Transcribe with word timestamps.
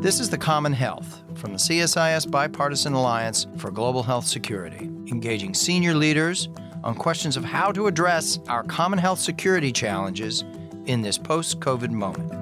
This 0.00 0.20
is 0.20 0.30
the 0.30 0.38
Common 0.38 0.72
Health 0.72 1.22
from 1.34 1.52
the 1.52 1.58
CSIS 1.58 2.30
Bipartisan 2.30 2.92
Alliance 2.92 3.46
for 3.56 3.70
Global 3.70 4.02
Health 4.02 4.26
Security, 4.26 4.84
engaging 5.10 5.54
senior 5.54 5.94
leaders 5.94 6.48
on 6.84 6.94
questions 6.94 7.36
of 7.36 7.44
how 7.44 7.72
to 7.72 7.86
address 7.86 8.38
our 8.48 8.62
common 8.62 8.98
health 8.98 9.18
security 9.18 9.72
challenges 9.72 10.44
in 10.86 11.02
this 11.02 11.18
post 11.18 11.60
COVID 11.60 11.90
moment. 11.90 12.32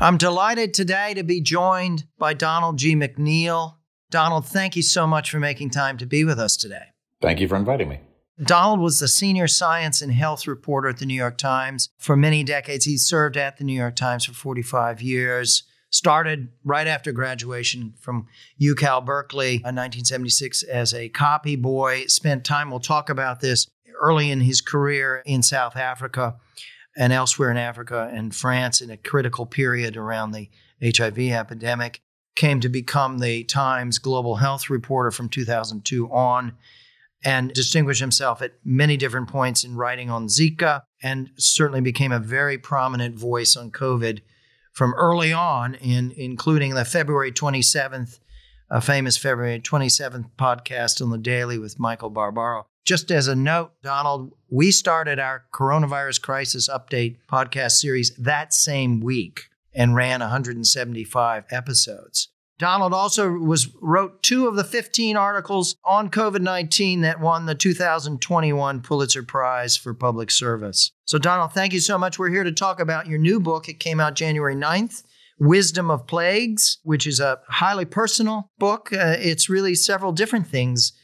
I'm 0.00 0.18
delighted 0.18 0.74
today 0.74 1.14
to 1.14 1.22
be 1.22 1.40
joined 1.40 2.04
by 2.18 2.34
Donald 2.34 2.78
G. 2.78 2.94
McNeil. 2.94 3.76
Donald, 4.10 4.46
thank 4.46 4.76
you 4.76 4.82
so 4.82 5.06
much 5.06 5.30
for 5.30 5.38
making 5.38 5.70
time 5.70 5.98
to 5.98 6.06
be 6.06 6.24
with 6.24 6.38
us 6.38 6.56
today. 6.56 6.93
Thank 7.24 7.40
you 7.40 7.48
for 7.48 7.56
inviting 7.56 7.88
me. 7.88 8.00
Donald 8.42 8.80
was 8.80 8.98
the 8.98 9.06
senior 9.06 9.46
science 9.46 10.02
and 10.02 10.12
health 10.12 10.46
reporter 10.48 10.88
at 10.88 10.98
the 10.98 11.06
New 11.06 11.14
York 11.14 11.38
Times 11.38 11.88
for 11.98 12.16
many 12.16 12.42
decades. 12.42 12.84
He 12.84 12.96
served 12.96 13.36
at 13.36 13.58
the 13.58 13.64
New 13.64 13.78
York 13.78 13.94
Times 13.94 14.24
for 14.24 14.32
45 14.32 15.00
years. 15.00 15.62
Started 15.90 16.48
right 16.64 16.88
after 16.88 17.12
graduation 17.12 17.94
from 18.00 18.26
UCal 18.60 19.04
Berkeley 19.04 19.54
in 19.56 19.76
1976 19.76 20.64
as 20.64 20.92
a 20.92 21.08
copy 21.08 21.54
boy. 21.54 22.06
Spent 22.06 22.44
time, 22.44 22.70
we'll 22.70 22.80
talk 22.80 23.08
about 23.08 23.40
this, 23.40 23.68
early 24.00 24.32
in 24.32 24.40
his 24.40 24.60
career 24.60 25.22
in 25.24 25.40
South 25.40 25.76
Africa 25.76 26.34
and 26.96 27.12
elsewhere 27.12 27.52
in 27.52 27.56
Africa 27.56 28.10
and 28.12 28.34
France 28.34 28.80
in 28.80 28.90
a 28.90 28.96
critical 28.96 29.46
period 29.46 29.96
around 29.96 30.32
the 30.32 30.50
HIV 30.84 31.18
epidemic. 31.18 32.00
Came 32.34 32.58
to 32.58 32.68
become 32.68 33.20
the 33.20 33.44
Times 33.44 34.00
global 34.00 34.36
health 34.36 34.68
reporter 34.68 35.12
from 35.12 35.28
2002 35.28 36.10
on 36.10 36.54
and 37.24 37.52
distinguished 37.52 38.00
himself 38.00 38.42
at 38.42 38.52
many 38.64 38.96
different 38.96 39.28
points 39.28 39.64
in 39.64 39.76
writing 39.76 40.10
on 40.10 40.28
Zika 40.28 40.82
and 41.02 41.30
certainly 41.36 41.80
became 41.80 42.12
a 42.12 42.18
very 42.18 42.58
prominent 42.58 43.18
voice 43.18 43.56
on 43.56 43.70
COVID 43.70 44.20
from 44.72 44.92
early 44.94 45.32
on, 45.32 45.74
in, 45.76 46.12
including 46.16 46.74
the 46.74 46.84
February 46.84 47.32
27th, 47.32 48.18
a 48.70 48.80
famous 48.80 49.16
February 49.16 49.60
27th 49.60 50.30
podcast 50.36 51.00
on 51.00 51.10
the 51.10 51.18
Daily 51.18 51.58
with 51.58 51.78
Michael 51.78 52.10
Barbaro. 52.10 52.66
Just 52.84 53.10
as 53.10 53.28
a 53.28 53.34
note, 53.34 53.72
Donald, 53.82 54.32
we 54.50 54.70
started 54.70 55.18
our 55.18 55.44
coronavirus 55.54 56.20
crisis 56.20 56.68
update 56.68 57.16
podcast 57.30 57.72
series 57.72 58.14
that 58.16 58.52
same 58.52 59.00
week 59.00 59.48
and 59.72 59.94
ran 59.94 60.20
175 60.20 61.44
episodes. 61.50 62.28
Donald 62.64 62.94
also 62.94 63.30
was 63.30 63.68
wrote 63.82 64.22
two 64.22 64.48
of 64.48 64.56
the 64.56 64.64
15 64.64 65.18
articles 65.18 65.76
on 65.84 66.10
COVID-19 66.10 67.02
that 67.02 67.20
won 67.20 67.44
the 67.44 67.54
2021 67.54 68.80
Pulitzer 68.80 69.22
Prize 69.22 69.76
for 69.76 69.92
Public 69.92 70.30
Service. 70.30 70.90
So 71.04 71.18
Donald, 71.18 71.52
thank 71.52 71.74
you 71.74 71.80
so 71.80 71.98
much. 71.98 72.18
We're 72.18 72.30
here 72.30 72.42
to 72.42 72.52
talk 72.52 72.80
about 72.80 73.06
your 73.06 73.18
new 73.18 73.38
book. 73.38 73.68
It 73.68 73.80
came 73.80 74.00
out 74.00 74.14
January 74.14 74.56
9th. 74.56 75.02
Wisdom 75.38 75.90
of 75.90 76.06
Plagues, 76.06 76.78
which 76.84 77.06
is 77.06 77.20
a 77.20 77.40
highly 77.48 77.84
personal 77.84 78.50
book. 78.58 78.90
Uh, 78.94 79.16
it's 79.18 79.50
really 79.50 79.74
several 79.74 80.12
different 80.12 80.46
things. 80.46 80.94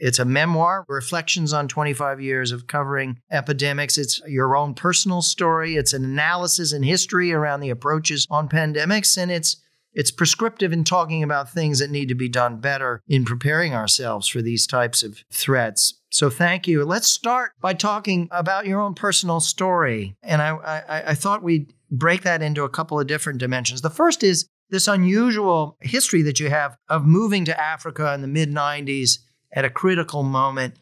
It's 0.00 0.18
a 0.18 0.24
memoir, 0.24 0.84
reflections 0.88 1.52
on 1.52 1.68
25 1.68 2.20
years 2.20 2.50
of 2.50 2.66
covering 2.66 3.20
epidemics. 3.30 3.98
It's 3.98 4.20
your 4.26 4.56
own 4.56 4.74
personal 4.74 5.22
story. 5.22 5.76
It's 5.76 5.92
an 5.92 6.02
analysis 6.02 6.72
and 6.72 6.84
history 6.84 7.32
around 7.32 7.60
the 7.60 7.70
approaches 7.70 8.26
on 8.30 8.48
pandemics. 8.48 9.16
And 9.16 9.30
it's 9.30 9.58
it's 9.94 10.10
prescriptive 10.10 10.72
in 10.72 10.84
talking 10.84 11.22
about 11.22 11.50
things 11.50 11.78
that 11.78 11.90
need 11.90 12.08
to 12.08 12.14
be 12.14 12.28
done 12.28 12.60
better 12.60 13.00
in 13.06 13.24
preparing 13.24 13.74
ourselves 13.74 14.26
for 14.28 14.42
these 14.42 14.66
types 14.66 15.02
of 15.02 15.22
threats. 15.32 16.00
So 16.10 16.30
thank 16.30 16.68
you. 16.68 16.84
Let's 16.84 17.08
start 17.08 17.52
by 17.60 17.74
talking 17.74 18.28
about 18.30 18.66
your 18.66 18.80
own 18.80 18.94
personal 18.94 19.40
story. 19.40 20.16
And 20.22 20.42
I, 20.42 20.50
I, 20.56 21.02
I 21.10 21.14
thought 21.14 21.42
we'd 21.42 21.72
break 21.90 22.22
that 22.22 22.42
into 22.42 22.64
a 22.64 22.68
couple 22.68 22.98
of 22.98 23.06
different 23.06 23.38
dimensions. 23.38 23.82
The 23.82 23.90
first 23.90 24.22
is 24.22 24.48
this 24.70 24.88
unusual 24.88 25.76
history 25.80 26.22
that 26.22 26.40
you 26.40 26.50
have 26.50 26.76
of 26.88 27.06
moving 27.06 27.44
to 27.44 27.60
Africa 27.60 28.12
in 28.14 28.22
the 28.22 28.28
mid 28.28 28.50
90s 28.50 29.18
at 29.52 29.64
a 29.64 29.70
critical 29.70 30.22
moment 30.22 30.74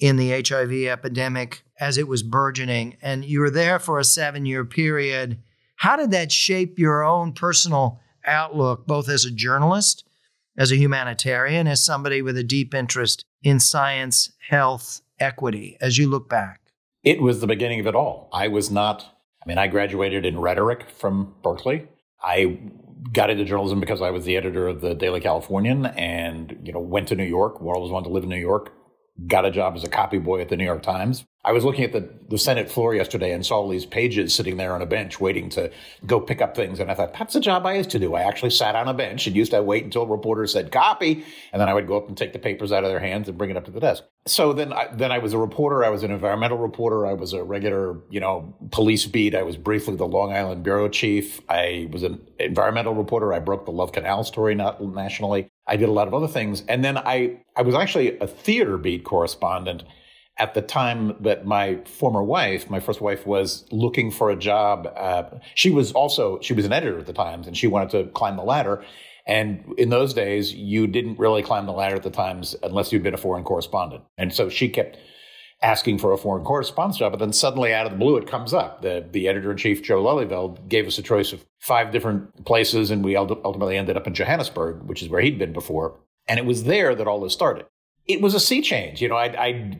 in 0.00 0.16
the 0.16 0.30
HIV 0.30 0.72
epidemic 0.88 1.62
as 1.80 1.98
it 1.98 2.08
was 2.08 2.22
burgeoning. 2.22 2.96
And 3.02 3.24
you 3.24 3.40
were 3.40 3.50
there 3.50 3.78
for 3.78 3.98
a 3.98 4.04
seven 4.04 4.46
year 4.46 4.64
period. 4.64 5.38
How 5.76 5.96
did 5.96 6.10
that 6.10 6.32
shape 6.32 6.78
your 6.78 7.04
own 7.04 7.32
personal 7.32 8.00
outlook, 8.28 8.86
both 8.86 9.08
as 9.08 9.24
a 9.24 9.30
journalist, 9.30 10.04
as 10.56 10.70
a 10.70 10.76
humanitarian, 10.76 11.66
as 11.66 11.84
somebody 11.84 12.22
with 12.22 12.36
a 12.36 12.44
deep 12.44 12.74
interest 12.74 13.24
in 13.42 13.60
science, 13.60 14.32
health, 14.48 15.00
equity, 15.18 15.76
as 15.80 15.98
you 15.98 16.08
look 16.08 16.28
back? 16.28 16.60
It 17.04 17.22
was 17.22 17.40
the 17.40 17.46
beginning 17.46 17.80
of 17.80 17.86
it 17.86 17.94
all. 17.94 18.28
I 18.32 18.48
was 18.48 18.70
not, 18.70 19.04
I 19.42 19.48
mean, 19.48 19.58
I 19.58 19.68
graduated 19.68 20.26
in 20.26 20.38
rhetoric 20.38 20.90
from 20.90 21.34
Berkeley. 21.42 21.88
I 22.22 22.58
got 23.12 23.30
into 23.30 23.44
journalism 23.44 23.80
because 23.80 24.02
I 24.02 24.10
was 24.10 24.24
the 24.24 24.36
editor 24.36 24.66
of 24.66 24.80
the 24.80 24.94
Daily 24.94 25.20
Californian 25.20 25.86
and, 25.86 26.58
you 26.64 26.72
know, 26.72 26.80
went 26.80 27.08
to 27.08 27.14
New 27.14 27.24
York, 27.24 27.62
always 27.62 27.92
wanted 27.92 28.08
to 28.08 28.12
live 28.12 28.24
in 28.24 28.28
New 28.28 28.36
York, 28.36 28.72
got 29.26 29.44
a 29.44 29.50
job 29.50 29.76
as 29.76 29.84
a 29.84 29.88
copy 29.88 30.18
boy 30.18 30.40
at 30.40 30.48
the 30.48 30.56
New 30.56 30.64
York 30.64 30.82
Times. 30.82 31.24
I 31.44 31.52
was 31.52 31.64
looking 31.64 31.84
at 31.84 31.92
the, 31.92 32.08
the 32.28 32.36
Senate 32.36 32.68
floor 32.68 32.94
yesterday 32.94 33.32
and 33.32 33.46
saw 33.46 33.58
all 33.58 33.68
these 33.68 33.86
pages 33.86 34.34
sitting 34.34 34.56
there 34.56 34.74
on 34.74 34.82
a 34.82 34.86
bench 34.86 35.20
waiting 35.20 35.48
to 35.50 35.70
go 36.04 36.20
pick 36.20 36.42
up 36.42 36.56
things. 36.56 36.80
And 36.80 36.90
I 36.90 36.94
thought, 36.94 37.14
that's 37.16 37.36
a 37.36 37.40
job 37.40 37.64
I 37.64 37.74
used 37.74 37.90
to 37.90 37.98
do. 38.00 38.14
I 38.14 38.22
actually 38.22 38.50
sat 38.50 38.74
on 38.74 38.88
a 38.88 38.92
bench 38.92 39.26
and 39.26 39.36
used 39.36 39.52
to 39.52 39.62
wait 39.62 39.84
until 39.84 40.02
a 40.02 40.06
reporter 40.06 40.46
said 40.48 40.72
copy. 40.72 41.24
And 41.52 41.60
then 41.60 41.68
I 41.68 41.74
would 41.74 41.86
go 41.86 41.96
up 41.96 42.08
and 42.08 42.16
take 42.16 42.32
the 42.32 42.40
papers 42.40 42.72
out 42.72 42.82
of 42.82 42.90
their 42.90 42.98
hands 42.98 43.28
and 43.28 43.38
bring 43.38 43.50
it 43.50 43.56
up 43.56 43.64
to 43.66 43.70
the 43.70 43.78
desk. 43.78 44.02
So 44.26 44.52
then 44.52 44.72
I, 44.72 44.88
then 44.92 45.12
I 45.12 45.18
was 45.18 45.32
a 45.32 45.38
reporter. 45.38 45.84
I 45.84 45.90
was 45.90 46.02
an 46.02 46.10
environmental 46.10 46.58
reporter. 46.58 47.06
I 47.06 47.12
was 47.12 47.32
a 47.32 47.42
regular, 47.42 48.00
you 48.10 48.18
know, 48.18 48.54
police 48.72 49.06
beat. 49.06 49.36
I 49.36 49.44
was 49.44 49.56
briefly 49.56 49.94
the 49.94 50.08
Long 50.08 50.32
Island 50.32 50.64
bureau 50.64 50.88
chief. 50.88 51.40
I 51.48 51.88
was 51.92 52.02
an 52.02 52.20
environmental 52.40 52.94
reporter. 52.94 53.32
I 53.32 53.38
broke 53.38 53.64
the 53.64 53.72
Love 53.72 53.92
Canal 53.92 54.24
story 54.24 54.56
not 54.56 54.82
nationally. 54.82 55.48
I 55.68 55.76
did 55.76 55.88
a 55.88 55.92
lot 55.92 56.08
of 56.08 56.14
other 56.14 56.28
things. 56.28 56.64
And 56.68 56.84
then 56.84 56.98
I, 56.98 57.38
I 57.56 57.62
was 57.62 57.76
actually 57.76 58.18
a 58.18 58.26
theater 58.26 58.76
beat 58.76 59.04
correspondent 59.04 59.84
at 60.38 60.54
the 60.54 60.62
time 60.62 61.16
that 61.20 61.44
my 61.44 61.78
former 61.84 62.22
wife, 62.22 62.70
my 62.70 62.80
first 62.80 63.00
wife, 63.00 63.26
was 63.26 63.66
looking 63.70 64.10
for 64.10 64.30
a 64.30 64.36
job. 64.36 64.90
Uh, 64.96 65.24
she 65.54 65.70
was 65.70 65.92
also 65.92 66.40
she 66.40 66.52
was 66.54 66.64
an 66.64 66.72
editor 66.72 66.98
at 66.98 67.06
the 67.06 67.12
Times, 67.12 67.46
and 67.46 67.56
she 67.56 67.66
wanted 67.66 67.90
to 67.90 68.10
climb 68.12 68.36
the 68.36 68.44
ladder. 68.44 68.84
And 69.26 69.74
in 69.76 69.90
those 69.90 70.14
days, 70.14 70.54
you 70.54 70.86
didn't 70.86 71.18
really 71.18 71.42
climb 71.42 71.66
the 71.66 71.72
ladder 71.72 71.96
at 71.96 72.02
the 72.02 72.10
Times 72.10 72.56
unless 72.62 72.92
you'd 72.92 73.02
been 73.02 73.14
a 73.14 73.18
foreign 73.18 73.44
correspondent. 73.44 74.04
And 74.16 74.32
so 74.32 74.48
she 74.48 74.70
kept 74.70 74.96
asking 75.60 75.98
for 75.98 76.12
a 76.12 76.18
foreign 76.18 76.44
correspondent 76.44 76.98
job, 76.98 77.12
but 77.12 77.18
then 77.18 77.32
suddenly 77.32 77.74
out 77.74 77.84
of 77.84 77.92
the 77.92 77.98
blue, 77.98 78.16
it 78.16 78.28
comes 78.28 78.54
up. 78.54 78.82
The 78.82 79.04
the 79.10 79.28
editor 79.28 79.50
in 79.50 79.56
chief, 79.56 79.82
Joe 79.82 80.02
Lelyveld, 80.02 80.68
gave 80.68 80.86
us 80.86 80.98
a 80.98 81.02
choice 81.02 81.32
of 81.32 81.44
five 81.58 81.90
different 81.90 82.44
places, 82.44 82.90
and 82.90 83.04
we 83.04 83.16
ultimately 83.16 83.76
ended 83.76 83.96
up 83.96 84.06
in 84.06 84.14
Johannesburg, 84.14 84.84
which 84.84 85.02
is 85.02 85.08
where 85.08 85.20
he'd 85.20 85.38
been 85.38 85.52
before. 85.52 85.98
And 86.28 86.38
it 86.38 86.46
was 86.46 86.64
there 86.64 86.94
that 86.94 87.08
all 87.08 87.20
this 87.20 87.32
started. 87.32 87.66
It 88.06 88.20
was 88.20 88.34
a 88.34 88.40
sea 88.40 88.62
change. 88.62 89.02
You 89.02 89.08
know, 89.08 89.16
I, 89.16 89.26
I 89.26 89.78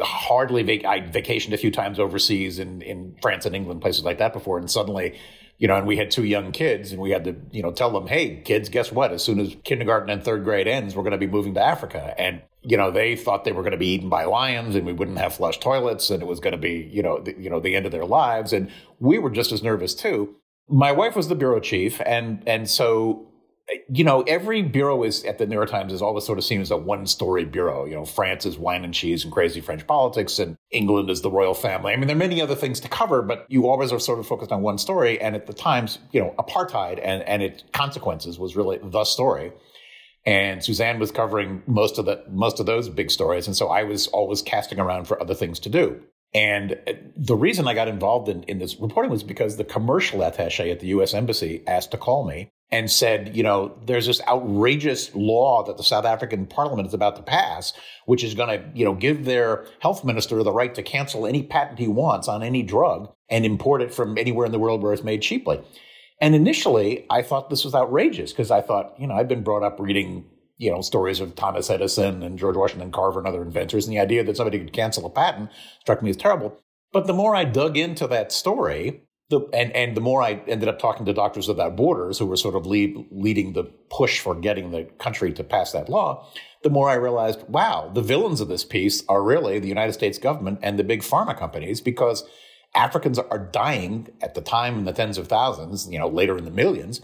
hardly 0.00 0.62
vac- 0.62 0.84
I 0.84 1.00
vacationed 1.00 1.52
a 1.52 1.56
few 1.56 1.70
times 1.70 1.98
overseas 1.98 2.58
in, 2.58 2.82
in 2.82 3.16
France 3.22 3.46
and 3.46 3.54
England, 3.54 3.80
places 3.80 4.04
like 4.04 4.18
that 4.18 4.32
before. 4.32 4.58
And 4.58 4.70
suddenly, 4.70 5.18
you 5.58 5.66
know, 5.66 5.76
and 5.76 5.86
we 5.86 5.96
had 5.96 6.10
two 6.10 6.24
young 6.24 6.52
kids 6.52 6.92
and 6.92 7.00
we 7.00 7.10
had 7.10 7.24
to, 7.24 7.36
you 7.50 7.62
know, 7.62 7.72
tell 7.72 7.90
them, 7.90 8.06
hey, 8.06 8.36
kids, 8.44 8.68
guess 8.68 8.92
what? 8.92 9.12
As 9.12 9.24
soon 9.24 9.40
as 9.40 9.56
kindergarten 9.64 10.08
and 10.08 10.22
third 10.22 10.44
grade 10.44 10.68
ends, 10.68 10.94
we're 10.94 11.02
going 11.02 11.12
to 11.12 11.18
be 11.18 11.26
moving 11.26 11.54
to 11.54 11.62
Africa. 11.62 12.14
And, 12.18 12.42
you 12.62 12.76
know, 12.76 12.90
they 12.90 13.16
thought 13.16 13.44
they 13.44 13.52
were 13.52 13.62
going 13.62 13.72
to 13.72 13.78
be 13.78 13.88
eaten 13.88 14.08
by 14.08 14.24
lions 14.24 14.76
and 14.76 14.86
we 14.86 14.92
wouldn't 14.92 15.18
have 15.18 15.34
flush 15.34 15.58
toilets 15.58 16.10
and 16.10 16.22
it 16.22 16.26
was 16.26 16.38
going 16.38 16.52
to 16.52 16.58
be, 16.58 16.88
you 16.92 17.02
know, 17.02 17.18
the, 17.18 17.34
you 17.38 17.50
know, 17.50 17.58
the 17.58 17.74
end 17.74 17.86
of 17.86 17.92
their 17.92 18.04
lives. 18.04 18.52
And 18.52 18.70
we 19.00 19.18
were 19.18 19.30
just 19.30 19.50
as 19.50 19.62
nervous 19.62 19.94
too. 19.94 20.36
My 20.68 20.92
wife 20.92 21.16
was 21.16 21.28
the 21.28 21.34
bureau 21.34 21.60
chief. 21.60 22.00
And, 22.06 22.42
and 22.46 22.70
so 22.70 23.27
you 23.88 24.04
know, 24.04 24.22
every 24.22 24.62
bureau 24.62 25.02
is 25.02 25.24
at 25.24 25.38
the 25.38 25.46
New 25.46 25.54
York 25.54 25.70
Times 25.70 25.92
is 25.92 26.00
always 26.00 26.24
sort 26.24 26.38
of 26.38 26.44
seen 26.44 26.60
as 26.60 26.70
a 26.70 26.76
one 26.76 27.06
story 27.06 27.44
bureau. 27.44 27.84
You 27.84 27.94
know, 27.94 28.04
France 28.04 28.46
is 28.46 28.58
wine 28.58 28.84
and 28.84 28.94
cheese 28.94 29.24
and 29.24 29.32
crazy 29.32 29.60
French 29.60 29.86
politics, 29.86 30.38
and 30.38 30.56
England 30.70 31.10
is 31.10 31.22
the 31.22 31.30
royal 31.30 31.54
family. 31.54 31.92
I 31.92 31.96
mean, 31.96 32.06
there 32.06 32.16
are 32.16 32.18
many 32.18 32.40
other 32.40 32.54
things 32.54 32.80
to 32.80 32.88
cover, 32.88 33.22
but 33.22 33.46
you 33.48 33.68
always 33.68 33.92
are 33.92 34.00
sort 34.00 34.18
of 34.18 34.26
focused 34.26 34.52
on 34.52 34.62
one 34.62 34.78
story. 34.78 35.20
And 35.20 35.34
at 35.34 35.46
the 35.46 35.52
Times, 35.52 35.98
you 36.12 36.20
know, 36.20 36.34
apartheid 36.38 37.00
and, 37.02 37.22
and 37.24 37.42
its 37.42 37.64
consequences 37.72 38.38
was 38.38 38.56
really 38.56 38.78
the 38.82 39.04
story. 39.04 39.52
And 40.24 40.62
Suzanne 40.62 40.98
was 40.98 41.10
covering 41.10 41.62
most 41.66 41.98
of 41.98 42.04
the 42.04 42.24
most 42.30 42.60
of 42.60 42.66
those 42.66 42.88
big 42.88 43.10
stories. 43.10 43.46
And 43.46 43.56
so 43.56 43.68
I 43.68 43.84
was 43.84 44.06
always 44.08 44.42
casting 44.42 44.78
around 44.78 45.06
for 45.06 45.20
other 45.20 45.34
things 45.34 45.58
to 45.60 45.68
do. 45.68 46.00
And 46.34 46.72
uh, 46.86 46.92
the 47.16 47.36
reason 47.36 47.66
I 47.66 47.74
got 47.74 47.88
involved 47.88 48.28
in, 48.28 48.42
in 48.44 48.58
this 48.58 48.78
reporting 48.78 49.10
was 49.10 49.22
because 49.22 49.56
the 49.56 49.64
commercial 49.64 50.22
attache 50.22 50.70
at 50.70 50.80
the 50.80 50.88
US 50.88 51.14
Embassy 51.14 51.62
asked 51.66 51.90
to 51.92 51.96
call 51.96 52.26
me 52.26 52.50
and 52.70 52.90
said, 52.90 53.34
you 53.34 53.42
know, 53.42 53.78
there's 53.86 54.06
this 54.06 54.20
outrageous 54.28 55.14
law 55.14 55.64
that 55.64 55.76
the 55.76 55.82
South 55.82 56.04
African 56.04 56.46
parliament 56.46 56.88
is 56.88 56.94
about 56.94 57.16
to 57.16 57.22
pass, 57.22 57.72
which 58.06 58.22
is 58.22 58.34
going 58.34 58.48
to, 58.48 58.68
you 58.78 58.84
know, 58.84 58.94
give 58.94 59.24
their 59.24 59.66
health 59.80 60.04
minister 60.04 60.42
the 60.42 60.52
right 60.52 60.74
to 60.74 60.82
cancel 60.82 61.26
any 61.26 61.42
patent 61.42 61.78
he 61.78 61.88
wants 61.88 62.28
on 62.28 62.42
any 62.42 62.62
drug 62.62 63.10
and 63.30 63.46
import 63.46 63.80
it 63.80 63.92
from 63.92 64.18
anywhere 64.18 64.46
in 64.46 64.52
the 64.52 64.58
world 64.58 64.82
where 64.82 64.92
it's 64.92 65.02
made 65.02 65.22
cheaply. 65.22 65.60
And 66.20 66.34
initially, 66.34 67.06
I 67.08 67.22
thought 67.22 67.48
this 67.48 67.64
was 67.64 67.74
outrageous 67.74 68.32
because 68.32 68.50
I 68.50 68.60
thought, 68.60 68.94
you 68.98 69.06
know, 69.06 69.14
I've 69.14 69.28
been 69.28 69.44
brought 69.44 69.62
up 69.62 69.80
reading 69.80 70.26
you 70.58 70.72
know, 70.72 70.80
stories 70.80 71.20
of 71.20 71.36
Thomas 71.36 71.70
Edison 71.70 72.22
and 72.22 72.38
George 72.38 72.56
Washington 72.56 72.90
Carver 72.90 73.20
and 73.20 73.28
other 73.28 73.42
inventors, 73.42 73.86
and 73.86 73.94
the 73.94 74.00
idea 74.00 74.24
that 74.24 74.36
somebody 74.36 74.58
could 74.58 74.72
cancel 74.72 75.06
a 75.06 75.10
patent 75.10 75.50
struck 75.80 76.02
me 76.02 76.10
as 76.10 76.16
terrible. 76.16 76.60
But 76.92 77.06
the 77.06 77.14
more 77.14 77.36
I 77.36 77.44
dug 77.44 77.76
into 77.76 78.06
that 78.08 78.32
story, 78.32 79.04
the, 79.30 79.40
and, 79.52 79.72
and 79.72 79.96
the 79.96 80.00
more 80.00 80.22
I 80.22 80.40
ended 80.46 80.68
up 80.68 80.78
talking 80.78 81.04
to 81.06 81.12
Doctors 81.12 81.48
Without 81.48 81.76
Borders, 81.76 82.18
who 82.18 82.26
were 82.26 82.36
sort 82.36 82.54
of 82.54 82.66
lead, 82.66 82.96
leading 83.10 83.52
the 83.52 83.64
push 83.90 84.20
for 84.20 84.34
getting 84.34 84.70
the 84.70 84.84
country 84.98 85.32
to 85.34 85.44
pass 85.44 85.72
that 85.72 85.88
law, 85.88 86.26
the 86.62 86.70
more 86.70 86.88
I 86.88 86.94
realized, 86.94 87.46
wow, 87.48 87.90
the 87.92 88.02
villains 88.02 88.40
of 88.40 88.48
this 88.48 88.64
piece 88.64 89.04
are 89.08 89.22
really 89.22 89.58
the 89.58 89.68
United 89.68 89.92
States 89.92 90.18
government 90.18 90.60
and 90.62 90.78
the 90.78 90.84
big 90.84 91.02
pharma 91.02 91.38
companies 91.38 91.80
because 91.80 92.24
Africans 92.74 93.18
are 93.18 93.38
dying 93.38 94.08
at 94.22 94.34
the 94.34 94.40
time 94.40 94.78
in 94.78 94.84
the 94.84 94.92
tens 94.92 95.18
of 95.18 95.28
thousands, 95.28 95.88
you 95.90 95.98
know, 95.98 96.08
later 96.08 96.36
in 96.36 96.44
the 96.44 96.50
millions. 96.50 97.00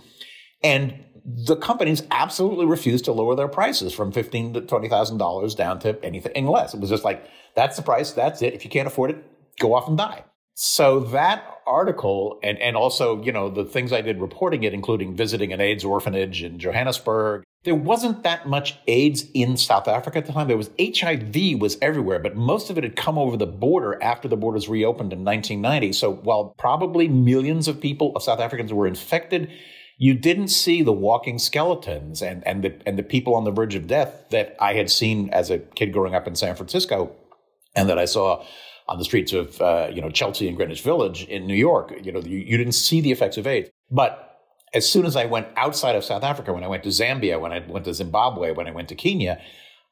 And 0.63 1.05
the 1.25 1.57
companies 1.57 2.03
absolutely 2.11 2.67
refused 2.67 3.05
to 3.07 3.13
lower 3.13 3.35
their 3.35 3.49
prices 3.49 3.95
from 3.95 4.13
fifteen 4.13 4.53
to 4.55 4.61
twenty 4.61 4.89
thousand 4.89 5.19
dollars 5.19 5.55
down 5.55 5.79
to 5.81 6.03
anything 6.05 6.47
less. 6.47 6.75
It 6.75 6.81
was 6.81 6.91
just 6.91 7.05
like, 7.05 7.25
that's 7.55 7.77
the 7.77 7.83
price, 7.83 8.13
that's 8.13 8.43
it. 8.43 8.55
If 8.55 8.65
you 8.65 8.71
can't 8.71 8.87
afford 8.87 9.11
it, 9.11 9.25
go 9.59 9.75
off 9.75 9.89
and 9.89 9.97
die. 9.97 10.25
So 10.55 11.01
that 11.01 11.55
article 11.67 12.39
and, 12.43 12.59
and 12.59 12.77
also, 12.77 13.21
you 13.23 13.33
know, 13.33 13.49
the 13.49 13.65
things 13.65 13.93
I 13.93 14.01
did 14.01 14.21
reporting 14.21 14.63
it, 14.63 14.73
including 14.73 15.17
visiting 15.17 15.53
an 15.53 15.61
AIDS 15.61 15.85
orphanage 15.85 16.43
in 16.43 16.59
Johannesburg. 16.59 17.43
There 17.65 17.75
wasn't 17.75 18.23
that 18.23 18.47
much 18.47 18.77
AIDS 18.87 19.25
in 19.33 19.57
South 19.57 19.89
Africa 19.89 20.19
at 20.19 20.27
the 20.27 20.33
time. 20.33 20.47
There 20.49 20.57
was 20.57 20.71
HIV 20.79 21.59
was 21.59 21.79
everywhere, 21.81 22.19
but 22.19 22.37
most 22.37 22.71
of 22.71 22.79
it 22.79 22.85
had 22.85 22.95
come 22.95 23.19
over 23.19 23.37
the 23.37 23.47
border 23.47 24.01
after 24.03 24.29
the 24.29 24.37
borders 24.37 24.69
reopened 24.69 25.13
in 25.13 25.25
1990. 25.25 25.93
So 25.95 26.13
while 26.13 26.55
probably 26.59 27.09
millions 27.09 27.67
of 27.67 27.81
people 27.81 28.13
of 28.15 28.23
South 28.23 28.39
Africans 28.39 28.73
were 28.73 28.87
infected, 28.87 29.51
you 29.97 30.15
didn't 30.15 30.49
see 30.49 30.83
the 30.83 30.93
walking 30.93 31.39
skeletons 31.39 32.21
and, 32.21 32.47
and 32.47 32.63
the 32.63 32.81
and 32.85 32.99
the 32.99 33.03
people 33.03 33.35
on 33.35 33.45
the 33.45 33.51
verge 33.51 33.75
of 33.75 33.87
death 33.87 34.27
that 34.31 34.57
I 34.61 34.75
had 34.75 34.91
seen 34.91 35.31
as 35.31 35.51
a 35.51 35.59
kid 35.59 35.93
growing 35.93 36.15
up 36.15 36.27
in 36.27 36.35
San 36.35 36.57
Francisco 36.57 37.15
and 37.75 37.89
that 37.89 37.99
I 37.99 38.05
saw 38.05 38.45
on 38.87 38.99
the 38.99 39.05
streets 39.05 39.33
of 39.33 39.61
uh, 39.61 39.89
you 39.93 40.01
know 40.01 40.11
Chelsea 40.11 40.49
and 40.49 40.57
Greenwich 40.57 40.83
Village 40.83 41.25
in 41.25 41.47
New 41.47 41.55
York. 41.55 41.95
You 42.03 42.13
know, 42.13 42.21
you, 42.21 42.39
you 42.39 42.57
didn't 42.57 42.75
see 42.75 43.01
the 43.01 43.13
effects 43.13 43.37
of 43.37 43.47
AIDS, 43.47 43.71
but 43.91 44.25
as 44.75 44.89
soon 44.89 45.07
as 45.07 45.15
I 45.17 45.25
went 45.25 45.47
outside 45.57 45.95
of 45.95 46.05
South 46.05 46.25
Africa, 46.25 46.53
when 46.53 46.65
I 46.65 46.69
went 46.69 46.83
to 46.83 46.89
Zambia, 46.89 47.41
when 47.41 47.53
I 47.53 47.61
went 47.61 47.85
to 47.85 47.95
Zimbabwe, 47.95 48.51
when 48.51 48.67
I 48.67 48.73
went 48.73 48.89
to 48.89 48.97
Kenya, 48.97 49.41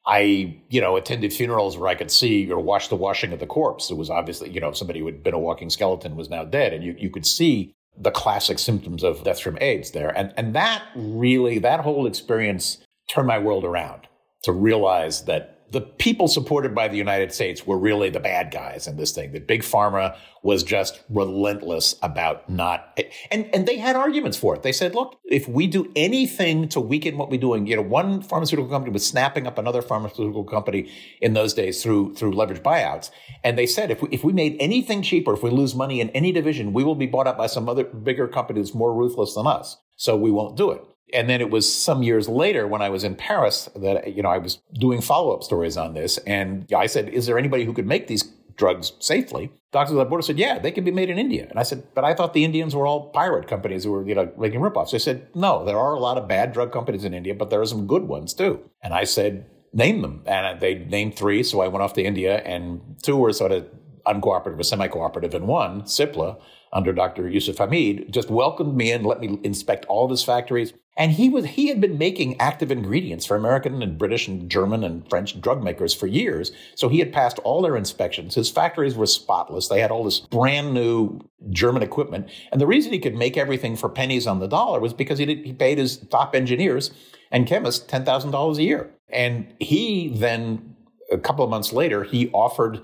I, 0.04 0.58
you 0.68 0.80
know, 0.80 0.96
attended 0.96 1.32
funerals 1.32 1.78
where 1.78 1.88
I 1.88 1.94
could 1.94 2.10
see 2.10 2.50
or 2.50 2.60
watch 2.60 2.88
the 2.88 2.96
washing 2.96 3.32
of 3.32 3.38
the 3.38 3.46
corpse. 3.46 3.90
It 3.90 3.96
was 3.96 4.10
obviously, 4.10 4.50
you 4.50 4.60
know, 4.60 4.72
somebody 4.72 4.98
who 4.98 5.06
had 5.06 5.22
been 5.22 5.34
a 5.34 5.38
walking 5.38 5.70
skeleton 5.70 6.16
was 6.16 6.28
now 6.28 6.44
dead. 6.44 6.72
And 6.72 6.82
you, 6.82 6.96
you 6.98 7.08
could 7.08 7.24
see 7.24 7.74
the 7.96 8.10
classic 8.10 8.58
symptoms 8.58 9.04
of 9.04 9.22
death 9.22 9.40
from 9.40 9.58
AIDS 9.60 9.92
there. 9.92 10.10
And, 10.16 10.34
and 10.36 10.54
that 10.56 10.82
really, 10.96 11.60
that 11.60 11.80
whole 11.80 12.06
experience 12.06 12.78
turned 13.08 13.28
my 13.28 13.38
world 13.38 13.64
around 13.64 14.08
to 14.42 14.52
realize 14.52 15.26
that 15.26 15.60
the 15.72 15.80
people 15.80 16.28
supported 16.28 16.74
by 16.74 16.86
the 16.86 16.98
United 16.98 17.32
States 17.32 17.66
were 17.66 17.78
really 17.78 18.10
the 18.10 18.20
bad 18.20 18.50
guys 18.50 18.86
in 18.86 18.98
this 18.98 19.10
thing. 19.10 19.32
That 19.32 19.46
big 19.46 19.62
pharma 19.62 20.14
was 20.42 20.62
just 20.62 21.02
relentless 21.08 21.96
about 22.02 22.48
not, 22.50 23.00
and 23.30 23.48
and 23.54 23.66
they 23.66 23.78
had 23.78 23.96
arguments 23.96 24.36
for 24.36 24.54
it. 24.54 24.62
They 24.62 24.72
said, 24.72 24.94
look, 24.94 25.18
if 25.24 25.48
we 25.48 25.66
do 25.66 25.90
anything 25.96 26.68
to 26.68 26.80
weaken 26.80 27.16
what 27.16 27.30
we're 27.30 27.40
doing, 27.40 27.66
you 27.66 27.76
know, 27.76 27.82
one 27.82 28.20
pharmaceutical 28.20 28.70
company 28.70 28.92
was 28.92 29.06
snapping 29.06 29.46
up 29.46 29.56
another 29.56 29.80
pharmaceutical 29.80 30.44
company 30.44 30.90
in 31.22 31.32
those 31.32 31.54
days 31.54 31.82
through 31.82 32.14
through 32.16 32.32
leverage 32.32 32.62
buyouts, 32.62 33.10
and 33.42 33.56
they 33.56 33.66
said 33.66 33.90
if 33.90 34.02
we 34.02 34.10
if 34.10 34.22
we 34.22 34.34
made 34.34 34.56
anything 34.60 35.00
cheaper, 35.00 35.32
if 35.32 35.42
we 35.42 35.48
lose 35.48 35.74
money 35.74 36.02
in 36.02 36.10
any 36.10 36.32
division, 36.32 36.74
we 36.74 36.84
will 36.84 36.94
be 36.94 37.06
bought 37.06 37.26
up 37.26 37.38
by 37.38 37.46
some 37.46 37.66
other 37.66 37.84
bigger 37.84 38.28
company 38.28 38.60
that's 38.60 38.74
more 38.74 38.94
ruthless 38.94 39.34
than 39.34 39.46
us. 39.46 39.78
So 39.96 40.16
we 40.18 40.30
won't 40.30 40.56
do 40.56 40.70
it 40.70 40.84
and 41.12 41.28
then 41.28 41.40
it 41.40 41.50
was 41.50 41.72
some 41.72 42.02
years 42.02 42.28
later 42.28 42.66
when 42.66 42.82
I 42.82 42.88
was 42.88 43.04
in 43.04 43.14
Paris 43.14 43.68
that 43.76 44.14
you 44.14 44.22
know 44.22 44.28
I 44.28 44.38
was 44.38 44.60
doing 44.72 45.00
follow 45.00 45.34
up 45.34 45.42
stories 45.42 45.76
on 45.76 45.94
this, 45.94 46.18
and 46.18 46.66
I 46.74 46.86
said, 46.86 47.08
"Is 47.08 47.26
there 47.26 47.38
anybody 47.38 47.64
who 47.64 47.72
could 47.72 47.86
make 47.86 48.06
these 48.06 48.24
drugs 48.56 48.92
safely?" 48.98 49.50
Doctors 49.72 49.94
Without 49.94 50.10
Borders 50.10 50.26
said, 50.26 50.38
"Yeah, 50.38 50.58
they 50.58 50.70
can 50.70 50.84
be 50.84 50.90
made 50.90 51.10
in 51.10 51.18
India." 51.18 51.46
And 51.48 51.58
I 51.58 51.62
said, 51.62 51.84
"But 51.94 52.04
I 52.04 52.14
thought 52.14 52.34
the 52.34 52.44
Indians 52.44 52.74
were 52.74 52.86
all 52.86 53.10
pirate 53.10 53.48
companies 53.48 53.84
who 53.84 53.92
were 53.92 54.06
you 54.06 54.14
know 54.14 54.30
making 54.38 54.60
ripoffs." 54.60 54.90
They 54.90 54.98
said, 54.98 55.26
"No, 55.34 55.64
there 55.64 55.78
are 55.78 55.94
a 55.94 56.00
lot 56.00 56.18
of 56.18 56.28
bad 56.28 56.52
drug 56.52 56.72
companies 56.72 57.04
in 57.04 57.14
India, 57.14 57.34
but 57.34 57.50
there 57.50 57.60
are 57.60 57.66
some 57.66 57.86
good 57.86 58.08
ones 58.08 58.34
too." 58.34 58.60
And 58.82 58.92
I 58.94 59.04
said, 59.04 59.46
"Name 59.72 60.02
them," 60.02 60.22
and 60.26 60.60
they 60.60 60.74
named 60.74 61.16
three. 61.16 61.42
So 61.42 61.60
I 61.60 61.68
went 61.68 61.82
off 61.82 61.94
to 61.94 62.02
India, 62.02 62.42
and 62.44 62.80
two 63.02 63.16
were 63.16 63.32
sort 63.32 63.52
of 63.52 63.66
uncooperative 64.06 64.58
or 64.58 64.62
semi-cooperative, 64.62 65.34
and 65.34 65.46
one, 65.46 65.82
Cipla, 65.82 66.38
under 66.72 66.92
Dr. 66.92 67.28
Yusuf 67.28 67.56
Hamied, 67.56 68.10
just 68.10 68.30
welcomed 68.30 68.76
me 68.76 68.92
in, 68.92 69.04
let 69.04 69.20
me 69.20 69.38
inspect 69.42 69.84
all 69.86 70.04
of 70.04 70.10
his 70.10 70.24
factories. 70.24 70.72
And 70.96 71.12
he 71.12 71.30
was 71.30 71.46
he 71.46 71.68
had 71.68 71.80
been 71.80 71.96
making 71.96 72.38
active 72.38 72.70
ingredients 72.70 73.24
for 73.24 73.34
American 73.34 73.82
and 73.82 73.96
British 73.96 74.28
and 74.28 74.50
German 74.50 74.84
and 74.84 75.08
French 75.08 75.40
drug 75.40 75.62
makers 75.62 75.94
for 75.94 76.06
years. 76.06 76.52
So 76.74 76.90
he 76.90 76.98
had 76.98 77.12
passed 77.12 77.38
all 77.40 77.62
their 77.62 77.76
inspections. 77.76 78.34
His 78.34 78.50
factories 78.50 78.94
were 78.94 79.06
spotless. 79.06 79.68
They 79.68 79.80
had 79.80 79.90
all 79.90 80.04
this 80.04 80.20
brand 80.20 80.74
new 80.74 81.20
German 81.48 81.82
equipment. 81.82 82.28
And 82.50 82.60
the 82.60 82.66
reason 82.66 82.92
he 82.92 82.98
could 82.98 83.14
make 83.14 83.38
everything 83.38 83.74
for 83.74 83.88
pennies 83.88 84.26
on 84.26 84.40
the 84.40 84.48
dollar 84.48 84.80
was 84.80 84.92
because 84.92 85.18
he, 85.18 85.24
did, 85.24 85.46
he 85.46 85.54
paid 85.54 85.78
his 85.78 85.96
top 85.96 86.34
engineers 86.34 86.90
and 87.30 87.46
chemists 87.46 87.90
$10,000 87.90 88.56
a 88.56 88.62
year. 88.62 88.90
And 89.08 89.54
he 89.60 90.08
then, 90.08 90.76
a 91.10 91.16
couple 91.18 91.42
of 91.42 91.50
months 91.50 91.72
later, 91.72 92.04
he 92.04 92.28
offered 92.32 92.82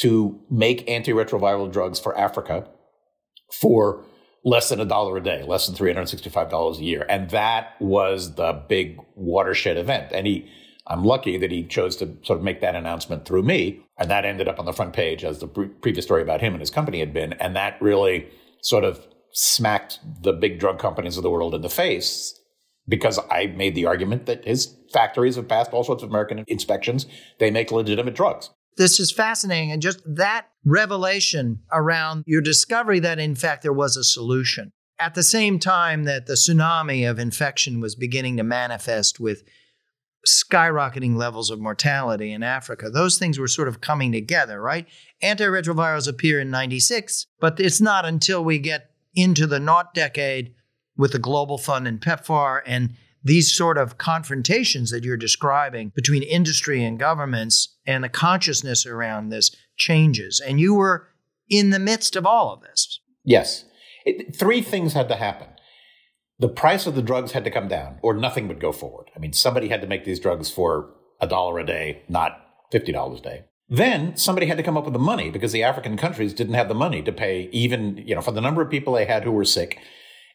to 0.00 0.40
make 0.50 0.86
antiretroviral 0.86 1.70
drugs 1.72 1.98
for 1.98 2.16
Africa 2.16 2.66
for 3.60 4.04
less 4.44 4.68
than 4.70 4.80
a 4.80 4.84
dollar 4.84 5.16
a 5.18 5.22
day, 5.22 5.42
less 5.42 5.66
than 5.66 5.76
$365 5.76 6.78
a 6.78 6.82
year. 6.82 7.04
And 7.08 7.30
that 7.30 7.74
was 7.80 8.36
the 8.36 8.52
big 8.68 8.98
watershed 9.14 9.76
event. 9.76 10.12
And 10.12 10.26
he, 10.26 10.50
I'm 10.86 11.04
lucky 11.04 11.36
that 11.36 11.50
he 11.50 11.64
chose 11.64 11.96
to 11.96 12.16
sort 12.22 12.38
of 12.38 12.44
make 12.44 12.60
that 12.60 12.74
announcement 12.74 13.26
through 13.26 13.42
me. 13.42 13.80
And 13.98 14.10
that 14.10 14.24
ended 14.24 14.48
up 14.48 14.58
on 14.58 14.64
the 14.64 14.72
front 14.72 14.94
page 14.94 15.24
as 15.24 15.40
the 15.40 15.46
pre- 15.46 15.68
previous 15.68 16.06
story 16.06 16.22
about 16.22 16.40
him 16.40 16.54
and 16.54 16.60
his 16.60 16.70
company 16.70 17.00
had 17.00 17.12
been. 17.12 17.34
And 17.34 17.54
that 17.56 17.80
really 17.82 18.28
sort 18.62 18.84
of 18.84 19.06
smacked 19.32 20.00
the 20.22 20.32
big 20.32 20.58
drug 20.58 20.78
companies 20.78 21.16
of 21.16 21.22
the 21.22 21.30
world 21.30 21.54
in 21.54 21.60
the 21.60 21.68
face 21.68 22.34
because 22.88 23.20
I 23.30 23.46
made 23.46 23.74
the 23.74 23.86
argument 23.86 24.26
that 24.26 24.44
his 24.44 24.74
factories 24.92 25.36
have 25.36 25.48
passed 25.48 25.72
all 25.72 25.84
sorts 25.84 26.02
of 26.02 26.08
American 26.08 26.44
inspections. 26.48 27.06
They 27.38 27.50
make 27.50 27.70
legitimate 27.70 28.14
drugs. 28.14 28.50
This 28.80 28.98
is 28.98 29.12
fascinating. 29.12 29.72
And 29.72 29.82
just 29.82 30.00
that 30.06 30.46
revelation 30.64 31.60
around 31.70 32.24
your 32.26 32.40
discovery 32.40 32.98
that, 33.00 33.18
in 33.18 33.34
fact, 33.34 33.60
there 33.62 33.74
was 33.74 33.94
a 33.94 34.02
solution. 34.02 34.72
At 34.98 35.14
the 35.14 35.22
same 35.22 35.58
time 35.58 36.04
that 36.04 36.24
the 36.24 36.32
tsunami 36.32 37.08
of 37.08 37.18
infection 37.18 37.80
was 37.80 37.94
beginning 37.94 38.38
to 38.38 38.42
manifest 38.42 39.20
with 39.20 39.42
skyrocketing 40.26 41.16
levels 41.16 41.50
of 41.50 41.60
mortality 41.60 42.32
in 42.32 42.42
Africa, 42.42 42.88
those 42.88 43.18
things 43.18 43.38
were 43.38 43.48
sort 43.48 43.68
of 43.68 43.82
coming 43.82 44.12
together, 44.12 44.62
right? 44.62 44.86
Antiretrovirals 45.22 46.08
appear 46.08 46.40
in 46.40 46.50
96, 46.50 47.26
but 47.38 47.60
it's 47.60 47.82
not 47.82 48.06
until 48.06 48.42
we 48.42 48.58
get 48.58 48.92
into 49.14 49.46
the 49.46 49.60
naught 49.60 49.92
decade 49.92 50.54
with 50.96 51.12
the 51.12 51.18
Global 51.18 51.58
Fund 51.58 51.86
and 51.86 52.00
PEPFAR 52.00 52.62
and 52.64 52.96
these 53.22 53.52
sort 53.52 53.76
of 53.78 53.98
confrontations 53.98 54.90
that 54.90 55.04
you're 55.04 55.16
describing 55.16 55.92
between 55.94 56.22
industry 56.22 56.82
and 56.82 56.98
governments 56.98 57.76
and 57.86 58.02
the 58.02 58.08
consciousness 58.08 58.86
around 58.86 59.28
this 59.28 59.54
changes. 59.76 60.40
And 60.40 60.58
you 60.58 60.74
were 60.74 61.08
in 61.48 61.70
the 61.70 61.78
midst 61.78 62.16
of 62.16 62.24
all 62.24 62.52
of 62.52 62.62
this. 62.62 63.00
Yes. 63.24 63.64
It, 64.06 64.34
three 64.36 64.62
things 64.62 64.94
had 64.94 65.08
to 65.08 65.16
happen. 65.16 65.48
The 66.38 66.48
price 66.48 66.86
of 66.86 66.94
the 66.94 67.02
drugs 67.02 67.32
had 67.32 67.44
to 67.44 67.50
come 67.50 67.68
down, 67.68 67.98
or 68.00 68.14
nothing 68.14 68.48
would 68.48 68.60
go 68.60 68.72
forward. 68.72 69.10
I 69.14 69.18
mean, 69.18 69.34
somebody 69.34 69.68
had 69.68 69.82
to 69.82 69.86
make 69.86 70.06
these 70.06 70.20
drugs 70.20 70.50
for 70.50 70.94
a 71.20 71.26
dollar 71.26 71.58
a 71.58 71.66
day, 71.66 72.02
not 72.08 72.40
$50 72.72 73.18
a 73.18 73.20
day. 73.20 73.44
Then 73.68 74.16
somebody 74.16 74.46
had 74.46 74.56
to 74.56 74.62
come 74.62 74.76
up 74.76 74.84
with 74.84 74.94
the 74.94 74.98
money 74.98 75.30
because 75.30 75.52
the 75.52 75.62
African 75.62 75.98
countries 75.98 76.32
didn't 76.32 76.54
have 76.54 76.68
the 76.68 76.74
money 76.74 77.02
to 77.02 77.12
pay 77.12 77.50
even, 77.52 77.98
you 77.98 78.14
know, 78.14 78.22
for 78.22 78.32
the 78.32 78.40
number 78.40 78.62
of 78.62 78.70
people 78.70 78.94
they 78.94 79.04
had 79.04 79.22
who 79.22 79.30
were 79.30 79.44
sick 79.44 79.78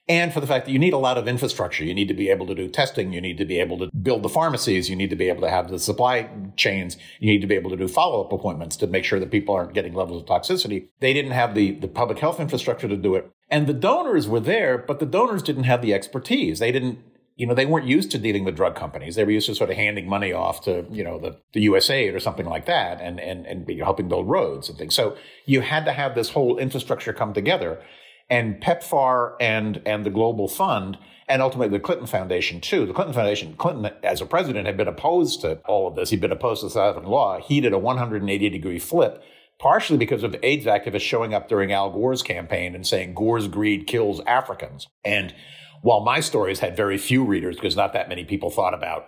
and 0.07 0.31
for 0.31 0.39
the 0.39 0.47
fact 0.47 0.65
that 0.65 0.71
you 0.71 0.77
need 0.77 0.93
a 0.93 0.99
lot 0.99 1.17
of 1.17 1.27
infrastructure. 1.27 1.83
You 1.83 1.93
need 1.93 2.07
to 2.09 2.13
be 2.13 2.29
able 2.29 2.45
to 2.47 2.53
do 2.53 2.67
testing. 2.67 3.11
You 3.11 3.21
need 3.21 3.39
to 3.39 3.45
be 3.45 3.59
able 3.59 3.79
to 3.79 3.89
build 3.89 4.21
the 4.21 4.29
pharmacies. 4.29 4.87
You 4.89 4.95
need 4.95 5.09
to 5.09 5.15
be 5.15 5.29
able 5.29 5.41
to 5.41 5.49
have 5.49 5.69
the 5.69 5.79
supply 5.79 6.29
chains. 6.55 6.97
You 7.19 7.31
need 7.31 7.41
to 7.41 7.47
be 7.47 7.55
able 7.55 7.71
to 7.71 7.77
do 7.77 7.87
follow 7.87 8.23
up 8.23 8.31
appointments 8.31 8.77
to 8.77 8.87
make 8.87 9.03
sure 9.03 9.19
that 9.19 9.31
people 9.31 9.55
aren't 9.55 9.73
getting 9.73 9.93
levels 9.93 10.21
of 10.21 10.27
toxicity. 10.27 10.89
They 10.99 11.13
didn't 11.13 11.31
have 11.31 11.55
the, 11.55 11.71
the 11.71 11.87
public 11.87 12.19
health 12.19 12.39
infrastructure 12.39 12.87
to 12.87 12.97
do 12.97 13.15
it. 13.15 13.31
And 13.49 13.65
the 13.65 13.73
donors 13.73 14.27
were 14.27 14.39
there, 14.39 14.77
but 14.77 14.99
the 14.99 15.05
donors 15.07 15.41
didn't 15.41 15.63
have 15.63 15.81
the 15.81 15.93
expertise. 15.93 16.59
They 16.59 16.71
didn't, 16.71 16.99
you 17.35 17.47
know, 17.47 17.55
they 17.55 17.65
weren't 17.65 17.87
used 17.87 18.11
to 18.11 18.19
dealing 18.19 18.43
with 18.43 18.55
drug 18.55 18.75
companies. 18.75 19.15
They 19.15 19.23
were 19.23 19.31
used 19.31 19.47
to 19.47 19.55
sort 19.55 19.71
of 19.71 19.75
handing 19.75 20.07
money 20.07 20.33
off 20.33 20.61
to, 20.65 20.85
you 20.91 21.03
know, 21.03 21.19
the, 21.19 21.39
the 21.53 21.65
USAID 21.65 22.13
or 22.13 22.19
something 22.19 22.45
like 22.45 22.67
that 22.67 23.01
and, 23.01 23.19
and, 23.19 23.47
and 23.47 23.67
helping 23.79 24.07
build 24.07 24.29
roads 24.29 24.69
and 24.69 24.77
things. 24.77 24.93
So 24.93 25.17
you 25.45 25.61
had 25.61 25.85
to 25.85 25.93
have 25.93 26.13
this 26.13 26.29
whole 26.29 26.57
infrastructure 26.59 27.11
come 27.11 27.33
together 27.33 27.81
and 28.29 28.61
PEPFAR 28.61 29.35
and 29.39 29.81
and 29.85 30.05
the 30.05 30.09
Global 30.09 30.47
Fund 30.47 30.97
and 31.27 31.41
ultimately 31.41 31.75
the 31.75 31.83
Clinton 31.83 32.07
Foundation 32.07 32.61
too. 32.61 32.85
The 32.85 32.93
Clinton 32.93 33.13
Foundation, 33.13 33.55
Clinton 33.55 33.91
as 34.03 34.21
a 34.21 34.25
president 34.25 34.67
had 34.67 34.77
been 34.77 34.87
opposed 34.87 35.41
to 35.41 35.59
all 35.65 35.87
of 35.87 35.95
this. 35.95 36.09
He'd 36.09 36.21
been 36.21 36.31
opposed 36.31 36.69
to 36.69 36.79
African 36.79 37.09
law. 37.09 37.39
He 37.39 37.61
did 37.61 37.73
a 37.73 37.79
180 37.79 38.49
degree 38.49 38.79
flip, 38.79 39.23
partially 39.59 39.97
because 39.97 40.23
of 40.23 40.35
AIDS 40.43 40.65
activists 40.65 41.01
showing 41.01 41.33
up 41.33 41.49
during 41.49 41.71
Al 41.71 41.91
Gore's 41.91 42.21
campaign 42.21 42.75
and 42.75 42.85
saying 42.85 43.15
Gore's 43.15 43.47
greed 43.47 43.87
kills 43.87 44.21
Africans. 44.27 44.87
And 45.03 45.33
while 45.81 46.01
my 46.01 46.19
stories 46.19 46.59
had 46.59 46.75
very 46.75 46.97
few 46.97 47.23
readers 47.23 47.55
because 47.55 47.75
not 47.75 47.93
that 47.93 48.09
many 48.09 48.23
people 48.23 48.49
thought 48.49 48.73
about 48.73 49.07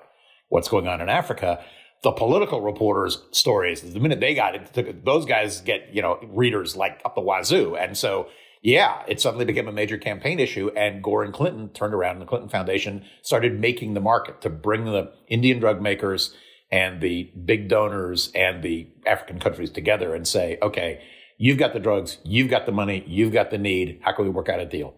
what's 0.50 0.70
going 0.70 0.88
on 0.88 1.02
in 1.02 1.10
Africa. 1.10 1.64
The 2.04 2.12
political 2.12 2.62
reporters' 2.62 3.24
stories, 3.32 3.82
the 3.82 4.00
minute 4.00 4.20
they 4.20 4.36
got 4.36 4.56
it, 4.56 5.04
those 5.04 5.26
guys 5.26 5.62
get, 5.62 5.90
you 5.94 6.02
know, 6.02 6.20
readers 6.28 6.76
like 6.76 7.02
up 7.04 7.16
the 7.16 7.22
wazoo. 7.22 7.76
And 7.76 7.98
so, 7.98 8.28
yeah, 8.62 9.04
it 9.08 9.22
suddenly 9.22 9.46
became 9.46 9.68
a 9.68 9.72
major 9.72 9.98
campaign 9.98 10.40
issue. 10.40 10.70
And 10.76 11.04
Gore 11.04 11.24
and 11.24 11.34
Clinton 11.34 11.70
turned 11.70 11.94
around 11.94 12.14
and 12.14 12.22
the 12.22 12.26
Clinton 12.26 12.50
Foundation 12.50 13.06
started 13.22 13.60
making 13.60 13.94
the 13.94 14.02
market 14.02 14.42
to 14.42 14.50
bring 14.50 14.86
the 14.86 15.12
Indian 15.28 15.60
drug 15.60 15.82
makers 15.82 16.34
and 16.72 17.00
the 17.02 17.32
big 17.46 17.70
donors 17.70 18.32
and 18.36 18.62
the 18.64 18.90
African 19.06 19.40
countries 19.40 19.72
together 19.72 20.14
and 20.14 20.28
say, 20.28 20.58
okay, 20.62 21.02
you've 21.38 21.58
got 21.58 21.74
the 21.74 21.80
drugs, 21.80 22.18
you've 22.24 22.50
got 22.50 22.66
the 22.66 22.72
money, 22.72 23.04
you've 23.08 23.32
got 23.32 23.52
the 23.52 23.58
need. 23.58 24.00
How 24.04 24.12
can 24.14 24.26
we 24.26 24.32
work 24.32 24.50
out 24.50 24.60
a 24.60 24.66
deal? 24.66 24.94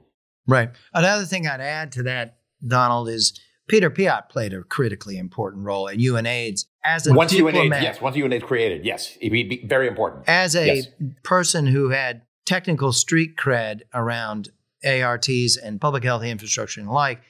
Right. 0.48 0.70
Another 0.94 1.26
thing 1.26 1.48
I'd 1.48 1.62
add 1.62 1.92
to 1.94 2.04
that, 2.04 2.40
Donald, 2.66 3.08
is 3.10 3.40
Peter 3.68 3.92
Piot 3.92 4.30
played 4.30 4.52
a 4.52 4.64
critically 4.64 5.18
important 5.18 5.64
role 5.64 5.88
in 5.88 6.00
UNAIDS 6.00 6.66
as 6.84 7.06
a 7.06 7.14
once 7.14 7.32
diplomat. 7.32 7.72
UNAIDS, 7.72 7.84
yes, 7.84 8.02
once 8.02 8.16
UNAIDS 8.16 8.44
created, 8.44 8.84
yes, 8.84 9.06
he'd 9.22 9.30
be 9.30 9.64
very 9.68 9.88
important. 9.88 10.24
As 10.28 10.56
a 10.56 10.66
Yes. 10.66 10.88
person 11.24 11.68
who 11.68 11.90
had 11.90 12.24
technical 12.50 12.92
street 12.92 13.38
cred 13.38 13.82
around 13.94 14.50
ARTs 14.84 15.56
and 15.56 15.80
public 15.80 16.04
health 16.04 16.24
infrastructure 16.24 16.82
and 16.82 16.90
the 16.90 16.94
like, 16.94 17.22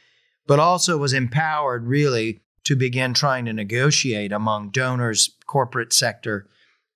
but 0.48 0.60
also 0.60 0.98
was 0.98 1.12
empowered 1.12 1.86
really 1.86 2.40
to 2.64 2.74
begin 2.74 3.14
trying 3.14 3.44
to 3.44 3.52
negotiate 3.52 4.32
among 4.32 4.70
donors, 4.70 5.36
corporate 5.46 5.92
sector, 5.92 6.48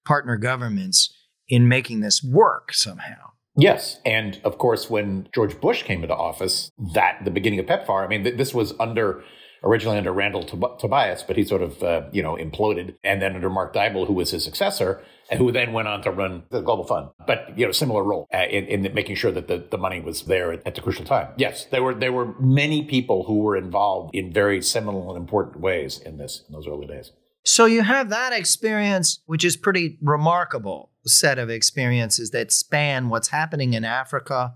partner 0.06 0.38
governments 0.38 1.14
in 1.50 1.68
making 1.68 2.00
this 2.00 2.24
work 2.24 2.74
somehow. 2.74 3.32
Yes, 3.58 4.00
and 4.06 4.40
of 4.46 4.58
course, 4.58 4.90
when 4.90 5.28
George 5.36 5.60
Bush 5.60 5.84
came 5.84 6.02
into 6.02 6.16
office, 6.16 6.72
that 6.94 7.20
the 7.26 7.30
beginning 7.30 7.60
of 7.60 7.66
PEPFAR. 7.66 8.06
I 8.06 8.08
mean, 8.08 8.24
th- 8.24 8.38
this 8.38 8.54
was 8.54 8.74
under 8.80 9.22
originally 9.64 9.98
under 9.98 10.12
Randall 10.12 10.44
Tob- 10.44 10.80
Tobias, 10.80 11.24
but 11.24 11.38
he 11.38 11.44
sort 11.44 11.62
of 11.62 11.82
uh, 11.82 12.04
you 12.12 12.22
know 12.22 12.36
imploded, 12.36 12.96
and 13.04 13.22
then 13.22 13.36
under 13.36 13.50
Mark 13.50 13.74
Dybul, 13.74 14.08
who 14.08 14.14
was 14.14 14.32
his 14.32 14.44
successor, 14.44 15.02
and 15.30 15.40
who 15.40 15.52
then 15.52 15.74
went 15.74 15.88
on 15.88 16.02
to 16.04 16.12
run 16.12 16.44
the 16.50 16.62
Global 16.62 16.84
Fund. 16.84 17.10
But 17.26 17.58
you 17.58 17.66
know, 17.66 17.72
similar 17.72 18.04
role 18.04 18.28
uh, 18.34 18.46
in, 18.50 18.66
in 18.66 18.94
making 18.94 19.16
sure 19.16 19.32
that 19.32 19.48
the, 19.48 19.66
the 19.70 19.78
money 19.78 20.00
was 20.00 20.24
there 20.24 20.52
at, 20.52 20.66
at 20.68 20.76
the 20.76 20.82
crucial 20.82 21.06
time. 21.06 21.30
Yes, 21.38 21.66
there 21.66 21.84
were 21.84 21.96
there 21.96 22.14
were 22.14 22.34
many 22.40 22.84
people 22.84 23.24
who 23.26 23.40
were 23.40 23.56
involved 23.56 24.14
in 24.14 24.34
very 24.34 24.62
seminal 24.62 25.10
and 25.10 25.18
important 25.18 25.60
ways 25.60 26.00
in 26.00 26.18
this 26.18 26.44
in 26.48 26.54
those 26.54 26.68
early 26.68 26.88
days. 26.88 27.12
So 27.46 27.66
you 27.66 27.82
have 27.82 28.10
that 28.10 28.32
experience, 28.32 29.20
which 29.26 29.44
is 29.44 29.58
pretty 29.58 29.98
remarkable 30.02 30.92
set 31.06 31.38
of 31.38 31.50
experiences 31.50 32.32
that 32.32 32.52
span 32.52 33.10
what's 33.10 33.28
happening 33.28 33.74
in 33.74 33.84
Africa 33.84 34.54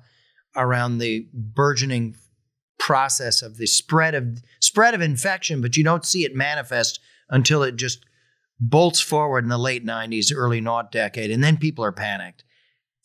around 0.56 0.98
the 0.98 1.28
burgeoning 1.34 2.16
process 2.80 3.42
of 3.42 3.58
the 3.58 3.68
spread 3.68 4.16
of 4.16 4.42
spread 4.60 4.94
of 4.94 5.02
infection, 5.02 5.62
but 5.62 5.78
you 5.78 5.84
don't 5.84 6.06
see 6.06 6.24
it 6.24 6.36
manifest 6.36 7.00
until 7.30 7.64
it 7.64 7.76
just 7.76 8.06
bolts 8.60 9.00
forward 9.00 9.44
in 9.44 9.50
the 9.50 9.58
late 9.58 9.86
90s, 9.86 10.32
early 10.34 10.62
naught 10.62 10.92
decade, 10.92 11.32
and 11.32 11.44
then 11.44 11.58
people 11.58 11.84
are 11.84 11.92
panicked. 11.92 12.44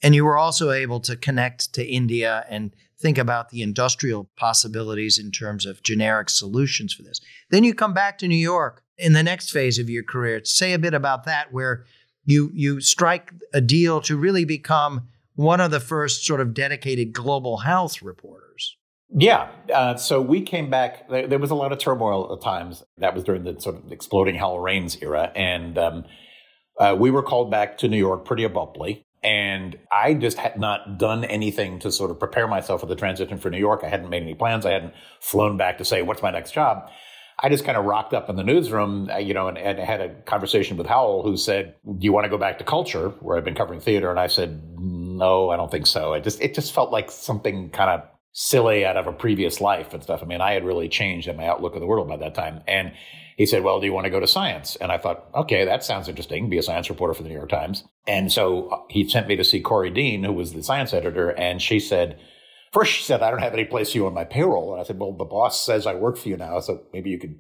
And 0.03 0.15
you 0.15 0.25
were 0.25 0.37
also 0.37 0.71
able 0.71 1.01
to 1.01 1.17
connect 1.17 1.75
to 1.75 1.87
India 1.87 2.45
and 2.49 2.75
think 2.99 3.19
about 3.19 3.51
the 3.51 3.63
industrial 3.63 4.31
possibilities 4.37 5.19
in 5.19 5.31
terms 5.31 5.67
of 5.67 5.83
generic 5.83 6.31
solutions 6.31 6.93
for 6.93 7.03
this. 7.03 7.21
Then 7.51 7.65
you 7.65 7.75
come 7.75 7.95
back 7.95 8.19
to 8.19 8.29
New 8.29 8.35
York 8.35 8.83
in 8.97 9.13
the 9.13 9.23
next 9.23 9.51
phase 9.51 9.79
of 9.79 9.91
your 9.91 10.05
career. 10.05 10.45
Say 10.45 10.73
a 10.73 10.79
bit 10.79 10.95
about 10.95 11.25
that, 11.25 11.53
where 11.53 11.85
you 12.25 12.51
you 12.55 12.81
strike 12.81 13.33
a 13.53 13.61
deal 13.61 14.01
to 14.03 14.17
really 14.17 14.45
become 14.45 15.09
one 15.35 15.61
of 15.61 15.71
the 15.71 15.81
first 15.81 16.25
sort 16.25 16.41
of 16.41 16.55
dedicated 16.55 17.13
global 17.13 17.59
health 17.59 18.03
reporters. 18.03 18.42
Yeah. 19.15 19.51
Uh, 19.73 19.97
so 19.97 20.21
we 20.21 20.43
came 20.43 20.71
back. 20.71 21.09
There, 21.09 21.27
there 21.27 21.39
was 21.39 21.51
a 21.51 21.55
lot 21.55 21.73
of 21.73 21.79
turmoil 21.79 22.33
at 22.33 22.43
times. 22.43 22.83
That 22.99 23.15
was 23.15 23.25
during 23.25 23.45
the 23.45 23.61
sort 23.61 23.77
of 23.77 23.93
exploding 23.93 24.37
Howell 24.37 24.61
Raines 24.61 24.97
era. 25.03 25.31
And 25.35 25.77
um, 25.77 26.05
uh, 26.79 26.97
we 26.99 27.11
were 27.11 27.23
called 27.23 27.51
back 27.51 27.79
to 27.79 27.89
New 27.89 27.99
York 27.99 28.25
pretty 28.25 28.45
abruptly. 28.45 29.05
And 29.23 29.79
I 29.93 30.15
just 30.15 30.39
had 30.39 30.59
not 30.59 30.99
done 30.99 31.25
anything 31.25 31.79
to 31.81 31.93
sort 31.93 32.11
of 32.11 32.19
prepare 32.19 32.49
myself 32.49 32.81
for 32.81 32.87
the 32.87 32.97
transition 32.97 33.39
for 33.39 33.51
New 33.51 33.59
York. 33.59 33.83
I 33.85 33.89
hadn't 33.89 34.11
made 34.11 34.23
any 34.23 34.35
plans. 34.35 34.67
I 34.67 34.73
hadn't 34.73 34.95
flown 35.21 35.57
back 35.57 35.79
to 35.79 35.85
say, 35.85 36.03
what's 36.03 36.23
my 36.23 36.31
next 36.31 36.53
job? 36.53 36.91
I 37.39 37.49
just 37.49 37.65
kind 37.65 37.77
of 37.77 37.85
rocked 37.85 38.15
up 38.15 38.29
in 38.29 38.37
the 38.37 38.45
newsroom, 38.45 39.11
uh, 39.11 39.17
you 39.17 39.35
know, 39.35 39.49
and, 39.49 39.59
and 39.59 39.79
had 39.79 40.01
a 40.01 40.15
conversation 40.23 40.77
with 40.77 40.87
Howell, 40.87 41.25
who 41.25 41.37
said, 41.37 41.75
"Do 41.85 42.05
you 42.05 42.13
want 42.13 42.25
to 42.25 42.29
go 42.29 42.39
back 42.39 42.59
to 42.59 42.65
culture, 42.65 43.09
where 43.21 43.37
I've 43.37 43.45
been 43.45 43.57
covering 43.57 43.81
theater?" 43.81 44.11
And 44.11 44.21
I 44.21 44.29
said, 44.29 44.63
"No, 44.79 45.51
I 45.51 45.57
don't 45.57 45.71
think 45.71 45.87
so." 45.89 46.13
It 46.13 46.23
just 46.23 46.41
it 46.41 46.55
just 46.55 46.73
felt 46.73 46.93
like 46.93 47.11
something 47.11 47.71
kind 47.71 47.91
of 47.91 48.09
silly 48.33 48.85
out 48.85 48.97
of 48.97 49.07
a 49.07 49.13
previous 49.13 49.61
life 49.61 49.93
and 49.93 50.03
stuff. 50.03 50.23
I 50.23 50.27
mean, 50.27 50.41
I 50.41 50.53
had 50.53 50.65
really 50.65 50.89
changed 50.89 51.29
in 51.29 51.37
my 51.37 51.47
outlook 51.47 51.75
of 51.75 51.81
the 51.81 51.87
world 51.87 52.09
by 52.09 52.17
that 52.17 52.35
time. 52.35 52.63
And 52.67 52.93
he 53.37 53.47
said, 53.47 53.63
Well, 53.63 53.81
do 53.81 53.87
you 53.87 53.93
want 53.93 54.05
to 54.05 54.11
go 54.11 54.21
to 54.21 54.27
science? 54.27 54.77
And 54.77 54.91
I 54.91 54.99
thought, 54.99 55.27
okay, 55.35 55.65
that 55.65 55.85
sounds 55.85 56.09
interesting, 56.09 56.49
be 56.49 56.59
a 56.59 56.63
science 56.63 56.89
reporter 56.89 57.15
for 57.15 57.23
the 57.23 57.29
New 57.29 57.35
York 57.35 57.51
Times. 57.51 57.85
And 58.07 58.33
so 58.33 58.69
uh, 58.69 58.79
he 58.89 59.09
sent 59.09 59.29
me 59.29 59.37
to 59.37 59.45
see 59.45 59.61
Corey 59.61 59.91
Dean, 59.91 60.25
who 60.25 60.33
was 60.33 60.53
the 60.53 60.63
science 60.63 60.93
editor. 60.93 61.31
And 61.31 61.61
she 61.61 61.79
said, 61.79 62.19
First, 62.73 62.93
she 62.93 63.03
said, 63.03 63.23
I 63.23 63.31
don't 63.31 63.41
have 63.41 63.53
any 63.53 63.67
place 63.67 63.93
for 63.93 63.99
you 63.99 64.07
on 64.07 64.15
my 64.15 64.25
payroll. 64.25 64.73
And 64.73 64.81
I 64.81 64.85
said, 64.85 64.99
Well, 64.99 65.13
the 65.13 65.25
boss 65.25 65.65
says 65.65 65.87
I 65.87 65.95
work 65.95 66.17
for 66.17 66.29
you 66.29 66.37
now, 66.37 66.61
so 66.61 66.83
maybe 66.93 67.11
you 67.11 67.19
could 67.19 67.39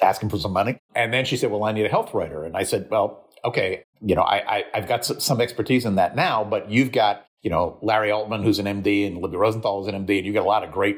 ask 0.00 0.22
him 0.22 0.28
for 0.28 0.38
some 0.38 0.52
money. 0.52 0.78
And 0.94 1.12
then 1.12 1.24
she 1.24 1.36
said, 1.36 1.50
Well, 1.50 1.64
I 1.64 1.72
need 1.72 1.86
a 1.86 1.90
health 1.90 2.14
writer. 2.14 2.44
And 2.44 2.56
I 2.56 2.62
said, 2.62 2.88
Well, 2.90 3.28
okay, 3.44 3.84
you 4.00 4.14
know, 4.14 4.22
I, 4.22 4.58
I, 4.58 4.64
I've 4.74 4.88
got 4.88 5.04
some 5.04 5.40
expertise 5.40 5.84
in 5.84 5.96
that 5.96 6.16
now, 6.16 6.44
but 6.44 6.70
you've 6.70 6.92
got, 6.92 7.26
you 7.44 7.50
know, 7.50 7.78
Larry 7.82 8.10
Altman, 8.10 8.42
who's 8.42 8.58
an 8.58 8.66
MD, 8.66 9.06
and 9.06 9.18
Libby 9.18 9.36
Rosenthal 9.36 9.82
is 9.82 9.86
an 9.86 10.06
MD, 10.06 10.16
and 10.16 10.26
you 10.26 10.32
get 10.32 10.42
a 10.42 10.46
lot 10.46 10.64
of 10.64 10.72
great 10.72 10.96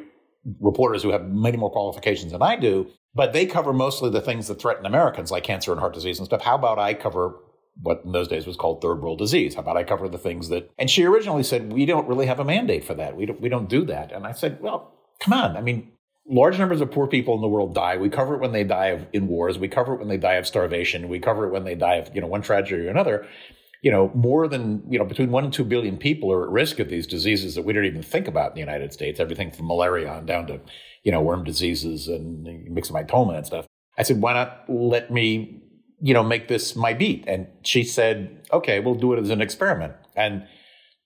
reporters 0.61 1.03
who 1.03 1.11
have 1.11 1.29
many 1.29 1.57
more 1.57 1.71
qualifications 1.71 2.31
than 2.31 2.41
I 2.41 2.55
do, 2.55 2.87
but 3.15 3.33
they 3.33 3.47
cover 3.47 3.73
mostly 3.73 4.11
the 4.11 4.21
things 4.21 4.47
that 4.47 4.61
threaten 4.61 4.87
Americans, 4.87 5.33
like 5.33 5.43
cancer 5.43 5.73
and 5.73 5.81
heart 5.81 5.93
disease 5.93 6.21
and 6.21 6.27
stuff. 6.27 6.43
How 6.43 6.55
about 6.55 6.79
I 6.79 6.95
cover 6.95 7.35
what 7.83 8.03
in 8.05 8.13
those 8.13 8.29
days 8.29 8.47
was 8.47 8.57
called 8.57 8.81
third 8.81 9.03
world 9.03 9.19
disease? 9.19 9.57
How 9.57 9.61
about 9.61 9.77
I 9.77 9.83
cover 9.83 10.09
the 10.09 10.19
things 10.19 10.49
that? 10.49 10.71
And 10.79 10.89
she 10.89 11.05
originally 11.05 11.43
said, 11.43 11.73
"We 11.73 11.85
don't 11.85 12.07
really 12.07 12.27
have 12.27 12.39
a 12.39 12.45
mandate 12.45 12.85
for 12.85 12.95
that. 12.95 13.17
We 13.17 13.27
don't. 13.27 13.41
We 13.41 13.49
don't 13.49 13.69
do 13.69 13.85
that." 13.87 14.13
And 14.13 14.25
I 14.25 14.33
said, 14.33 14.61
"Well, 14.61 14.93
come 15.21 15.35
on. 15.35 15.57
I 15.57 15.61
mean." 15.61 15.93
Large 16.29 16.59
numbers 16.59 16.81
of 16.81 16.91
poor 16.91 17.07
people 17.07 17.37
in 17.37 17.41
the 17.41 17.47
world 17.47 17.73
die. 17.73 17.99
We 17.99 18.09
cover 18.09 18.35
it 18.35 18.41
when 18.41 18.51
they 18.51 18.65
die 18.65 18.87
of, 18.87 19.07
in 19.13 19.29
wars. 19.29 19.61
We 19.61 19.69
cover 19.69 19.95
it 19.95 20.01
when 20.01 20.09
they 20.09 20.17
die 20.17 20.35
of 20.35 20.45
starvation. 20.45 21.09
We 21.09 21.21
cover 21.21 21.47
it 21.47 21.53
when 21.53 21.63
they 21.63 21.77
die 21.77 21.99
of, 21.99 22.13
you 22.17 22.21
know, 22.21 22.27
one 22.27 22.43
tragedy 22.43 22.85
or 22.85 22.91
another 22.91 23.29
you 23.87 23.93
know, 23.93 24.11
more 24.17 24.49
than, 24.49 24.83
you 24.91 24.99
know, 24.99 25.05
between 25.05 25.31
one 25.31 25.45
and 25.45 25.53
two 25.53 25.63
billion 25.65 25.97
people 25.97 26.33
are 26.33 26.43
at 26.43 26.51
risk 26.51 26.81
of 26.81 26.89
these 26.89 27.07
diseases 27.07 27.55
that 27.55 27.63
we 27.63 27.73
don't 27.73 27.85
even 27.85 28.03
think 28.03 28.27
about 28.27 28.49
in 28.49 28.55
the 28.55 28.61
United 28.61 28.93
States, 28.93 29.21
everything 29.21 29.53
from 29.53 29.69
malaria 29.69 30.09
on 30.09 30.27
down 30.27 30.45
to, 30.49 30.61
you 31.05 31.13
know, 31.13 31.23
worm 31.23 31.45
diseases 31.45 32.09
and 32.09 32.45
myxomatoma 32.69 33.37
and 33.37 33.47
stuff. 33.47 33.65
I 33.97 34.03
said, 34.03 34.21
why 34.21 34.33
not 34.33 34.65
let 34.69 35.13
me, 35.13 35.63
you 36.01 36.15
know, 36.15 36.25
make 36.25 36.49
this 36.49 36.75
my 36.75 36.95
beat? 36.95 37.23
And 37.29 37.47
she 37.63 37.85
said, 37.85 38.45
okay, 38.53 38.81
we'll 38.81 38.97
do 38.97 39.13
it 39.13 39.21
as 39.21 39.31
an 39.31 39.41
experiment. 39.41 39.93
And 40.17 40.49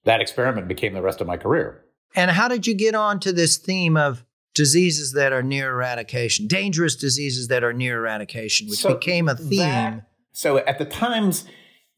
that 0.04 0.22
experiment 0.22 0.66
became 0.66 0.94
the 0.94 1.02
rest 1.02 1.20
of 1.20 1.26
my 1.26 1.37
career. 1.37 1.84
And 2.16 2.30
how 2.30 2.49
did 2.49 2.66
you 2.66 2.72
get 2.72 2.94
on 2.94 3.20
to 3.20 3.30
this 3.30 3.58
theme 3.58 3.99
of 3.99 4.25
diseases 4.54 5.12
that 5.12 5.34
are 5.34 5.42
near 5.42 5.70
eradication, 5.72 6.46
dangerous 6.46 6.96
diseases 6.96 7.49
that 7.49 7.62
are 7.62 7.75
near 7.75 7.99
eradication, 7.99 8.68
which 8.70 8.78
So 8.78 8.94
became 8.94 9.28
a 9.28 9.37
theme? 9.37 9.58
that- 9.58 10.06
so 10.32 10.56
at 10.56 10.78
the 10.78 10.87
times 10.87 11.44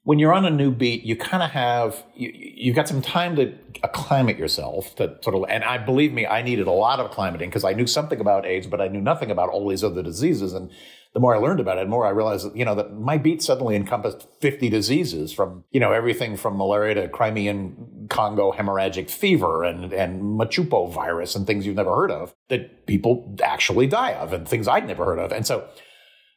when 0.04 0.18
you're 0.18 0.32
on 0.32 0.44
a 0.44 0.50
new 0.50 0.72
beat, 0.72 1.04
you 1.04 1.14
kind 1.14 1.42
of 1.42 1.50
have 1.50 2.04
you, 2.14 2.32
you've 2.34 2.74
got 2.74 2.88
some 2.88 3.00
time 3.00 3.36
to 3.36 3.54
acclimate 3.84 4.36
yourself 4.36 4.96
to 4.96 5.16
sort 5.22 5.36
of. 5.36 5.44
And 5.48 5.62
I 5.62 5.78
believe 5.78 6.12
me, 6.12 6.26
I 6.26 6.42
needed 6.42 6.66
a 6.66 6.72
lot 6.72 6.98
of 6.98 7.10
acclimating 7.10 7.38
because 7.38 7.64
I 7.64 7.72
knew 7.72 7.86
something 7.86 8.20
about 8.20 8.44
AIDS, 8.44 8.66
but 8.66 8.80
I 8.80 8.88
knew 8.88 9.00
nothing 9.00 9.30
about 9.30 9.50
all 9.50 9.68
these 9.68 9.84
other 9.84 10.02
diseases. 10.02 10.54
And 10.54 10.70
the 11.14 11.20
more 11.20 11.36
I 11.36 11.38
learned 11.38 11.60
about 11.60 11.78
it, 11.78 11.84
the 11.84 11.90
more 11.90 12.04
I 12.04 12.10
realized 12.10 12.46
that 12.46 12.56
you 12.56 12.64
know 12.64 12.74
that 12.74 12.94
my 12.94 13.16
beat 13.16 13.42
suddenly 13.42 13.76
encompassed 13.76 14.26
50 14.40 14.68
diseases 14.70 15.32
from 15.32 15.64
you 15.70 15.78
know 15.78 15.92
everything 15.92 16.36
from 16.36 16.56
malaria 16.56 16.94
to 16.94 17.08
Crimean 17.08 18.08
Congo 18.10 18.50
hemorrhagic 18.52 19.08
fever 19.08 19.62
and 19.62 19.92
and 19.92 20.22
Machupo 20.22 20.92
virus 20.92 21.36
and 21.36 21.46
things 21.46 21.64
you've 21.64 21.76
never 21.76 21.94
heard 21.94 22.10
of 22.10 22.34
that 22.48 22.86
people 22.86 23.36
actually 23.42 23.86
die 23.86 24.14
of 24.14 24.32
and 24.32 24.48
things 24.48 24.66
I'd 24.66 24.86
never 24.86 25.04
heard 25.04 25.20
of. 25.20 25.32
And 25.32 25.46
so 25.46 25.68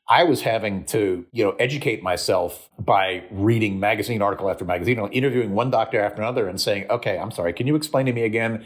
I 0.07 0.23
was 0.23 0.41
having 0.41 0.85
to, 0.85 1.25
you 1.31 1.43
know, 1.43 1.51
educate 1.59 2.03
myself 2.03 2.69
by 2.77 3.23
reading 3.31 3.79
magazine 3.79 4.21
article 4.21 4.49
after 4.49 4.63
magazine, 4.63 4.99
interviewing 5.11 5.51
one 5.51 5.71
doctor 5.71 5.99
after 5.99 6.21
another 6.21 6.47
and 6.47 6.61
saying, 6.61 6.85
okay, 6.91 7.17
I'm 7.17 7.31
sorry, 7.31 7.53
can 7.53 7.65
you 7.65 7.75
explain 7.75 8.05
to 8.05 8.13
me 8.13 8.23
again? 8.23 8.63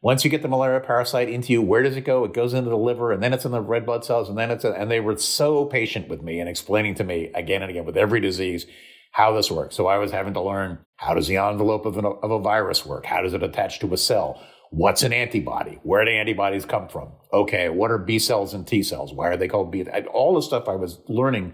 Once 0.00 0.24
you 0.24 0.30
get 0.30 0.42
the 0.42 0.48
malaria 0.48 0.80
parasite 0.80 1.28
into 1.28 1.52
you, 1.52 1.62
where 1.62 1.84
does 1.84 1.96
it 1.96 2.04
go? 2.04 2.24
It 2.24 2.34
goes 2.34 2.52
into 2.52 2.70
the 2.70 2.76
liver 2.76 3.12
and 3.12 3.22
then 3.22 3.32
it's 3.32 3.44
in 3.44 3.52
the 3.52 3.60
red 3.60 3.86
blood 3.86 4.04
cells 4.04 4.28
and 4.28 4.36
then 4.36 4.50
it's, 4.50 4.64
a, 4.64 4.72
and 4.72 4.90
they 4.90 4.98
were 4.98 5.16
so 5.16 5.64
patient 5.66 6.08
with 6.08 6.20
me 6.20 6.40
and 6.40 6.48
explaining 6.48 6.96
to 6.96 7.04
me 7.04 7.30
again 7.36 7.62
and 7.62 7.70
again 7.70 7.84
with 7.84 7.96
every 7.96 8.18
disease 8.18 8.66
how 9.12 9.32
this 9.32 9.52
works. 9.52 9.76
So 9.76 9.86
I 9.86 9.98
was 9.98 10.10
having 10.10 10.34
to 10.34 10.40
learn 10.40 10.80
how 10.96 11.14
does 11.14 11.28
the 11.28 11.36
envelope 11.36 11.86
of, 11.86 11.96
an, 11.98 12.06
of 12.06 12.30
a 12.32 12.40
virus 12.40 12.84
work? 12.84 13.06
How 13.06 13.22
does 13.22 13.34
it 13.34 13.44
attach 13.44 13.78
to 13.80 13.94
a 13.94 13.96
cell? 13.96 14.42
What's 14.74 15.02
an 15.02 15.12
antibody? 15.12 15.78
Where 15.82 16.02
do 16.02 16.10
antibodies 16.10 16.64
come 16.64 16.88
from? 16.88 17.10
Okay, 17.30 17.68
what 17.68 17.90
are 17.90 17.98
B 17.98 18.18
cells 18.18 18.54
and 18.54 18.66
T 18.66 18.82
cells? 18.82 19.12
Why 19.12 19.28
are 19.28 19.36
they 19.36 19.46
called 19.46 19.70
B? 19.70 19.84
All 20.12 20.34
the 20.34 20.40
stuff 20.40 20.66
I 20.66 20.76
was 20.76 20.98
learning 21.08 21.52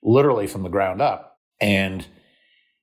literally 0.00 0.46
from 0.46 0.62
the 0.62 0.68
ground 0.68 1.02
up. 1.02 1.40
And 1.60 2.06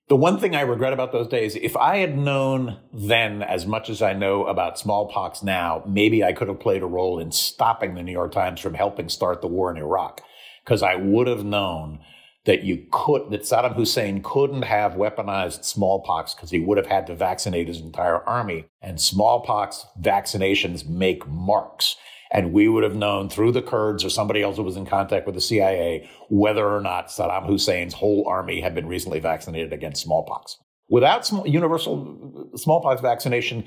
the 0.09 0.17
one 0.17 0.37
thing 0.37 0.53
I 0.53 0.61
regret 0.61 0.91
about 0.91 1.13
those 1.13 1.29
days, 1.29 1.55
if 1.55 1.77
I 1.77 1.99
had 1.99 2.17
known 2.17 2.77
then 2.91 3.41
as 3.41 3.65
much 3.65 3.89
as 3.89 4.01
I 4.01 4.11
know 4.11 4.45
about 4.47 4.77
smallpox 4.77 5.43
now, 5.43 5.81
maybe 5.87 6.25
I 6.25 6.33
could 6.33 6.49
have 6.49 6.59
played 6.59 6.83
a 6.83 6.87
role 6.87 7.17
in 7.17 7.31
stopping 7.31 7.95
the 7.95 8.03
New 8.03 8.11
York 8.11 8.33
Times 8.33 8.59
from 8.59 8.73
helping 8.73 9.07
start 9.07 9.41
the 9.41 9.47
war 9.47 9.71
in 9.71 9.77
Iraq. 9.77 10.21
because 10.69 10.83
I 10.83 10.95
would 10.95 11.25
have 11.25 11.43
known 11.43 11.99
that 12.45 12.63
you 12.63 12.85
could 12.91 13.29
that 13.31 13.41
Saddam 13.41 13.75
Hussein 13.75 14.21
couldn't 14.23 14.63
have 14.63 14.93
weaponized 14.93 15.65
smallpox 15.65 16.33
because 16.33 16.51
he 16.51 16.59
would 16.59 16.77
have 16.77 16.87
had 16.87 17.07
to 17.07 17.15
vaccinate 17.15 17.67
his 17.67 17.81
entire 17.81 18.23
army 18.23 18.65
and 18.81 18.99
smallpox 18.99 19.85
vaccinations 20.01 20.87
make 20.87 21.27
marks 21.27 21.95
and 22.31 22.53
we 22.53 22.67
would 22.67 22.83
have 22.83 22.95
known 22.95 23.29
through 23.29 23.51
the 23.51 23.61
Kurds 23.61 24.05
or 24.05 24.09
somebody 24.09 24.41
else 24.41 24.57
who 24.57 24.63
was 24.63 24.77
in 24.77 24.85
contact 24.85 25.25
with 25.25 25.35
the 25.35 25.41
CIA 25.41 26.09
whether 26.29 26.67
or 26.67 26.81
not 26.81 27.07
Saddam 27.07 27.45
Hussein's 27.45 27.95
whole 27.95 28.27
army 28.27 28.61
had 28.61 28.75
been 28.75 28.87
recently 28.87 29.19
vaccinated 29.19 29.73
against 29.73 30.03
smallpox. 30.03 30.57
Without 30.89 31.25
small, 31.25 31.47
universal 31.47 32.49
uh, 32.53 32.57
smallpox 32.57 33.01
vaccination, 33.01 33.63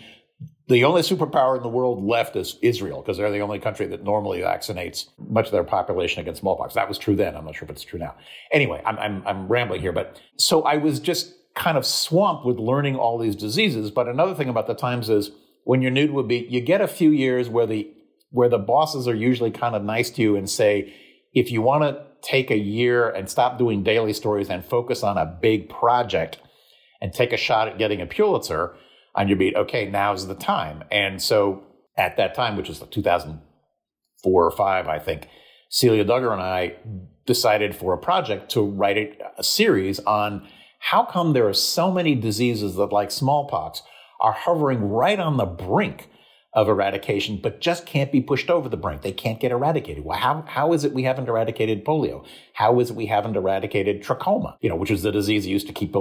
the 0.72 0.84
only 0.84 1.02
superpower 1.02 1.56
in 1.56 1.62
the 1.62 1.68
world 1.68 2.04
left 2.04 2.34
is 2.36 2.56
Israel 2.62 3.02
because 3.02 3.16
they're 3.16 3.30
the 3.30 3.40
only 3.40 3.58
country 3.58 3.86
that 3.86 4.02
normally 4.02 4.40
vaccinates 4.40 5.08
much 5.18 5.46
of 5.46 5.52
their 5.52 5.64
population 5.64 6.20
against 6.20 6.40
smallpox. 6.40 6.74
That 6.74 6.88
was 6.88 6.98
true 6.98 7.14
then. 7.14 7.36
I'm 7.36 7.44
not 7.44 7.54
sure 7.54 7.66
if 7.66 7.70
it's 7.70 7.82
true 7.82 7.98
now. 7.98 8.14
Anyway, 8.50 8.82
I'm, 8.84 8.98
I'm, 8.98 9.26
I'm 9.26 9.48
rambling 9.48 9.80
here, 9.80 9.92
but 9.92 10.20
so 10.36 10.62
I 10.62 10.76
was 10.76 11.00
just 11.00 11.34
kind 11.54 11.76
of 11.76 11.84
swamped 11.86 12.44
with 12.44 12.58
learning 12.58 12.96
all 12.96 13.18
these 13.18 13.36
diseases. 13.36 13.90
But 13.90 14.08
another 14.08 14.34
thing 14.34 14.48
about 14.48 14.66
the 14.66 14.74
times 14.74 15.10
is 15.10 15.30
when 15.64 15.82
you're 15.82 15.90
new 15.90 16.06
to 16.06 16.20
a 16.20 16.22
beat, 16.24 16.48
you 16.48 16.60
get 16.60 16.80
a 16.80 16.88
few 16.88 17.10
years 17.10 17.48
where 17.48 17.66
the 17.66 17.90
where 18.30 18.48
the 18.48 18.58
bosses 18.58 19.06
are 19.06 19.14
usually 19.14 19.50
kind 19.50 19.74
of 19.74 19.84
nice 19.84 20.08
to 20.08 20.22
you 20.22 20.36
and 20.36 20.48
say, 20.48 20.94
if 21.34 21.52
you 21.52 21.60
want 21.60 21.82
to 21.82 22.02
take 22.22 22.50
a 22.50 22.56
year 22.56 23.10
and 23.10 23.28
stop 23.28 23.58
doing 23.58 23.82
daily 23.82 24.14
stories 24.14 24.48
and 24.48 24.64
focus 24.64 25.02
on 25.02 25.18
a 25.18 25.26
big 25.26 25.68
project 25.68 26.38
and 27.02 27.12
take 27.12 27.32
a 27.32 27.36
shot 27.36 27.68
at 27.68 27.76
getting 27.76 28.00
a 28.00 28.06
Pulitzer 28.06 28.74
on 29.14 29.28
your 29.28 29.36
beat, 29.36 29.54
okay, 29.54 29.88
now's 29.88 30.26
the 30.26 30.34
time. 30.34 30.84
And 30.90 31.20
so 31.22 31.62
at 31.96 32.16
that 32.16 32.34
time, 32.34 32.56
which 32.56 32.68
was 32.68 32.80
like 32.80 32.90
2004 32.90 34.44
or 34.44 34.50
five, 34.50 34.88
I 34.88 34.98
think, 34.98 35.28
Celia 35.68 36.04
Dugger 36.04 36.32
and 36.32 36.42
I 36.42 36.76
decided 37.26 37.74
for 37.74 37.92
a 37.92 37.98
project 37.98 38.50
to 38.52 38.62
write 38.62 38.96
a, 38.96 39.16
a 39.38 39.44
series 39.44 40.00
on 40.00 40.46
how 40.78 41.04
come 41.04 41.32
there 41.32 41.48
are 41.48 41.54
so 41.54 41.92
many 41.92 42.14
diseases 42.14 42.74
that, 42.74 42.92
like 42.92 43.10
smallpox, 43.10 43.82
are 44.20 44.32
hovering 44.32 44.88
right 44.88 45.18
on 45.18 45.36
the 45.36 45.44
brink 45.44 46.08
of 46.54 46.68
eradication, 46.68 47.38
but 47.42 47.60
just 47.60 47.86
can't 47.86 48.12
be 48.12 48.20
pushed 48.20 48.50
over 48.50 48.68
the 48.68 48.76
brink. 48.76 49.02
They 49.02 49.12
can't 49.12 49.40
get 49.40 49.52
eradicated. 49.52 50.04
Well, 50.04 50.18
how, 50.18 50.44
how 50.46 50.72
is 50.72 50.84
it 50.84 50.92
we 50.92 51.04
haven't 51.04 51.28
eradicated 51.28 51.84
polio? 51.84 52.26
How 52.52 52.78
is 52.78 52.90
it 52.90 52.96
we 52.96 53.06
haven't 53.06 53.36
eradicated 53.36 54.02
trachoma, 54.02 54.56
you 54.60 54.68
know, 54.68 54.76
which 54.76 54.90
is 54.90 55.02
the 55.02 55.12
disease 55.12 55.46
used 55.46 55.66
to 55.68 55.72
keep, 55.72 55.94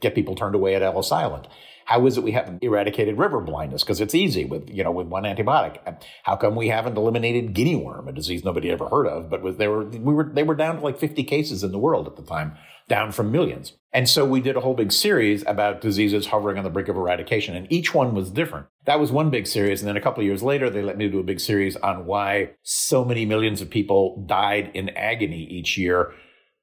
get 0.00 0.14
people 0.14 0.34
turned 0.34 0.54
away 0.54 0.74
at 0.74 0.82
Ellis 0.82 1.12
Island? 1.12 1.48
How 1.84 2.06
is 2.06 2.16
it 2.16 2.22
we 2.22 2.30
haven't 2.30 2.62
eradicated 2.62 3.18
river 3.18 3.40
blindness? 3.40 3.82
Because 3.82 4.00
it's 4.00 4.14
easy 4.14 4.44
with, 4.44 4.70
you 4.70 4.84
know, 4.84 4.92
with 4.92 5.08
one 5.08 5.24
antibiotic. 5.24 5.78
How 6.22 6.36
come 6.36 6.54
we 6.54 6.68
haven't 6.68 6.96
eliminated 6.96 7.52
guinea 7.52 7.74
worm, 7.74 8.06
a 8.06 8.12
disease 8.12 8.44
nobody 8.44 8.70
ever 8.70 8.88
heard 8.88 9.06
of, 9.06 9.28
but 9.28 9.42
was, 9.42 9.56
they 9.56 9.66
were, 9.66 9.84
we 9.84 10.14
were, 10.14 10.30
they 10.32 10.44
were 10.44 10.54
down 10.54 10.76
to 10.76 10.82
like 10.82 10.98
50 10.98 11.24
cases 11.24 11.64
in 11.64 11.72
the 11.72 11.78
world 11.78 12.06
at 12.06 12.14
the 12.16 12.22
time, 12.22 12.56
down 12.90 13.12
from 13.12 13.30
millions. 13.30 13.74
And 13.92 14.08
so 14.08 14.26
we 14.26 14.40
did 14.40 14.56
a 14.56 14.60
whole 14.60 14.74
big 14.74 14.90
series 14.90 15.44
about 15.46 15.80
diseases 15.80 16.26
hovering 16.26 16.58
on 16.58 16.64
the 16.64 16.70
brink 16.70 16.88
of 16.88 16.96
eradication, 16.96 17.54
and 17.54 17.70
each 17.72 17.94
one 17.94 18.14
was 18.16 18.30
different. 18.30 18.66
That 18.84 18.98
was 18.98 19.12
one 19.12 19.30
big 19.30 19.46
series. 19.46 19.80
And 19.80 19.88
then 19.88 19.96
a 19.96 20.00
couple 20.00 20.20
of 20.20 20.26
years 20.26 20.42
later, 20.42 20.68
they 20.68 20.82
let 20.82 20.98
me 20.98 21.08
do 21.08 21.20
a 21.20 21.22
big 21.22 21.38
series 21.38 21.76
on 21.76 22.04
why 22.04 22.50
so 22.62 23.04
many 23.04 23.24
millions 23.24 23.60
of 23.60 23.70
people 23.70 24.24
died 24.26 24.72
in 24.74 24.90
agony 24.90 25.44
each 25.44 25.78
year 25.78 26.12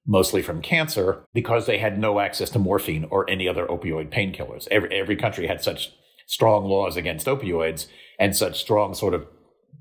mostly 0.10 0.42
from 0.42 0.62
cancer, 0.62 1.26
because 1.34 1.66
they 1.66 1.78
had 1.78 2.00
no 2.00 2.20
access 2.20 2.50
to 2.50 2.60
morphine 2.60 3.06
or 3.10 3.30
any 3.30 3.48
other 3.48 3.66
opioid 3.66 4.10
painkillers. 4.10 4.68
Every, 4.72 4.90
every 4.94 5.18
country 5.18 5.48
had 5.48 5.62
such 5.62 5.92
strong 6.28 6.66
laws 6.66 6.96
against 6.96 7.28
opioids 7.28 7.88
and 8.18 8.36
such 8.36 8.60
strong 8.60 8.94
sort 8.94 9.14
of 9.14 9.26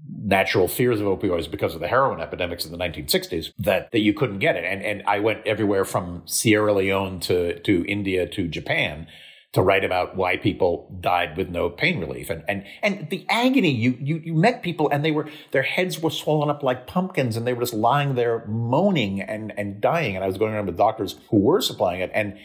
natural 0.08 0.68
fears 0.68 1.00
of 1.00 1.06
opioids 1.06 1.50
because 1.50 1.74
of 1.74 1.80
the 1.80 1.88
heroin 1.88 2.20
epidemics 2.20 2.64
in 2.64 2.72
the 2.72 2.78
1960s 2.78 3.52
that, 3.58 3.90
that 3.92 4.00
you 4.00 4.14
couldn't 4.14 4.38
get 4.38 4.56
it. 4.56 4.64
And, 4.64 4.82
and 4.82 5.02
I 5.06 5.20
went 5.20 5.46
everywhere 5.46 5.84
from 5.84 6.22
Sierra 6.26 6.72
Leone 6.72 7.20
to, 7.20 7.58
to 7.60 7.84
India 7.86 8.26
to 8.28 8.48
Japan 8.48 9.06
to 9.56 9.62
write 9.62 9.84
about 9.84 10.16
why 10.16 10.36
people 10.36 10.94
died 11.00 11.34
with 11.34 11.48
no 11.48 11.70
pain 11.70 11.98
relief. 11.98 12.28
And 12.28 12.44
and 12.46 12.64
and 12.82 13.08
the 13.08 13.24
agony 13.30 13.70
you 13.70 13.96
you 13.98 14.20
you 14.22 14.34
met 14.34 14.62
people 14.62 14.90
and 14.90 15.02
they 15.02 15.12
were 15.12 15.30
their 15.52 15.62
heads 15.62 15.98
were 15.98 16.10
swollen 16.10 16.50
up 16.50 16.62
like 16.62 16.86
pumpkins 16.86 17.38
and 17.38 17.46
they 17.46 17.54
were 17.54 17.62
just 17.62 17.72
lying 17.72 18.16
there 18.16 18.44
moaning 18.46 19.22
and 19.22 19.58
and 19.58 19.80
dying. 19.80 20.14
And 20.14 20.22
I 20.22 20.26
was 20.26 20.36
going 20.36 20.52
around 20.52 20.66
with 20.66 20.76
doctors 20.76 21.16
who 21.30 21.38
were 21.38 21.62
supplying 21.62 22.02
it. 22.02 22.10
And 22.12 22.36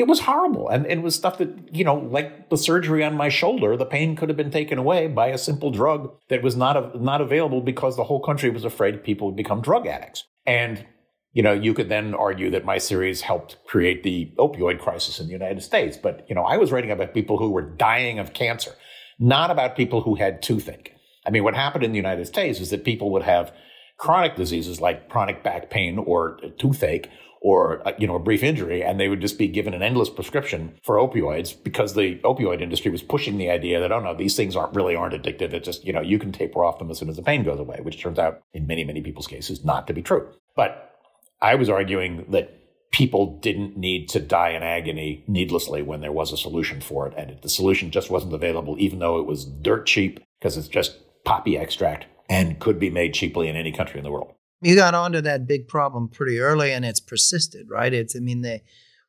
it 0.00 0.06
was 0.06 0.20
horrible 0.20 0.68
and 0.68 0.86
it 0.86 1.02
was 1.02 1.14
stuff 1.14 1.38
that 1.38 1.50
you 1.74 1.84
know 1.84 1.94
like 1.94 2.48
the 2.50 2.56
surgery 2.56 3.04
on 3.04 3.14
my 3.14 3.28
shoulder 3.28 3.76
the 3.76 3.84
pain 3.86 4.16
could 4.16 4.28
have 4.28 4.36
been 4.36 4.50
taken 4.50 4.78
away 4.78 5.06
by 5.06 5.28
a 5.28 5.38
simple 5.38 5.70
drug 5.70 6.12
that 6.28 6.42
was 6.42 6.56
not 6.56 7.00
not 7.00 7.20
available 7.20 7.60
because 7.60 7.96
the 7.96 8.04
whole 8.04 8.20
country 8.20 8.50
was 8.50 8.64
afraid 8.64 9.04
people 9.04 9.28
would 9.28 9.36
become 9.36 9.60
drug 9.60 9.86
addicts 9.86 10.24
and 10.46 10.86
you 11.32 11.42
know, 11.42 11.52
you 11.52 11.74
could 11.74 11.88
then 11.88 12.14
argue 12.14 12.50
that 12.50 12.64
my 12.64 12.78
series 12.78 13.20
helped 13.20 13.56
create 13.64 14.02
the 14.02 14.32
opioid 14.38 14.80
crisis 14.80 15.20
in 15.20 15.26
the 15.26 15.32
United 15.32 15.62
States. 15.62 15.96
But, 15.96 16.26
you 16.28 16.34
know, 16.34 16.42
I 16.42 16.56
was 16.56 16.72
writing 16.72 16.90
about 16.90 17.14
people 17.14 17.38
who 17.38 17.50
were 17.50 17.62
dying 17.62 18.18
of 18.18 18.32
cancer, 18.32 18.72
not 19.18 19.50
about 19.50 19.76
people 19.76 20.00
who 20.00 20.16
had 20.16 20.42
toothache. 20.42 20.92
I 21.26 21.30
mean, 21.30 21.44
what 21.44 21.54
happened 21.54 21.84
in 21.84 21.92
the 21.92 21.96
United 21.96 22.26
States 22.26 22.58
is 22.58 22.70
that 22.70 22.84
people 22.84 23.10
would 23.12 23.22
have 23.22 23.52
chronic 23.96 24.34
diseases 24.34 24.80
like 24.80 25.08
chronic 25.08 25.42
back 25.44 25.70
pain 25.70 25.98
or 25.98 26.40
toothache 26.58 27.08
or, 27.40 27.86
uh, 27.88 27.92
you 27.98 28.06
know, 28.06 28.16
a 28.16 28.20
brief 28.20 28.42
injury, 28.42 28.82
and 28.82 29.00
they 29.00 29.08
would 29.08 29.20
just 29.20 29.38
be 29.38 29.48
given 29.48 29.72
an 29.72 29.82
endless 29.82 30.10
prescription 30.10 30.74
for 30.82 30.96
opioids 30.96 31.54
because 31.62 31.94
the 31.94 32.16
opioid 32.18 32.60
industry 32.60 32.90
was 32.90 33.02
pushing 33.02 33.38
the 33.38 33.50
idea 33.50 33.80
that, 33.80 33.92
oh 33.92 34.00
no, 34.00 34.14
these 34.14 34.36
things 34.36 34.54
aren't 34.54 34.74
really 34.74 34.94
aren't 34.94 35.14
addictive. 35.14 35.52
It's 35.54 35.64
just, 35.64 35.84
you 35.84 35.92
know, 35.92 36.02
you 36.02 36.18
can 36.18 36.32
taper 36.32 36.62
off 36.62 36.78
them 36.78 36.90
as 36.90 36.98
soon 36.98 37.08
as 37.08 37.16
the 37.16 37.22
pain 37.22 37.42
goes 37.42 37.58
away, 37.58 37.80
which 37.82 38.00
turns 38.00 38.18
out 38.18 38.42
in 38.52 38.66
many, 38.66 38.84
many 38.84 39.00
people's 39.00 39.26
cases 39.26 39.64
not 39.64 39.86
to 39.86 39.94
be 39.94 40.02
true. 40.02 40.28
But 40.54 40.94
I 41.40 41.54
was 41.54 41.70
arguing 41.70 42.26
that 42.28 42.56
people 42.90 43.38
didn't 43.38 43.76
need 43.76 44.08
to 44.10 44.20
die 44.20 44.50
in 44.50 44.62
agony 44.62 45.24
needlessly 45.26 45.80
when 45.80 46.00
there 46.00 46.12
was 46.12 46.32
a 46.32 46.36
solution 46.36 46.80
for 46.80 47.06
it. 47.06 47.14
And 47.16 47.40
the 47.40 47.48
solution 47.48 47.90
just 47.90 48.10
wasn't 48.10 48.34
available, 48.34 48.76
even 48.78 48.98
though 48.98 49.18
it 49.18 49.26
was 49.26 49.44
dirt 49.44 49.86
cheap 49.86 50.20
because 50.38 50.56
it's 50.56 50.68
just 50.68 50.98
poppy 51.24 51.56
extract 51.56 52.06
and 52.28 52.58
could 52.58 52.78
be 52.78 52.90
made 52.90 53.14
cheaply 53.14 53.48
in 53.48 53.56
any 53.56 53.72
country 53.72 53.98
in 53.98 54.04
the 54.04 54.10
world. 54.10 54.34
You 54.60 54.74
got 54.74 54.94
onto 54.94 55.20
that 55.22 55.46
big 55.46 55.68
problem 55.68 56.08
pretty 56.08 56.38
early 56.38 56.72
and 56.72 56.84
it's 56.84 57.00
persisted, 57.00 57.68
right? 57.70 57.92
It's, 57.92 58.14
I 58.14 58.20
mean, 58.20 58.42
the 58.42 58.60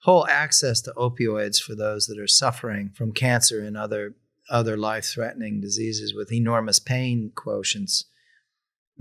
whole 0.04 0.26
access 0.28 0.82
to 0.82 0.94
opioids 0.98 1.62
for 1.62 1.76
those 1.76 2.08
that 2.08 2.20
are 2.20 2.28
suffering 2.28 2.92
from 2.96 3.12
cancer 3.12 3.62
and 3.62 3.78
other 3.78 4.16
other 4.50 4.76
life-threatening 4.76 5.62
diseases 5.62 6.14
with 6.14 6.34
enormous 6.34 6.78
pain 6.78 7.32
quotients 7.36 8.04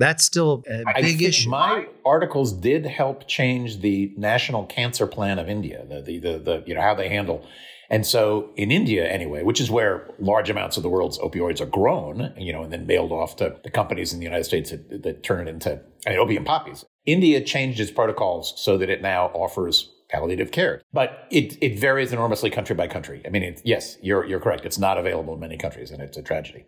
that's 0.01 0.25
still 0.25 0.65
a 0.67 0.83
I 0.87 1.03
big 1.03 1.21
issue. 1.21 1.51
My 1.51 1.87
articles 2.07 2.53
did 2.55 2.87
help 2.87 3.29
change 3.29 3.81
the 3.81 4.15
national 4.17 4.65
cancer 4.65 5.07
plan 5.07 5.39
of 5.39 5.49
India, 5.49 5.85
the, 5.87 6.01
the, 6.01 6.19
the, 6.19 6.39
the, 6.39 6.65
you 6.67 6.75
know, 6.75 6.81
how 6.81 6.95
they 6.95 7.11
handle. 7.11 7.45
And 7.91 8.07
so 8.07 8.51
in 8.57 8.71
India, 8.71 9.07
anyway, 9.07 9.43
which 9.43 9.61
is 9.61 9.71
where 9.71 10.09
large 10.21 10.49
amounts 10.49 10.77
of 10.77 10.85
the 10.85 10.89
world's 10.89 11.19
opioids 11.19 11.61
are 11.61 11.67
grown, 11.67 12.33
you 12.39 12.53
know, 12.53 12.63
and 12.63 12.73
then 12.73 12.87
mailed 12.87 13.11
off 13.11 13.37
to 13.37 13.57
the 13.65 13.71
companies 13.71 14.13
in 14.13 14.21
the 14.21 14.25
United 14.25 14.45
States 14.45 14.71
that, 14.71 15.03
that 15.03 15.23
turn 15.25 15.47
it 15.47 15.51
into 15.51 15.81
I 16.07 16.11
mean, 16.11 16.19
opium 16.19 16.45
poppies. 16.45 16.85
India 17.05 17.41
changed 17.41 17.81
its 17.81 17.91
protocols 17.91 18.55
so 18.57 18.79
that 18.79 18.89
it 18.89 19.03
now 19.03 19.27
offers 19.35 19.91
palliative 20.09 20.53
care. 20.53 20.83
But 20.93 21.27
it, 21.31 21.57
it 21.61 21.79
varies 21.79 22.13
enormously 22.13 22.51
country 22.51 22.77
by 22.77 22.87
country. 22.87 23.23
I 23.25 23.31
mean, 23.31 23.43
it, 23.43 23.61
yes, 23.65 23.97
you're, 24.03 24.25
you're 24.25 24.41
correct. 24.41 24.65
It's 24.65 24.79
not 24.79 24.99
available 24.99 25.35
in 25.35 25.41
many 25.41 25.57
countries, 25.57 25.91
and 25.91 26.01
it's 26.01 26.17
a 26.17 26.23
tragedy. 26.23 26.67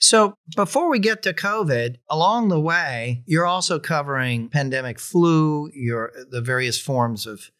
So, 0.00 0.34
before 0.56 0.90
we 0.90 0.98
get 0.98 1.22
to 1.22 1.32
COVID, 1.32 1.96
along 2.10 2.48
the 2.48 2.60
way, 2.60 3.22
you're 3.26 3.46
also 3.46 3.78
covering 3.78 4.48
pandemic 4.48 4.98
flu, 4.98 5.70
your 5.72 6.12
the 6.30 6.40
various 6.40 6.78
forms 6.80 7.26
of 7.26 7.50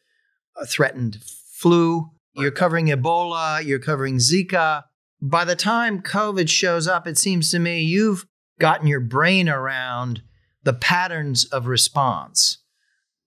uh, 0.61 0.67
threatened 0.67 1.21
flu. 1.25 2.11
You're 2.37 2.51
covering 2.51 2.87
Ebola, 2.87 3.65
you're 3.65 3.79
covering 3.79 4.17
Zika. 4.17 4.85
By 5.21 5.45
the 5.45 5.57
time 5.57 6.03
COVID 6.03 6.49
shows 6.49 6.89
up, 6.89 7.07
it 7.07 7.17
seems 7.17 7.51
to 7.53 7.59
me 7.59 7.81
you've 7.81 8.27
gotten 8.59 8.87
your 8.87 9.01
brain 9.01 9.49
around 9.49 10.23
the 10.63 10.73
patterns 10.73 11.45
of 11.47 11.67
response 11.67 12.59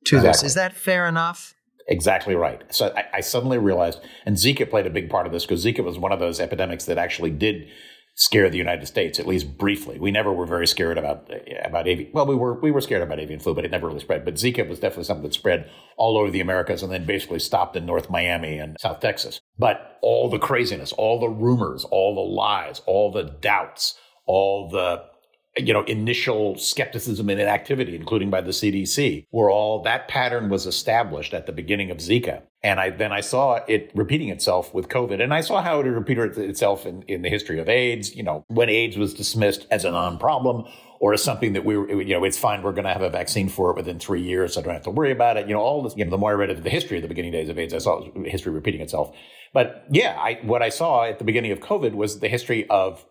to 0.06 0.18
exactly. 0.18 0.28
this. 0.28 0.44
Is 0.44 0.54
that 0.56 0.74
fair 0.74 1.08
enough? 1.08 1.54
Exactly 1.88 2.36
right. 2.36 2.64
So 2.74 2.94
I, 2.98 3.06
I, 3.16 3.22
suddenly 3.22 3.58
realized, 3.58 4.02
and 4.26 4.36
Zika 4.36 4.70
played 4.70 4.86
a 4.86 4.90
big 4.90 5.10
part 5.10 5.26
of 5.26 5.32
this 5.32 5.46
because 5.46 5.64
Zika 5.64 5.84
was 5.84 5.98
one 5.98 6.12
of 6.12 6.20
those 6.20 6.40
epidemics 6.42 6.84
that 6.86 6.98
actually 6.98 7.32
did 7.32 7.70
scare 8.18 8.50
the 8.50 8.58
United 8.58 8.88
States, 8.88 9.20
at 9.20 9.28
least 9.28 9.58
briefly. 9.58 10.00
We 10.00 10.12
never 10.12 10.34
were 10.34 10.48
very 10.48 10.68
scared 10.68 10.98
about 10.98 11.30
eh, 11.30 11.62
about 11.64 11.88
avian. 11.88 12.10
Well, 12.12 12.26
we 12.26 12.36
were 12.36 12.60
we 12.60 12.72
were 12.72 12.82
scared 12.82 13.04
about 13.04 13.20
avian 13.20 13.40
flu, 13.40 13.54
but 13.54 13.64
it 13.64 13.72
never 13.72 13.88
really 13.88 14.00
spread. 14.00 14.26
But 14.26 14.36
Zika 14.36 14.68
was 14.68 14.80
definitely 14.80 15.06
something 15.06 15.24
that 15.24 15.34
spread 15.34 15.70
all 15.96 16.18
over 16.18 16.30
the 16.30 16.42
Americas, 16.42 16.84
and 16.84 16.92
then 16.92 17.06
basically 17.06 17.40
stopped 17.40 17.76
in 17.76 17.86
North 17.86 18.10
Miami 18.10 18.58
and 18.58 18.76
South 18.80 19.00
Texas. 19.00 19.40
But 19.58 20.00
all 20.02 20.30
the 20.30 20.40
craziness, 20.40 20.92
all 20.94 21.20
the 21.20 21.30
rumors, 21.30 21.86
all 21.86 22.16
the 22.16 22.22
lies, 22.22 22.82
all 22.86 23.12
the 23.12 23.24
doubts, 23.24 23.98
all 24.26 24.70
the 24.70 25.04
you 25.60 25.74
know, 25.74 25.84
initial 25.84 26.58
skepticism 26.58 27.30
and 27.30 27.40
inactivity, 27.40 27.96
including 27.96 28.30
by 28.30 28.42
the 28.42 28.52
CDC, 28.52 29.26
were 29.32 29.50
all 29.50 29.82
that 29.84 30.08
pattern 30.08 30.50
was 30.50 30.66
established 30.66 31.34
at 31.34 31.46
the 31.46 31.52
beginning 31.52 31.92
of 31.92 31.98
Zika. 31.98 32.44
And 32.64 32.80
I 32.80 32.90
then 32.90 33.12
I 33.12 33.22
saw 33.22 33.60
it 33.68 33.92
repeating 33.94 34.30
itself 34.30 34.74
with 34.74 34.90
COVID. 34.90 35.22
And 35.22 35.34
I 35.34 35.42
saw 35.42 35.62
how 35.62 35.80
it 35.80 35.84
repeated 35.84 36.38
itself 36.38 36.86
in, 36.86 37.04
in 37.04 37.22
the 37.22 37.30
history 37.30 37.60
of 37.60 37.70
AIDS, 37.70 38.16
you 38.16 38.24
know, 38.24 38.46
when 38.48 38.70
AIDS 38.70 38.98
was 38.98 39.14
dismissed 39.14 39.68
as 39.72 39.86
a 39.86 39.92
non-problem 39.92 40.66
or 41.00 41.14
as 41.14 41.24
something 41.24 41.54
that 41.54 41.64
we 41.64 41.78
were, 41.78 42.02
you 42.02 42.16
know, 42.16 42.24
it's 42.24 42.38
fine. 42.38 42.64
We're 42.64 42.72
going 42.72 42.86
to 42.86 42.94
have 42.94 43.04
a 43.04 43.10
vaccine 43.10 43.50
for 43.50 43.70
it 43.72 43.76
within 43.76 44.00
three 44.00 44.22
years. 44.22 44.54
So 44.54 44.62
I 44.62 44.64
don't 44.64 44.74
have 44.74 44.84
to 44.84 44.92
worry 44.92 45.12
about 45.12 45.38
it. 45.38 45.48
You 45.48 45.54
know, 45.54 45.62
all 45.62 45.84
this, 45.84 45.96
you 45.96 46.04
know, 46.04 46.12
the 46.12 46.18
more 46.18 46.32
I 46.32 46.34
read 46.34 46.50
of 46.50 46.64
the 46.64 46.70
history 46.70 46.98
of 46.98 47.04
the 47.04 47.08
beginning 47.08 47.32
days 47.32 47.50
of 47.50 47.60
AIDS, 47.60 47.74
I 47.74 47.78
saw 47.78 48.02
history 48.26 48.52
repeating 48.52 48.82
itself. 48.82 49.16
But 49.54 49.86
yeah, 49.92 50.18
I, 50.20 50.40
what 50.44 50.62
I 50.62 50.70
saw 50.70 51.06
at 51.06 51.20
the 51.20 51.26
beginning 51.26 51.52
of 51.52 51.60
COVID 51.60 51.94
was 51.94 52.20
the 52.20 52.28
history 52.28 52.68
of 52.70 53.06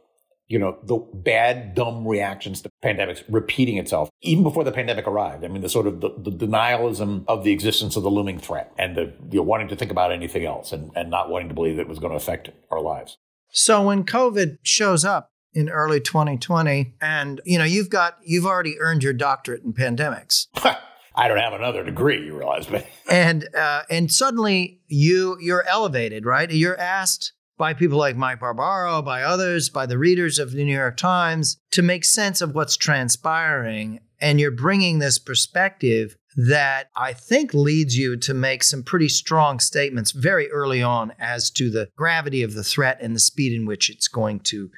you 0.48 0.58
know, 0.58 0.78
the 0.84 0.96
bad, 1.12 1.74
dumb 1.74 2.06
reactions 2.06 2.62
to 2.62 2.70
pandemics 2.84 3.22
repeating 3.28 3.78
itself 3.78 4.08
even 4.22 4.44
before 4.44 4.64
the 4.64 4.72
pandemic 4.72 5.06
arrived. 5.06 5.44
I 5.44 5.48
mean, 5.48 5.62
the 5.62 5.68
sort 5.68 5.86
of 5.86 6.00
the, 6.00 6.10
the 6.16 6.30
denialism 6.30 7.24
of 7.26 7.44
the 7.44 7.52
existence 7.52 7.96
of 7.96 8.02
the 8.02 8.10
looming 8.10 8.38
threat 8.38 8.72
and 8.78 8.96
the 8.96 9.12
you 9.30 9.38
know, 9.38 9.42
wanting 9.42 9.68
to 9.68 9.76
think 9.76 9.90
about 9.90 10.12
anything 10.12 10.44
else 10.44 10.72
and, 10.72 10.90
and 10.94 11.10
not 11.10 11.30
wanting 11.30 11.48
to 11.48 11.54
believe 11.54 11.78
it 11.78 11.88
was 11.88 11.98
going 11.98 12.12
to 12.12 12.16
affect 12.16 12.50
our 12.70 12.80
lives. 12.80 13.18
So 13.50 13.86
when 13.86 14.04
COVID 14.04 14.58
shows 14.62 15.04
up 15.04 15.30
in 15.52 15.68
early 15.68 16.00
2020 16.00 16.94
and, 17.00 17.40
you 17.44 17.58
know, 17.58 17.64
you've 17.64 17.90
got, 17.90 18.18
you've 18.24 18.46
already 18.46 18.78
earned 18.78 19.02
your 19.02 19.14
doctorate 19.14 19.62
in 19.64 19.72
pandemics. 19.72 20.46
I 21.16 21.28
don't 21.28 21.38
have 21.38 21.54
another 21.54 21.82
degree, 21.82 22.26
you 22.26 22.36
realize, 22.36 22.66
but 22.66 22.86
and 23.10 23.48
uh, 23.56 23.84
and 23.88 24.12
suddenly 24.12 24.80
you 24.86 25.38
you're 25.40 25.66
elevated, 25.66 26.26
right? 26.26 26.50
You're 26.50 26.78
asked 26.78 27.32
by 27.58 27.74
people 27.74 27.98
like 27.98 28.16
Mike 28.16 28.40
Barbaro, 28.40 29.02
by 29.02 29.22
others, 29.22 29.68
by 29.68 29.86
the 29.86 29.98
readers 29.98 30.38
of 30.38 30.52
the 30.52 30.64
New 30.64 30.76
York 30.76 30.96
Times 30.96 31.58
to 31.70 31.82
make 31.82 32.04
sense 32.04 32.40
of 32.40 32.54
what's 32.54 32.76
transpiring. 32.76 34.00
And 34.20 34.40
you're 34.40 34.50
bringing 34.50 34.98
this 34.98 35.18
perspective 35.18 36.16
that 36.36 36.90
I 36.94 37.14
think 37.14 37.54
leads 37.54 37.96
you 37.96 38.16
to 38.18 38.34
make 38.34 38.62
some 38.62 38.82
pretty 38.82 39.08
strong 39.08 39.58
statements 39.58 40.12
very 40.12 40.50
early 40.50 40.82
on 40.82 41.12
as 41.18 41.50
to 41.52 41.70
the 41.70 41.88
gravity 41.96 42.42
of 42.42 42.54
the 42.54 42.64
threat 42.64 42.98
and 43.00 43.16
the 43.16 43.20
speed 43.20 43.58
in 43.58 43.64
which 43.66 43.88
it's 43.88 44.08
going 44.08 44.40
to 44.40 44.70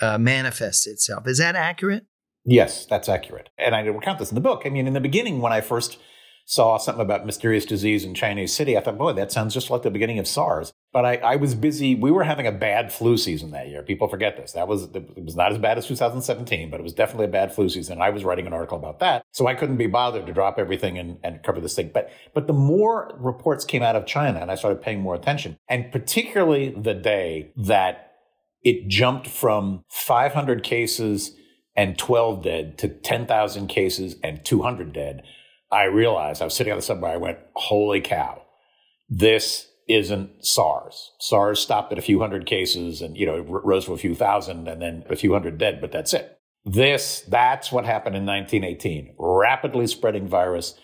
uh, 0.00 0.18
manifest 0.18 0.86
itself. 0.86 1.26
Is 1.26 1.38
that 1.38 1.56
accurate? 1.56 2.06
Yes, 2.44 2.86
that's 2.86 3.08
accurate. 3.08 3.48
And 3.58 3.74
I 3.74 3.80
recount 3.80 4.18
this 4.18 4.30
in 4.30 4.34
the 4.34 4.40
book. 4.40 4.62
I 4.64 4.70
mean, 4.70 4.86
in 4.86 4.94
the 4.94 5.00
beginning, 5.00 5.40
when 5.40 5.52
I 5.52 5.60
first 5.60 5.98
saw 6.46 6.78
something 6.78 7.02
about 7.02 7.26
mysterious 7.26 7.64
disease 7.64 8.04
in 8.04 8.14
Chinese 8.14 8.54
city, 8.54 8.76
I 8.76 8.80
thought, 8.80 8.98
boy, 8.98 9.12
that 9.12 9.32
sounds 9.32 9.54
just 9.54 9.70
like 9.70 9.82
the 9.82 9.90
beginning 9.90 10.18
of 10.18 10.26
SARS. 10.26 10.72
But 10.92 11.04
I, 11.04 11.16
I 11.16 11.36
was 11.36 11.54
busy. 11.54 11.94
We 11.94 12.10
were 12.10 12.24
having 12.24 12.48
a 12.48 12.52
bad 12.52 12.92
flu 12.92 13.16
season 13.16 13.52
that 13.52 13.68
year. 13.68 13.82
People 13.82 14.08
forget 14.08 14.36
this. 14.36 14.52
That 14.52 14.66
was 14.66 14.84
it 14.94 15.24
was 15.24 15.36
not 15.36 15.52
as 15.52 15.58
bad 15.58 15.78
as 15.78 15.86
2017, 15.86 16.70
but 16.70 16.80
it 16.80 16.82
was 16.82 16.92
definitely 16.92 17.26
a 17.26 17.28
bad 17.28 17.54
flu 17.54 17.68
season. 17.68 18.02
I 18.02 18.10
was 18.10 18.24
writing 18.24 18.46
an 18.46 18.52
article 18.52 18.76
about 18.76 18.98
that, 18.98 19.24
so 19.30 19.46
I 19.46 19.54
couldn't 19.54 19.76
be 19.76 19.86
bothered 19.86 20.26
to 20.26 20.32
drop 20.32 20.58
everything 20.58 20.98
and, 20.98 21.18
and 21.22 21.42
cover 21.42 21.60
this 21.60 21.76
thing. 21.76 21.90
But 21.94 22.10
but 22.34 22.46
the 22.46 22.52
more 22.52 23.16
reports 23.18 23.64
came 23.64 23.82
out 23.82 23.94
of 23.94 24.04
China, 24.04 24.40
and 24.40 24.50
I 24.50 24.56
started 24.56 24.82
paying 24.82 25.00
more 25.00 25.14
attention, 25.14 25.58
and 25.68 25.92
particularly 25.92 26.70
the 26.70 26.94
day 26.94 27.52
that 27.56 28.12
it 28.62 28.88
jumped 28.88 29.26
from 29.26 29.84
500 29.88 30.62
cases 30.62 31.36
and 31.76 31.96
12 31.96 32.42
dead 32.42 32.78
to 32.78 32.88
10,000 32.88 33.68
cases 33.68 34.16
and 34.22 34.44
200 34.44 34.92
dead 34.92 35.22
I 35.70 35.84
realized 35.84 36.42
I 36.42 36.46
was 36.46 36.54
sitting 36.54 36.72
on 36.72 36.78
the 36.78 36.82
subway. 36.82 37.12
I 37.12 37.16
went, 37.16 37.38
holy 37.54 38.00
cow, 38.00 38.42
this 39.08 39.68
isn't 39.94 40.44
SARS. 40.44 41.12
SARS 41.18 41.60
stopped 41.60 41.92
at 41.92 41.98
a 41.98 42.02
few 42.02 42.20
hundred 42.20 42.46
cases 42.46 43.02
and, 43.02 43.16
you 43.16 43.26
know, 43.26 43.40
rose 43.40 43.86
to 43.86 43.92
a 43.92 43.98
few 43.98 44.14
thousand 44.14 44.68
and 44.68 44.80
then 44.80 45.04
a 45.08 45.16
few 45.16 45.32
hundred 45.32 45.58
dead, 45.58 45.80
but 45.80 45.92
that's 45.92 46.12
it. 46.12 46.38
This, 46.64 47.22
that's 47.22 47.72
what 47.72 47.86
happened 47.86 48.16
in 48.16 48.26
1918. 48.26 49.14
Rapidly 49.18 49.86
spreading 49.86 50.28
virus, 50.28 50.74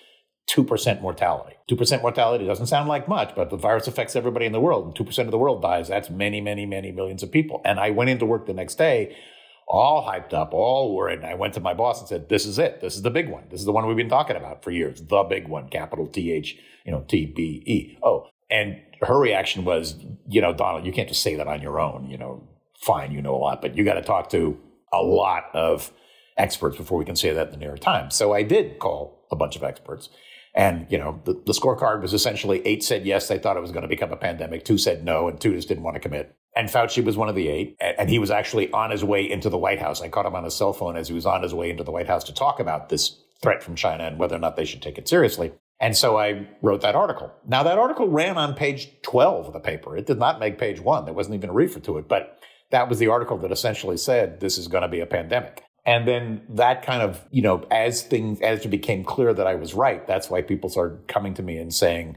2% 0.50 1.02
mortality. 1.02 1.56
2% 1.70 2.02
mortality 2.02 2.46
doesn't 2.46 2.66
sound 2.66 2.88
like 2.88 3.08
much, 3.08 3.34
but 3.34 3.50
the 3.50 3.56
virus 3.56 3.86
affects 3.86 4.16
everybody 4.16 4.46
in 4.46 4.52
the 4.52 4.60
world 4.60 4.86
and 4.86 4.94
2% 4.94 5.18
of 5.24 5.30
the 5.30 5.38
world 5.38 5.60
dies. 5.60 5.88
That's 5.88 6.08
many, 6.08 6.40
many, 6.40 6.64
many 6.64 6.92
millions 6.92 7.22
of 7.22 7.30
people. 7.30 7.60
And 7.64 7.78
I 7.78 7.90
went 7.90 8.10
into 8.10 8.24
work 8.24 8.46
the 8.46 8.54
next 8.54 8.76
day 8.76 9.16
all 9.68 10.06
hyped 10.06 10.32
up, 10.32 10.50
all 10.52 10.94
worried. 10.94 11.18
And 11.18 11.26
I 11.26 11.34
went 11.34 11.54
to 11.54 11.60
my 11.60 11.74
boss 11.74 12.00
and 12.00 12.08
said, 12.08 12.28
"This 12.28 12.46
is 12.46 12.58
it. 12.58 12.80
This 12.80 12.94
is 12.96 13.02
the 13.02 13.10
big 13.10 13.28
one. 13.28 13.44
This 13.50 13.60
is 13.60 13.66
the 13.66 13.72
one 13.72 13.86
we've 13.86 13.96
been 13.96 14.08
talking 14.08 14.36
about 14.36 14.62
for 14.62 14.70
years. 14.70 15.02
The 15.02 15.22
big 15.24 15.48
one, 15.48 15.68
capital 15.68 16.06
T 16.06 16.32
H, 16.32 16.56
you 16.84 16.92
know, 16.92 17.04
T 17.08 17.26
B 17.26 17.62
E 17.66 17.98
O." 18.02 18.28
And 18.48 18.80
her 19.02 19.18
reaction 19.18 19.64
was, 19.64 19.96
"You 20.28 20.40
know, 20.40 20.52
Donald, 20.52 20.85
you 20.87 20.92
can't 20.92 21.09
just 21.09 21.22
say 21.22 21.35
that 21.37 21.48
on 21.48 21.62
your 21.62 21.80
own. 21.80 22.09
You 22.09 22.18
know, 22.18 22.42
fine, 22.80 23.12
you 23.12 23.22
know 23.22 23.35
a 23.35 23.38
lot, 23.38 23.61
but 23.61 23.76
you 23.76 23.85
got 23.85 23.94
to 23.94 24.02
talk 24.02 24.30
to 24.30 24.59
a 24.92 25.02
lot 25.02 25.44
of 25.54 25.92
experts 26.37 26.76
before 26.76 26.98
we 26.98 27.04
can 27.04 27.16
say 27.16 27.32
that 27.32 27.46
in 27.46 27.52
the 27.52 27.59
New 27.59 27.66
York 27.66 27.80
Times." 27.80 28.14
So 28.14 28.32
I 28.32 28.42
did 28.42 28.78
call 28.78 29.26
a 29.30 29.37
bunch 29.37 29.56
of 29.56 29.62
experts. 29.62 30.09
And, 30.54 30.87
you 30.88 30.96
know, 30.96 31.20
the, 31.24 31.35
the 31.35 31.52
scorecard 31.52 32.00
was 32.00 32.14
essentially 32.14 32.66
eight 32.66 32.82
said 32.82 33.04
yes, 33.04 33.28
they 33.28 33.38
thought 33.38 33.59
it 33.59 33.61
was 33.61 33.72
going 33.72 33.82
to 33.82 33.88
become 33.88 34.11
a 34.11 34.16
pandemic. 34.16 34.64
Two 34.64 34.78
said 34.78 35.04
no, 35.04 35.28
and 35.28 35.38
two 35.38 35.52
just 35.52 35.68
didn't 35.68 35.85
want 35.85 35.96
to 35.96 36.00
commit. 36.00 36.35
And 36.56 36.70
Fauci 36.70 37.04
was 37.04 37.18
one 37.18 37.28
of 37.28 37.35
the 37.35 37.48
eight. 37.48 37.76
And 37.78 38.09
he 38.09 38.18
was 38.18 38.30
actually 38.30 38.70
on 38.72 38.90
his 38.90 39.04
way 39.04 39.30
into 39.30 39.50
the 39.50 39.59
White 39.59 39.80
House. 39.80 40.00
I 40.00 40.09
caught 40.09 40.24
him 40.24 40.35
on 40.35 40.44
his 40.44 40.56
cell 40.56 40.72
phone 40.72 40.96
as 40.96 41.09
he 41.09 41.14
was 41.14 41.26
on 41.26 41.42
his 41.42 41.52
way 41.52 41.68
into 41.68 41.85
the 41.85 41.90
White 41.90 42.06
House 42.06 42.24
to 42.24 42.32
talk 42.32 42.59
about 42.59 42.88
this 42.88 43.20
threat 43.42 43.62
from 43.62 43.76
China 43.76 44.04
and 44.04 44.18
whether 44.18 44.35
or 44.35 44.38
not 44.38 44.56
they 44.56 44.64
should 44.64 44.80
take 44.80 44.96
it 44.96 45.06
seriously. 45.06 45.52
And 45.80 45.96
so 45.96 46.16
I 46.16 46.48
wrote 46.62 46.80
that 46.80 46.94
article. 46.94 47.32
Now, 47.46 47.62
that 47.62 47.78
article 47.78 48.08
ran 48.08 48.38
on 48.38 48.54
page 48.54 48.88
12 49.02 49.48
of 49.48 49.52
the 49.52 49.60
paper. 49.60 49.96
It 49.96 50.06
did 50.06 50.18
not 50.18 50.40
make 50.40 50.58
page 50.58 50.80
one. 50.80 51.04
There 51.04 51.14
wasn't 51.14 51.34
even 51.34 51.50
a 51.50 51.52
refer 51.52 51.80
to 51.80 51.98
it. 51.98 52.08
But 52.08 52.38
that 52.70 52.88
was 52.88 52.98
the 52.98 53.08
article 53.08 53.36
that 53.38 53.52
essentially 53.52 53.96
said 53.96 54.40
this 54.40 54.58
is 54.58 54.68
going 54.68 54.82
to 54.82 54.88
be 54.88 55.00
a 55.00 55.06
pandemic. 55.06 55.62
And 55.84 56.08
then 56.08 56.42
that 56.48 56.82
kind 56.82 57.02
of, 57.02 57.24
you 57.30 57.42
know, 57.42 57.64
as 57.70 58.02
things, 58.02 58.40
as 58.40 58.64
it 58.64 58.68
became 58.68 59.04
clear 59.04 59.32
that 59.32 59.46
I 59.46 59.54
was 59.54 59.74
right, 59.74 60.04
that's 60.06 60.28
why 60.28 60.42
people 60.42 60.68
started 60.68 61.06
coming 61.06 61.34
to 61.34 61.42
me 61.42 61.58
and 61.58 61.72
saying, 61.72 62.16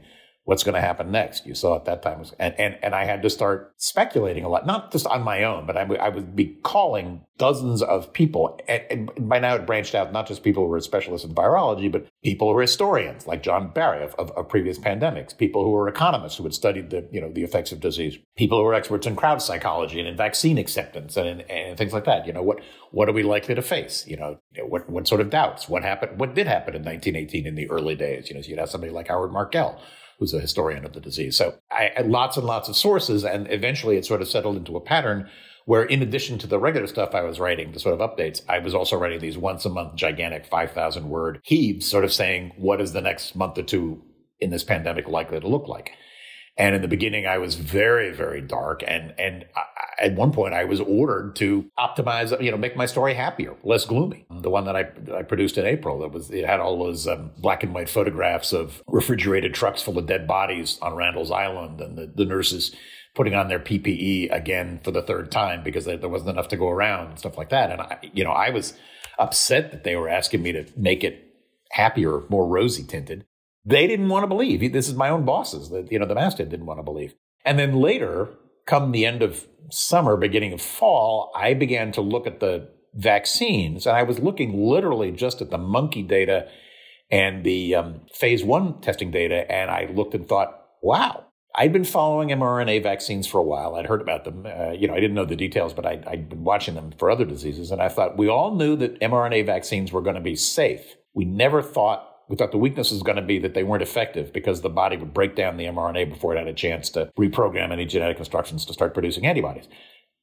what's 0.50 0.64
going 0.64 0.74
to 0.74 0.80
happen 0.80 1.12
next. 1.12 1.46
You 1.46 1.54
saw 1.54 1.76
at 1.76 1.84
that 1.84 2.02
time, 2.02 2.24
and, 2.40 2.58
and, 2.58 2.76
and 2.82 2.92
I 2.92 3.04
had 3.04 3.22
to 3.22 3.30
start 3.30 3.72
speculating 3.76 4.42
a 4.42 4.48
lot, 4.48 4.66
not 4.66 4.90
just 4.90 5.06
on 5.06 5.22
my 5.22 5.44
own, 5.44 5.64
but 5.64 5.76
I, 5.76 5.82
w- 5.82 6.00
I 6.00 6.08
would 6.08 6.34
be 6.34 6.58
calling 6.64 7.20
dozens 7.38 7.82
of 7.82 8.12
people. 8.12 8.58
And, 8.66 8.82
and, 8.90 9.28
by 9.28 9.38
now 9.38 9.54
it 9.54 9.64
branched 9.64 9.94
out, 9.94 10.12
not 10.12 10.26
just 10.26 10.42
people 10.42 10.64
who 10.64 10.70
were 10.70 10.80
specialists 10.80 11.24
in 11.24 11.36
virology, 11.36 11.90
but 11.90 12.04
people 12.24 12.48
who 12.48 12.54
were 12.54 12.62
historians 12.62 13.28
like 13.28 13.44
John 13.44 13.70
Barry 13.72 14.02
of, 14.02 14.12
of, 14.16 14.32
of 14.32 14.48
previous 14.48 14.76
pandemics, 14.76 15.38
people 15.38 15.62
who 15.62 15.70
were 15.70 15.88
economists 15.88 16.38
who 16.38 16.42
had 16.42 16.52
studied 16.52 16.90
the, 16.90 17.08
you 17.12 17.20
know, 17.20 17.30
the 17.30 17.44
effects 17.44 17.70
of 17.70 17.78
disease, 17.78 18.18
people 18.36 18.58
who 18.58 18.64
were 18.64 18.74
experts 18.74 19.06
in 19.06 19.14
crowd 19.14 19.40
psychology 19.40 20.00
and 20.00 20.08
in 20.08 20.16
vaccine 20.16 20.58
acceptance 20.58 21.16
and, 21.16 21.48
and 21.48 21.78
things 21.78 21.92
like 21.92 22.06
that. 22.06 22.26
You 22.26 22.32
know, 22.32 22.42
what, 22.42 22.58
what 22.90 23.08
are 23.08 23.12
we 23.12 23.22
likely 23.22 23.54
to 23.54 23.62
face? 23.62 24.04
You 24.04 24.16
know, 24.16 24.40
what, 24.66 24.90
what 24.90 25.06
sort 25.06 25.20
of 25.20 25.30
doubts? 25.30 25.68
What 25.68 25.84
happened? 25.84 26.18
What 26.18 26.34
did 26.34 26.48
happen 26.48 26.74
in 26.74 26.82
1918 26.82 27.46
in 27.46 27.54
the 27.54 27.70
early 27.70 27.94
days? 27.94 28.28
You 28.28 28.34
know, 28.34 28.42
so 28.42 28.48
you'd 28.48 28.58
have 28.58 28.68
somebody 28.68 28.92
like 28.92 29.06
Howard 29.06 29.30
Markel 29.30 29.80
who's 30.20 30.34
a 30.34 30.40
historian 30.40 30.84
of 30.84 30.92
the 30.92 31.00
disease. 31.00 31.36
So 31.36 31.54
I 31.72 31.90
had 31.96 32.08
lots 32.08 32.36
and 32.36 32.46
lots 32.46 32.68
of 32.68 32.76
sources, 32.76 33.24
and 33.24 33.50
eventually 33.50 33.96
it 33.96 34.04
sort 34.04 34.20
of 34.20 34.28
settled 34.28 34.56
into 34.56 34.76
a 34.76 34.80
pattern 34.80 35.28
where, 35.64 35.82
in 35.82 36.02
addition 36.02 36.38
to 36.38 36.46
the 36.46 36.58
regular 36.58 36.86
stuff 36.86 37.14
I 37.14 37.22
was 37.22 37.40
writing, 37.40 37.72
the 37.72 37.80
sort 37.80 37.98
of 37.98 38.10
updates, 38.10 38.42
I 38.48 38.58
was 38.58 38.74
also 38.74 38.96
writing 38.96 39.20
these 39.20 39.38
once 39.38 39.64
a 39.64 39.70
month 39.70 39.96
gigantic 39.96 40.46
5,000 40.46 41.08
word 41.08 41.40
heaves, 41.42 41.86
sort 41.86 42.04
of 42.04 42.12
saying, 42.12 42.52
what 42.56 42.80
is 42.80 42.92
the 42.92 43.00
next 43.00 43.34
month 43.34 43.56
or 43.56 43.62
two 43.62 44.02
in 44.40 44.50
this 44.50 44.64
pandemic 44.64 45.08
likely 45.08 45.40
to 45.40 45.48
look 45.48 45.68
like? 45.68 45.92
And 46.60 46.74
in 46.74 46.82
the 46.82 46.88
beginning, 46.88 47.26
I 47.26 47.38
was 47.38 47.54
very, 47.54 48.12
very 48.12 48.42
dark. 48.42 48.82
And, 48.86 49.14
and 49.18 49.46
I, 49.56 50.04
at 50.04 50.14
one 50.14 50.30
point, 50.30 50.52
I 50.52 50.64
was 50.64 50.78
ordered 50.78 51.34
to 51.36 51.64
optimize, 51.78 52.38
you 52.38 52.50
know, 52.50 52.58
make 52.58 52.76
my 52.76 52.84
story 52.84 53.14
happier, 53.14 53.56
less 53.64 53.86
gloomy. 53.86 54.26
The 54.30 54.50
one 54.50 54.66
that 54.66 54.76
I, 54.76 54.90
I 55.16 55.22
produced 55.22 55.56
in 55.56 55.64
April, 55.64 56.00
that 56.00 56.12
was, 56.12 56.30
it 56.30 56.44
had 56.44 56.60
all 56.60 56.78
those 56.84 57.08
um, 57.08 57.30
black 57.38 57.62
and 57.62 57.72
white 57.72 57.88
photographs 57.88 58.52
of 58.52 58.82
refrigerated 58.86 59.54
trucks 59.54 59.80
full 59.80 59.96
of 59.96 60.04
dead 60.04 60.26
bodies 60.26 60.78
on 60.82 60.94
Randall's 60.94 61.30
Island 61.30 61.80
and 61.80 61.96
the, 61.96 62.12
the 62.14 62.26
nurses 62.26 62.76
putting 63.14 63.34
on 63.34 63.48
their 63.48 63.58
PPE 63.58 64.30
again 64.30 64.80
for 64.84 64.90
the 64.90 65.02
third 65.02 65.32
time 65.32 65.62
because 65.64 65.86
there 65.86 66.10
wasn't 66.10 66.28
enough 66.28 66.48
to 66.48 66.58
go 66.58 66.68
around 66.68 67.08
and 67.08 67.18
stuff 67.18 67.38
like 67.38 67.48
that. 67.48 67.70
And 67.70 67.80
I, 67.80 67.98
you 68.12 68.22
know, 68.22 68.32
I 68.32 68.50
was 68.50 68.74
upset 69.18 69.70
that 69.70 69.84
they 69.84 69.96
were 69.96 70.10
asking 70.10 70.42
me 70.42 70.52
to 70.52 70.66
make 70.76 71.04
it 71.04 71.26
happier, 71.70 72.20
more 72.28 72.46
rosy 72.46 72.84
tinted. 72.84 73.24
They 73.64 73.86
didn't 73.86 74.08
want 74.08 74.22
to 74.22 74.28
believe. 74.28 74.72
This 74.72 74.88
is 74.88 74.94
my 74.94 75.10
own 75.10 75.24
bosses. 75.24 75.70
That 75.70 75.90
you 75.92 75.98
know, 75.98 76.06
the 76.06 76.14
masthead 76.14 76.48
didn't 76.48 76.66
want 76.66 76.78
to 76.78 76.84
believe. 76.84 77.14
And 77.44 77.58
then 77.58 77.74
later, 77.74 78.28
come 78.66 78.92
the 78.92 79.06
end 79.06 79.22
of 79.22 79.46
summer, 79.70 80.16
beginning 80.16 80.52
of 80.52 80.60
fall, 80.60 81.32
I 81.34 81.54
began 81.54 81.92
to 81.92 82.00
look 82.00 82.26
at 82.26 82.40
the 82.40 82.68
vaccines, 82.94 83.86
and 83.86 83.96
I 83.96 84.02
was 84.02 84.18
looking 84.18 84.66
literally 84.68 85.12
just 85.12 85.40
at 85.40 85.50
the 85.50 85.58
monkey 85.58 86.02
data 86.02 86.48
and 87.10 87.44
the 87.44 87.74
um, 87.74 88.00
phase 88.14 88.44
one 88.44 88.80
testing 88.80 89.10
data, 89.10 89.50
and 89.50 89.70
I 89.70 89.90
looked 89.92 90.14
and 90.14 90.28
thought, 90.28 90.66
wow. 90.82 91.26
I'd 91.56 91.72
been 91.72 91.84
following 91.84 92.28
mRNA 92.28 92.84
vaccines 92.84 93.26
for 93.26 93.38
a 93.38 93.42
while. 93.42 93.74
I'd 93.74 93.86
heard 93.86 94.00
about 94.00 94.24
them. 94.24 94.46
Uh, 94.46 94.70
you 94.70 94.86
know, 94.86 94.94
I 94.94 95.00
didn't 95.00 95.16
know 95.16 95.24
the 95.24 95.34
details, 95.34 95.74
but 95.74 95.84
I, 95.84 96.00
I'd 96.06 96.28
been 96.28 96.44
watching 96.44 96.76
them 96.76 96.92
for 96.96 97.10
other 97.10 97.24
diseases. 97.24 97.72
And 97.72 97.82
I 97.82 97.88
thought 97.88 98.16
we 98.16 98.28
all 98.28 98.54
knew 98.54 98.76
that 98.76 99.00
mRNA 99.00 99.46
vaccines 99.46 99.90
were 99.90 100.00
going 100.00 100.14
to 100.14 100.20
be 100.20 100.36
safe. 100.36 100.94
We 101.12 101.24
never 101.24 101.60
thought 101.60 102.09
we 102.30 102.36
thought 102.36 102.52
the 102.52 102.58
weakness 102.58 102.92
was 102.92 103.02
going 103.02 103.16
to 103.16 103.22
be 103.22 103.40
that 103.40 103.54
they 103.54 103.64
weren't 103.64 103.82
effective 103.82 104.32
because 104.32 104.60
the 104.60 104.70
body 104.70 104.96
would 104.96 105.12
break 105.12 105.34
down 105.34 105.56
the 105.56 105.64
mRNA 105.64 106.10
before 106.10 106.32
it 106.32 106.38
had 106.38 106.46
a 106.46 106.54
chance 106.54 106.88
to 106.90 107.10
reprogram 107.18 107.72
any 107.72 107.84
genetic 107.84 108.18
instructions 108.18 108.64
to 108.64 108.72
start 108.72 108.94
producing 108.94 109.26
antibodies. 109.26 109.66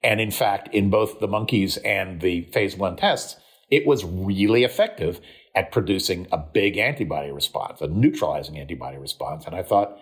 And 0.02 0.22
in 0.22 0.32
fact, 0.32 0.74
in 0.74 0.89
both 0.89 1.20
the 1.20 1.28
monkeys 1.28 1.76
and 1.78 2.22
the 2.22 2.43
phase 2.54 2.78
one 2.78 2.96
tests, 2.96 3.36
it 3.70 3.86
was 3.86 4.06
really 4.06 4.63
effective 4.63 5.20
at 5.54 5.74
producing 5.74 6.28
a 6.32 6.38
big 6.38 6.78
antibody 6.78 7.30
response, 7.30 7.82
a 7.82 7.88
neutralizing 7.88 8.58
antibody 8.58 8.98
response. 8.98 9.46
And 9.46 9.54
I 9.54 9.62
thought, 9.62 9.98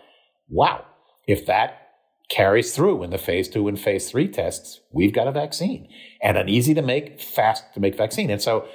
wow, 0.47 0.85
if 1.27 1.47
that 1.47 1.81
carries 2.29 2.75
through 2.75 3.01
in 3.01 3.09
the 3.09 3.17
phase 3.17 3.49
two 3.49 3.67
and 3.67 3.79
phase 3.79 4.11
three 4.11 4.27
tests, 4.27 4.79
we've 4.91 5.13
got 5.13 5.27
a 5.27 5.31
vaccine 5.31 5.89
and 6.21 6.37
an 6.37 6.49
easy 6.49 6.75
to 6.75 6.83
make, 6.83 7.19
fast 7.19 7.73
to 7.73 7.79
make 7.79 7.97
vaccine. 7.97 8.29
And 8.29 8.41
so 8.41 8.67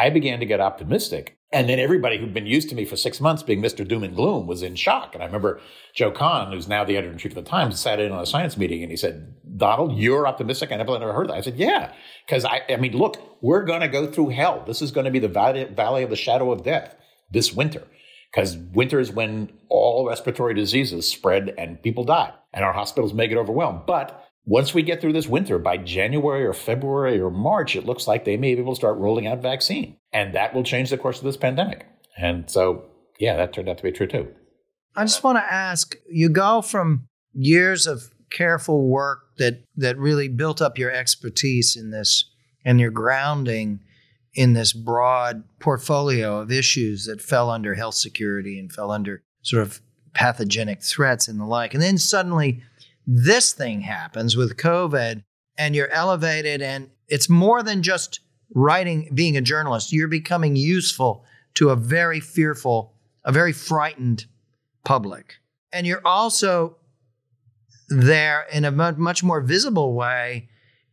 I 0.00 0.08
began 0.08 0.40
to 0.40 0.46
get 0.46 0.60
optimistic. 0.60 1.36
And 1.52 1.68
then 1.68 1.78
everybody 1.78 2.16
who'd 2.16 2.32
been 2.32 2.46
used 2.46 2.70
to 2.70 2.74
me 2.74 2.86
for 2.86 2.96
six 2.96 3.20
months 3.20 3.42
being 3.42 3.60
Mr. 3.60 3.86
Doom 3.86 4.02
and 4.02 4.16
Gloom 4.16 4.46
was 4.46 4.62
in 4.62 4.74
shock. 4.74 5.12
And 5.12 5.22
I 5.22 5.26
remember 5.26 5.60
Joe 5.94 6.10
Kahn, 6.10 6.52
who's 6.52 6.68
now 6.68 6.84
the 6.84 6.96
editor 6.96 7.12
in 7.12 7.18
chief 7.18 7.36
of 7.36 7.44
the 7.44 7.50
Times, 7.50 7.78
sat 7.78 8.00
in 8.00 8.10
on 8.10 8.22
a 8.22 8.24
science 8.24 8.56
meeting 8.56 8.82
and 8.82 8.90
he 8.90 8.96
said, 8.96 9.34
Donald, 9.58 9.98
you're 9.98 10.26
optimistic. 10.26 10.72
I 10.72 10.76
never, 10.76 10.98
never 10.98 11.12
heard 11.12 11.28
that. 11.28 11.34
I 11.34 11.42
said, 11.42 11.56
yeah. 11.56 11.92
Because 12.24 12.46
I, 12.46 12.62
I 12.70 12.76
mean, 12.76 12.96
look, 12.96 13.18
we're 13.42 13.64
going 13.64 13.82
to 13.82 13.88
go 13.88 14.06
through 14.06 14.30
hell. 14.30 14.64
This 14.66 14.80
is 14.80 14.90
going 14.90 15.04
to 15.04 15.10
be 15.10 15.18
the 15.18 15.28
valley, 15.28 15.64
valley 15.64 16.02
of 16.02 16.08
the 16.08 16.16
shadow 16.16 16.50
of 16.50 16.64
death 16.64 16.96
this 17.30 17.52
winter. 17.52 17.86
Because 18.32 18.56
winter 18.56 19.00
is 19.00 19.12
when 19.12 19.52
all 19.68 20.08
respiratory 20.08 20.54
diseases 20.54 21.10
spread 21.10 21.52
and 21.58 21.82
people 21.82 22.04
die 22.04 22.32
and 22.54 22.64
our 22.64 22.72
hospitals 22.72 23.12
may 23.12 23.28
get 23.28 23.36
overwhelmed. 23.36 23.82
But 23.86 24.29
once 24.44 24.74
we 24.74 24.82
get 24.82 25.00
through 25.00 25.12
this 25.12 25.28
winter, 25.28 25.58
by 25.58 25.76
January 25.76 26.44
or 26.44 26.52
February 26.52 27.20
or 27.20 27.30
March, 27.30 27.76
it 27.76 27.84
looks 27.84 28.06
like 28.08 28.24
they 28.24 28.36
may 28.36 28.54
be 28.54 28.60
able 28.60 28.72
to 28.72 28.76
start 28.76 28.98
rolling 28.98 29.26
out 29.26 29.42
vaccine. 29.42 29.96
And 30.12 30.34
that 30.34 30.54
will 30.54 30.64
change 30.64 30.90
the 30.90 30.98
course 30.98 31.18
of 31.18 31.24
this 31.24 31.36
pandemic. 31.36 31.86
And 32.16 32.50
so, 32.50 32.84
yeah, 33.18 33.36
that 33.36 33.52
turned 33.52 33.68
out 33.68 33.76
to 33.78 33.82
be 33.82 33.92
true 33.92 34.06
too. 34.06 34.28
I 34.96 35.04
just 35.04 35.22
want 35.22 35.38
to 35.38 35.52
ask 35.52 35.94
you 36.10 36.28
go 36.28 36.62
from 36.62 37.06
years 37.32 37.86
of 37.86 38.02
careful 38.30 38.88
work 38.88 39.20
that, 39.38 39.64
that 39.76 39.98
really 39.98 40.28
built 40.28 40.60
up 40.60 40.78
your 40.78 40.90
expertise 40.90 41.76
in 41.76 41.90
this 41.90 42.24
and 42.64 42.80
your 42.80 42.90
grounding 42.90 43.80
in 44.34 44.52
this 44.52 44.72
broad 44.72 45.44
portfolio 45.58 46.40
of 46.40 46.52
issues 46.52 47.06
that 47.06 47.20
fell 47.20 47.50
under 47.50 47.74
health 47.74 47.94
security 47.94 48.58
and 48.58 48.72
fell 48.72 48.90
under 48.90 49.22
sort 49.42 49.62
of 49.62 49.80
pathogenic 50.12 50.82
threats 50.82 51.28
and 51.28 51.40
the 51.40 51.44
like. 51.44 51.74
And 51.74 51.82
then 51.82 51.98
suddenly 51.98 52.62
this 53.06 53.52
thing 53.52 53.80
happens 53.80 54.36
with 54.36 54.56
COVID 54.56 55.22
and 55.58 55.74
you're 55.74 55.90
elevated 55.90 56.62
and 56.62 56.90
it's 57.08 57.28
more 57.28 57.62
than 57.62 57.82
just 57.82 58.20
writing 58.54 59.10
being 59.14 59.36
a 59.36 59.42
journalist. 59.42 59.92
You're 59.92 60.08
becoming 60.08 60.56
useful 60.56 61.24
to 61.54 61.70
a 61.70 61.76
very 61.76 62.20
fearful, 62.20 62.94
a 63.24 63.32
very 63.32 63.52
frightened 63.52 64.26
public. 64.84 65.36
And 65.72 65.86
you're 65.86 66.06
also 66.06 66.76
there 67.88 68.46
in 68.52 68.64
a 68.64 68.70
much 68.70 69.22
more 69.22 69.40
visible 69.40 69.94
way 69.94 70.48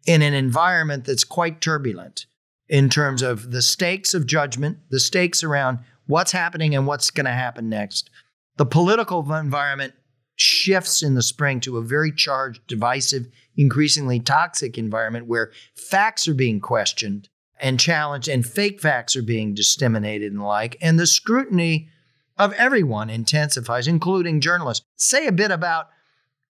in 0.06 0.22
an 0.22 0.34
environment 0.34 1.06
that's 1.06 1.24
quite 1.24 1.62
turbulent 1.62 2.26
in 2.70 2.90
terms 2.90 3.22
of 3.22 3.52
the 3.52 3.62
stakes 3.62 4.14
of 4.14 4.26
judgment, 4.26 4.78
the 4.90 5.00
stakes 5.00 5.44
around 5.44 5.80
what's 6.08 6.32
happening 6.32 6.76
and 6.76 6.88
what's 6.88 7.12
going 7.12 7.26
to 7.26 7.32
happen 7.32 7.70
next. 7.70 8.10
The 8.58 8.66
political 8.66 9.20
environment 9.34 9.94
shifts 10.38 11.04
in 11.04 11.16
the 11.16 11.22
spring 11.22 11.60
to 11.60 11.78
a 11.78 11.82
very 11.82 12.12
charged, 12.12 12.66
divisive, 12.68 13.28
increasingly 13.58 14.20
toxic 14.20 14.78
environment 14.78 15.28
where 15.28 15.52
facts 15.76 16.28
are 16.28 16.34
being 16.34 16.60
questioned 16.60 17.28
and 17.60 17.80
challenged 17.80 18.28
and 18.30 18.46
fake 18.46 18.80
facts 18.80 19.16
are 19.16 19.24
being 19.24 19.56
disseminated 19.56 20.32
and 20.32 20.40
the 20.40 20.46
like. 20.46 20.78
And 20.80 21.00
the 21.00 21.08
scrutiny 21.08 21.90
of 22.38 22.54
everyone 22.54 23.10
intensifies, 23.10 23.88
including 23.88 24.40
journalists. 24.40 24.86
Say 24.96 25.26
a 25.26 25.32
bit 25.32 25.50
about 25.50 25.90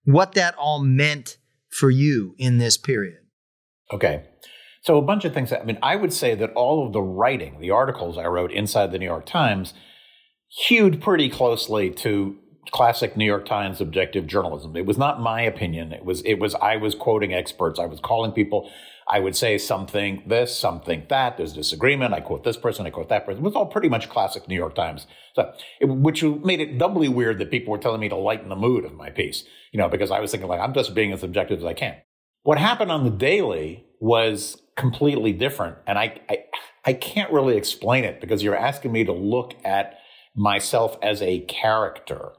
what 0.04 0.34
that 0.34 0.54
all 0.56 0.84
meant 0.84 1.38
for 1.70 1.90
you 1.90 2.36
in 2.38 2.58
this 2.58 2.76
period. 2.76 3.20
Okay. 3.94 4.26
So, 4.82 4.98
a 4.98 5.02
bunch 5.02 5.24
of 5.24 5.34
things. 5.34 5.54
I 5.54 5.64
mean, 5.64 5.80
I 5.82 5.96
would 5.96 6.12
say 6.12 6.36
that 6.36 6.52
all 6.54 6.86
of 6.86 6.94
the 6.94 7.02
writing, 7.02 7.60
the 7.60 7.72
articles 7.72 8.18
I 8.18 8.26
wrote 8.26 8.52
inside 8.52 8.92
the 8.92 9.00
New 9.00 9.06
York 9.06 9.26
Times, 9.26 9.74
hewed 10.48 11.02
pretty 11.02 11.30
closely 11.30 11.90
to 11.92 12.38
classic 12.72 13.18
New 13.18 13.26
York 13.26 13.46
Times 13.46 13.82
objective 13.82 14.28
journalism. 14.28 14.76
It 14.76 14.86
was 14.86 14.98
not 14.98 15.22
my 15.22 15.42
opinion. 15.42 15.92
It 15.92 16.06
was, 16.06 16.22
it 16.22 16.36
was, 16.36 16.56
I 16.56 16.78
was 16.78 16.96
quoting 16.96 17.34
experts. 17.34 17.80
I 17.80 17.86
was 17.86 18.00
calling 18.00 18.32
people. 18.32 18.70
I 19.10 19.20
would 19.20 19.36
say 19.36 19.58
something 19.58 20.24
this, 20.26 20.56
something 20.56 21.06
that. 21.10 21.38
There's 21.38 21.54
disagreement. 21.54 22.14
I 22.14 22.20
quote 22.20 22.44
this 22.44 22.58
person. 22.58 22.86
I 22.86 22.90
quote 22.90 23.10
that 23.10 23.26
person. 23.26 23.42
It 23.42 23.46
was 23.46 23.56
all 23.56 23.66
pretty 23.66 23.90
much 23.90 24.10
classic 24.10 24.48
New 24.48 24.56
York 24.56 24.76
Times. 24.76 25.08
So, 25.34 25.54
it, 25.80 25.86
which 25.86 26.24
made 26.24 26.60
it 26.60 26.78
doubly 26.78 27.08
weird 27.08 27.40
that 27.40 27.52
people 27.52 27.72
were 27.72 27.78
telling 27.78 28.02
me 28.02 28.10
to 28.10 28.16
lighten 28.16 28.50
the 28.50 28.56
mood 28.56 28.84
of 28.84 28.94
my 28.94 29.10
piece, 29.10 29.44
you 29.72 29.80
know, 29.80 29.88
because 29.88 30.12
I 30.12 30.20
was 30.20 30.32
thinking 30.32 30.50
like, 30.50 30.60
I'm 30.60 30.74
just 30.74 30.94
being 30.94 31.14
as 31.14 31.24
objective 31.24 31.60
as 31.60 31.66
I 31.66 31.74
can. 31.74 31.96
What 32.44 32.58
happened 32.58 32.92
on 32.92 33.04
the 33.04 33.12
daily 33.12 33.86
was 34.00 34.62
completely 34.76 35.34
different. 35.34 35.78
And 35.88 35.98
I, 35.98 36.20
I, 36.30 36.44
I 36.86 36.94
can't 36.94 37.32
really 37.32 37.58
explain 37.58 38.04
it 38.04 38.22
because 38.22 38.44
you're 38.44 38.58
asking 38.58 38.92
me 38.92 39.04
to 39.06 39.12
look 39.12 39.56
at 39.66 40.00
myself 40.36 40.98
as 41.02 41.22
a 41.22 41.40
character 41.42 42.32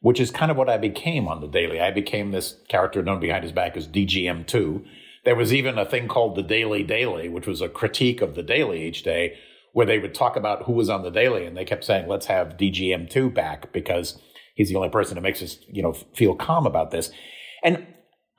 which 0.00 0.20
is 0.20 0.30
kind 0.30 0.50
of 0.50 0.56
what 0.56 0.68
I 0.68 0.78
became 0.78 1.26
on 1.26 1.40
the 1.40 1.48
daily. 1.48 1.80
I 1.80 1.90
became 1.90 2.30
this 2.30 2.56
character 2.68 3.02
known 3.02 3.20
behind 3.20 3.42
his 3.42 3.52
back 3.52 3.76
as 3.76 3.88
DGM2. 3.88 4.84
There 5.24 5.36
was 5.36 5.52
even 5.52 5.78
a 5.78 5.84
thing 5.84 6.08
called 6.08 6.36
the 6.36 6.42
Daily 6.42 6.82
Daily, 6.82 7.28
which 7.28 7.46
was 7.46 7.60
a 7.60 7.68
critique 7.68 8.20
of 8.20 8.34
the 8.34 8.42
daily 8.42 8.86
each 8.86 9.02
day, 9.02 9.36
where 9.72 9.86
they 9.86 9.98
would 9.98 10.14
talk 10.14 10.36
about 10.36 10.64
who 10.64 10.72
was 10.72 10.88
on 10.88 11.02
the 11.02 11.10
daily, 11.10 11.44
and 11.44 11.56
they 11.56 11.64
kept 11.64 11.84
saying, 11.84 12.08
"Let's 12.08 12.26
have 12.26 12.56
DGM2 12.56 13.28
back 13.28 13.72
because 13.72 14.20
he's 14.54 14.68
the 14.68 14.76
only 14.76 14.88
person 14.88 15.16
who 15.16 15.22
makes 15.22 15.42
us, 15.42 15.58
you 15.68 15.82
know, 15.82 15.92
feel 15.92 16.34
calm 16.34 16.66
about 16.66 16.90
this." 16.90 17.12
And 17.62 17.86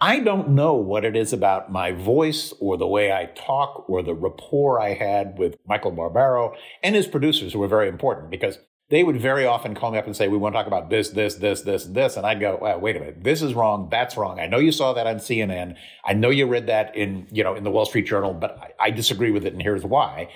I 0.02 0.22
don't 0.22 0.52
know 0.52 0.76
what 0.76 1.04
it 1.04 1.18
is 1.18 1.34
about 1.34 1.72
my 1.72 1.92
voice 1.92 2.54
or 2.62 2.78
the 2.78 2.88
way 2.88 3.12
I 3.12 3.26
talk 3.36 3.84
or 3.90 4.02
the 4.02 4.16
rapport 4.16 4.80
I 4.80 4.94
had 4.94 5.38
with 5.38 5.58
Michael 5.68 5.92
Barbaro 5.92 6.56
and 6.82 6.96
his 6.96 7.06
producers 7.06 7.52
who 7.52 7.60
were 7.60 7.68
very 7.68 7.90
important 7.90 8.30
because 8.30 8.60
they 8.90 9.04
would 9.04 9.22
very 9.22 9.46
often 9.46 9.76
call 9.76 9.92
me 9.92 10.00
up 10.00 10.08
and 10.08 10.16
say, 10.16 10.28
we 10.28 10.38
want 10.38 10.54
to 10.54 10.58
talk 10.58 10.68
about 10.68 10.90
this, 10.90 11.10
this, 11.10 11.36
this, 11.36 11.62
this, 11.62 11.86
this. 11.86 12.18
And 12.18 12.26
I'd 12.26 12.40
go, 12.40 12.58
wait 12.82 12.96
a 12.96 13.00
minute. 13.00 13.24
This 13.24 13.42
is 13.42 13.54
wrong. 13.54 13.88
That's 13.92 14.18
wrong. 14.18 14.40
I 14.40 14.48
know 14.48 14.58
you 14.58 14.72
saw 14.72 14.94
that 14.94 15.06
on 15.06 15.18
CNN. 15.18 15.76
I 16.04 16.14
know 16.14 16.30
you 16.30 16.48
read 16.48 16.68
that 16.68 16.96
in, 16.96 17.28
you 17.32 17.44
know, 17.44 17.56
in 17.56 17.64
the 17.64 17.70
Wall 17.70 17.86
Street 17.86 18.08
Journal, 18.08 18.34
but 18.34 18.58
I, 18.58 18.88
I 18.88 18.92
disagree 18.92 19.30
with 19.30 19.46
it. 19.46 19.54
And 19.54 19.62
here's 19.62 19.84
why. 19.84 20.32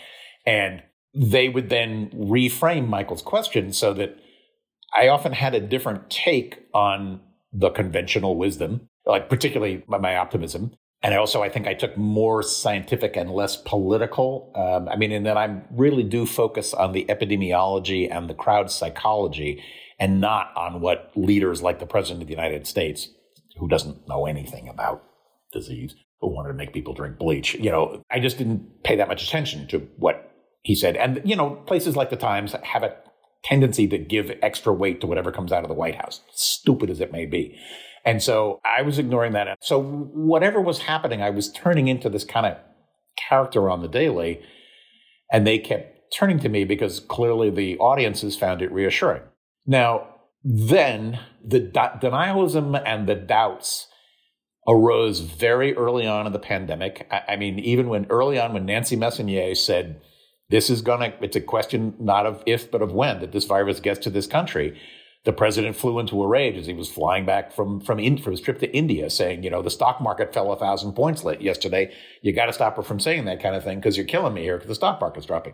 And 0.46 0.84
they 1.16 1.50
would 1.50 1.70
then 1.70 2.12
reframe 2.12 2.88
Michael's 2.88 3.24
question 3.24 3.74
so 3.74 3.94
that 3.94 4.18
I 4.96 5.08
often 5.08 5.34
had 5.34 5.56
a 5.56 5.60
different 5.60 6.12
take 6.12 6.60
on 6.76 7.22
the 7.52 7.72
conventional 7.72 8.36
wisdom, 8.36 8.90
like 9.06 9.30
particularly 9.30 9.84
my 9.88 10.16
optimism. 10.16 10.76
And 11.04 11.14
also, 11.14 11.44
I 11.44 11.50
think 11.50 11.68
I 11.68 11.74
took 11.74 11.98
more 11.98 12.42
scientific 12.42 13.18
and 13.18 13.30
less 13.30 13.58
political. 13.58 14.54
Um, 14.56 14.88
I 14.88 14.96
mean, 14.96 15.12
and 15.12 15.26
then 15.26 15.38
I 15.38 15.62
really 15.70 16.04
do 16.04 16.26
focus 16.26 16.74
on 16.74 16.94
the 16.94 17.06
epidemiology 17.10 18.10
and 18.10 18.30
the 18.30 18.34
crowd 18.34 18.72
psychology 18.72 19.62
and 20.00 20.22
not 20.22 20.56
on 20.56 20.80
what 20.80 21.12
leaders 21.16 21.62
like 21.62 21.80
the 21.80 21.86
president 21.86 22.22
of 22.22 22.28
the 22.28 22.34
United 22.34 22.66
States, 22.66 23.10
who 23.60 23.68
doesn't 23.68 24.08
know 24.08 24.26
anything 24.26 24.70
about 24.70 25.04
disease, 25.52 25.94
who 26.22 26.34
wanted 26.34 26.50
to 26.50 26.56
make 26.56 26.74
people 26.74 26.94
drink 26.94 27.18
bleach. 27.18 27.54
You 27.56 27.70
know, 27.70 28.02
I 28.10 28.20
just 28.20 28.38
didn't 28.38 28.84
pay 28.84 28.96
that 28.96 29.10
much 29.10 29.24
attention 29.24 29.68
to 29.68 29.80
what 29.98 30.32
he 30.62 30.74
said. 30.74 30.96
And, 30.96 31.22
you 31.26 31.36
know, 31.36 31.52
places 31.68 31.98
like 31.98 32.12
the 32.12 32.16
Times 32.16 32.56
have 32.64 32.84
a 32.84 32.96
tendency 33.44 33.88
to 33.90 33.98
give 33.98 34.32
extra 34.42 34.72
weight 34.72 35.02
to 35.02 35.08
whatever 35.08 35.34
comes 35.34 35.52
out 35.52 35.64
of 35.64 35.68
the 35.68 35.76
White 35.76 35.96
House, 35.96 36.22
stupid 36.32 36.90
as 36.90 37.02
it 37.02 37.12
may 37.12 37.26
be. 37.26 37.60
And 38.06 38.22
so 38.22 38.60
I 38.66 38.82
was 38.82 39.00
ignoring 39.00 39.34
that. 39.34 39.58
So 39.62 39.82
whatever 39.82 40.60
was 40.60 40.80
happening, 40.80 41.22
I 41.22 41.30
was 41.30 41.52
turning 41.52 41.88
into 41.88 42.10
this 42.10 42.26
kind 42.26 42.46
of 42.46 42.58
character 43.18 43.70
on 43.70 43.82
the 43.82 43.88
daily. 43.88 44.42
And 45.32 45.48
they 45.48 45.58
kept 45.60 46.14
turning 46.18 46.40
to 46.40 46.50
me 46.50 46.64
because 46.64 47.00
clearly 47.00 47.50
the 47.50 47.78
audiences 47.78 48.36
found 48.36 48.62
it 48.62 48.72
reassuring. 48.72 49.22
Now, 49.66 50.08
then 50.44 51.20
the 51.44 51.62
denialism 51.62 52.82
and 52.86 53.08
the 53.08 53.16
doubts 53.16 53.88
arose 54.68 55.20
very 55.20 55.76
early 55.76 56.06
on 56.06 56.28
in 56.28 56.34
the 56.34 56.40
pandemic. 56.40 57.08
I, 57.12 57.34
I 57.34 57.36
mean, 57.36 57.60
even 57.60 57.88
when 57.88 58.06
early 58.10 58.40
on, 58.40 58.54
when 58.54 58.66
Nancy 58.66 58.96
Messonnier 58.96 59.56
said, 59.56 60.02
this 60.50 60.70
is 60.70 60.82
going 60.82 61.00
to, 61.00 61.24
it's 61.24 61.36
a 61.36 61.42
question 61.42 61.96
not 62.00 62.26
of 62.26 62.44
if, 62.46 62.70
but 62.70 62.82
of 62.82 62.92
when 62.92 63.22
that 63.22 63.32
this 63.32 63.46
virus 63.46 63.80
gets 63.80 64.00
to 64.02 64.10
this 64.10 64.28
country 64.28 64.80
the 65.26 65.34
president 65.34 65.76
flew 65.76 66.00
into 66.00 66.22
a 66.22 66.28
rage 66.28 66.58
as 66.58 66.66
he 66.66 66.74
was 66.74 66.90
flying 66.90 67.26
back 67.26 67.54
from 67.54 67.80
from, 67.80 68.00
in, 68.00 68.18
from 68.18 68.32
his 68.32 68.42
trip 68.42 68.60
to 68.60 68.76
India, 68.76 69.10
saying, 69.10 69.44
you 69.44 69.50
know, 69.50 69.62
the 69.62 69.72
stock 69.72 70.02
market 70.02 70.34
fell 70.34 70.52
a 70.52 70.60
thousand 70.60 70.94
points 70.94 71.24
late 71.24 71.42
yesterday. 71.42 71.94
You 72.22 72.34
got 72.34 72.48
to 72.48 72.54
stop 72.54 72.76
her 72.76 72.84
from 72.84 73.00
saying 73.00 73.26
that 73.26 73.42
kind 73.42 73.56
of 73.56 73.64
thing 73.64 73.80
because 73.80 73.96
you're 73.96 74.06
killing 74.06 74.34
me 74.34 74.42
here 74.42 74.58
because 74.58 74.70
the 74.70 74.76
stock 74.76 75.00
market's 75.00 75.26
dropping. 75.26 75.54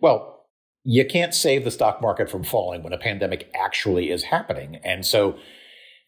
Well, 0.00 0.46
you 0.84 1.04
can't 1.04 1.34
save 1.34 1.64
the 1.64 1.70
stock 1.70 2.00
market 2.00 2.30
from 2.30 2.44
falling 2.44 2.82
when 2.82 2.94
a 2.94 2.98
pandemic 2.98 3.50
actually 3.54 4.10
is 4.10 4.24
happening, 4.24 4.76
and 4.76 5.04
so 5.04 5.36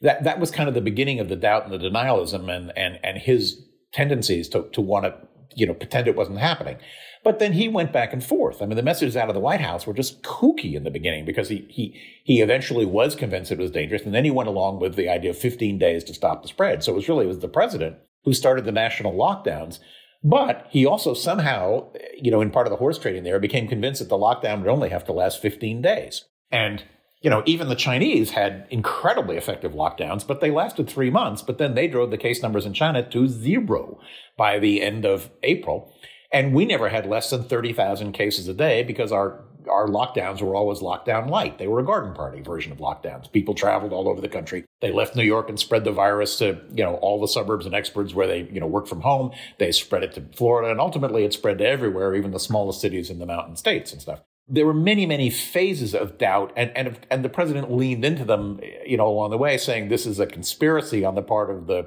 that 0.01 0.25
that 0.25 0.40
was 0.40 0.51
kind 0.51 0.68
of 0.68 0.75
the 0.75 0.81
beginning 0.81 1.20
of 1.20 1.29
the 1.29 1.37
doubt 1.37 1.64
and 1.64 1.72
the 1.72 1.79
denialism 1.79 2.48
and 2.55 2.72
and 2.77 2.98
and 3.05 3.18
his 3.18 3.62
tendencies 3.92 4.48
to 4.48 4.68
to 4.72 4.81
want 4.81 5.05
to 5.05 5.14
you 5.55 5.66
know 5.66 5.75
pretend 5.75 6.09
it 6.09 6.16
wasn't 6.16 6.38
happening. 6.38 6.79
But 7.24 7.38
then 7.38 7.52
he 7.52 7.68
went 7.68 7.92
back 7.92 8.12
and 8.12 8.22
forth. 8.22 8.61
I 8.61 8.66
mean, 8.66 8.76
the 8.76 8.82
messages 8.82 9.16
out 9.16 9.28
of 9.28 9.35
the 9.35 9.40
White 9.40 9.61
House 9.61 9.87
were 9.87 9.94
just 9.94 10.22
kooky 10.22 10.74
in 10.74 10.82
the 10.82 10.90
beginning 10.90 11.24
because 11.24 11.48
he 11.48 11.66
he 11.68 12.00
he 12.24 12.40
eventually 12.40 12.85
was 12.85 13.14
convinced 13.14 13.52
it 13.52 13.58
was 13.58 13.70
dangerous, 13.70 14.02
and 14.02 14.14
then 14.14 14.24
he 14.24 14.30
went 14.30 14.48
along 14.48 14.80
with 14.80 14.96
the 14.96 15.08
idea 15.08 15.30
of 15.30 15.38
15 15.38 15.78
days 15.78 16.02
to 16.04 16.14
stop 16.14 16.42
the 16.42 16.48
spread. 16.48 16.82
So 16.82 16.92
it 16.92 16.96
was 16.96 17.08
really 17.08 17.24
it 17.24 17.28
was 17.28 17.38
the 17.38 17.48
president 17.48 17.96
who 18.24 18.32
started 18.32 18.64
the 18.64 18.72
national 18.72 19.12
lockdowns, 19.14 19.78
But 20.24 20.66
he 20.70 20.87
also 20.87 21.14
somehow, 21.14 21.92
you 22.16 22.30
know, 22.30 22.40
in 22.40 22.50
part 22.50 22.66
of 22.66 22.70
the 22.70 22.76
horse 22.76 22.98
trading 22.98 23.24
there, 23.24 23.40
became 23.40 23.66
convinced 23.66 24.00
that 24.00 24.08
the 24.08 24.16
lockdown 24.16 24.61
would 24.61 24.68
only 24.68 24.88
have 24.90 25.04
to 25.06 25.12
last 25.12 25.42
15 25.42 25.82
days. 25.82 26.24
And, 26.50 26.85
you 27.22 27.30
know, 27.30 27.42
even 27.44 27.68
the 27.68 27.74
Chinese 27.74 28.30
had 28.30 28.66
incredibly 28.70 29.37
effective 29.37 29.72
lockdowns, 29.72 30.24
but 30.24 30.40
they 30.40 30.50
lasted 30.50 30.88
three 30.88 31.11
months. 31.11 31.42
But 31.42 31.58
then 31.58 31.74
they 31.74 31.88
drove 31.88 32.11
the 32.11 32.18
case 32.18 32.40
numbers 32.42 32.66
in 32.66 32.72
China 32.72 33.08
to 33.11 33.26
zero 33.26 33.98
by 34.37 34.61
the 34.61 34.80
end 34.80 35.04
of 35.04 35.30
April. 35.42 35.92
And 36.33 36.55
we 36.55 36.64
never 36.64 36.88
had 36.88 37.07
less 37.07 37.31
than 37.31 37.45
30,000 37.45 38.12
cases 38.12 38.49
a 38.49 38.55
day 38.55 38.83
because 38.83 39.12
our 39.12 39.45
our 39.68 39.87
lockdowns 39.87 40.40
were 40.42 40.55
always 40.55 40.81
lockdown 40.81 41.29
light. 41.29 41.59
They 41.59 41.68
were 41.68 41.81
a 41.81 41.85
garden 41.85 42.14
party 42.14 42.40
version 42.40 42.73
of 42.73 42.79
lockdowns. 42.79 43.31
People 43.31 43.55
traveled 43.55 43.92
all 43.92 44.09
over 44.09 44.21
the 44.21 44.29
country. 44.29 44.64
They 44.81 44.92
left 44.92 45.16
New 45.16 45.23
York 45.23 45.49
and 45.49 45.59
spread 45.59 45.85
the 45.85 45.92
virus 45.92 46.38
to, 46.38 46.61
you 46.75 46.83
know, 46.83 46.97
all 46.97 47.21
the 47.21 47.29
suburbs 47.29 47.66
and 47.66 47.75
experts 47.75 48.14
where 48.14 48.27
they, 48.27 48.49
you 48.53 48.61
know, 48.61 48.66
work 48.66 48.87
from 48.87 49.03
home. 49.03 49.33
They 49.59 49.73
spread 49.73 50.03
it 50.03 50.12
to 50.14 50.25
Florida 50.37 50.71
and 50.71 50.81
ultimately 50.81 51.25
it 51.25 51.33
spread 51.33 51.59
to 51.59 51.66
everywhere, 51.66 52.14
even 52.14 52.33
the 52.33 52.40
smallest 52.40 52.81
cities 52.81 53.11
in 53.11 53.18
the 53.18 53.27
mountain 53.27 53.57
states 53.57 53.92
and 53.92 54.03
stuff. 54.03 54.21
There 54.49 54.66
were 54.66 54.75
many, 54.75 55.07
many 55.07 55.31
phases 55.31 55.95
of 55.95 56.18
doubt, 56.18 56.53
and, 56.57 56.77
and 56.77 56.99
and 57.11 57.25
the 57.25 57.29
president 57.29 57.71
leaned 57.71 58.05
into 58.05 58.25
them, 58.25 58.61
you 58.85 58.97
know, 58.97 59.07
along 59.07 59.31
the 59.31 59.38
way, 59.38 59.57
saying 59.57 59.88
this 59.88 60.05
is 60.05 60.18
a 60.18 60.27
conspiracy 60.27 61.05
on 61.05 61.14
the 61.14 61.23
part 61.23 61.49
of 61.49 61.68
the 61.68 61.87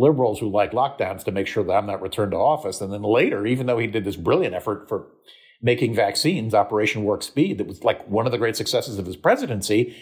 liberals 0.00 0.40
who 0.40 0.48
like 0.48 0.72
lockdowns 0.72 1.22
to 1.24 1.32
make 1.32 1.46
sure 1.46 1.62
that 1.62 1.74
I'm 1.74 1.86
not 1.86 2.00
returned 2.00 2.32
to 2.32 2.38
office. 2.38 2.80
And 2.80 2.92
then 2.92 3.02
later, 3.02 3.46
even 3.46 3.66
though 3.66 3.78
he 3.78 3.86
did 3.86 4.04
this 4.04 4.16
brilliant 4.16 4.54
effort 4.54 4.88
for 4.88 5.08
making 5.60 5.94
vaccines, 5.94 6.54
Operation 6.54 7.04
Warp 7.04 7.22
Speed, 7.22 7.58
that 7.58 7.66
was 7.66 7.84
like 7.84 8.08
one 8.08 8.24
of 8.24 8.32
the 8.32 8.38
great 8.38 8.56
successes 8.56 8.98
of 8.98 9.06
his 9.06 9.16
presidency. 9.16 9.94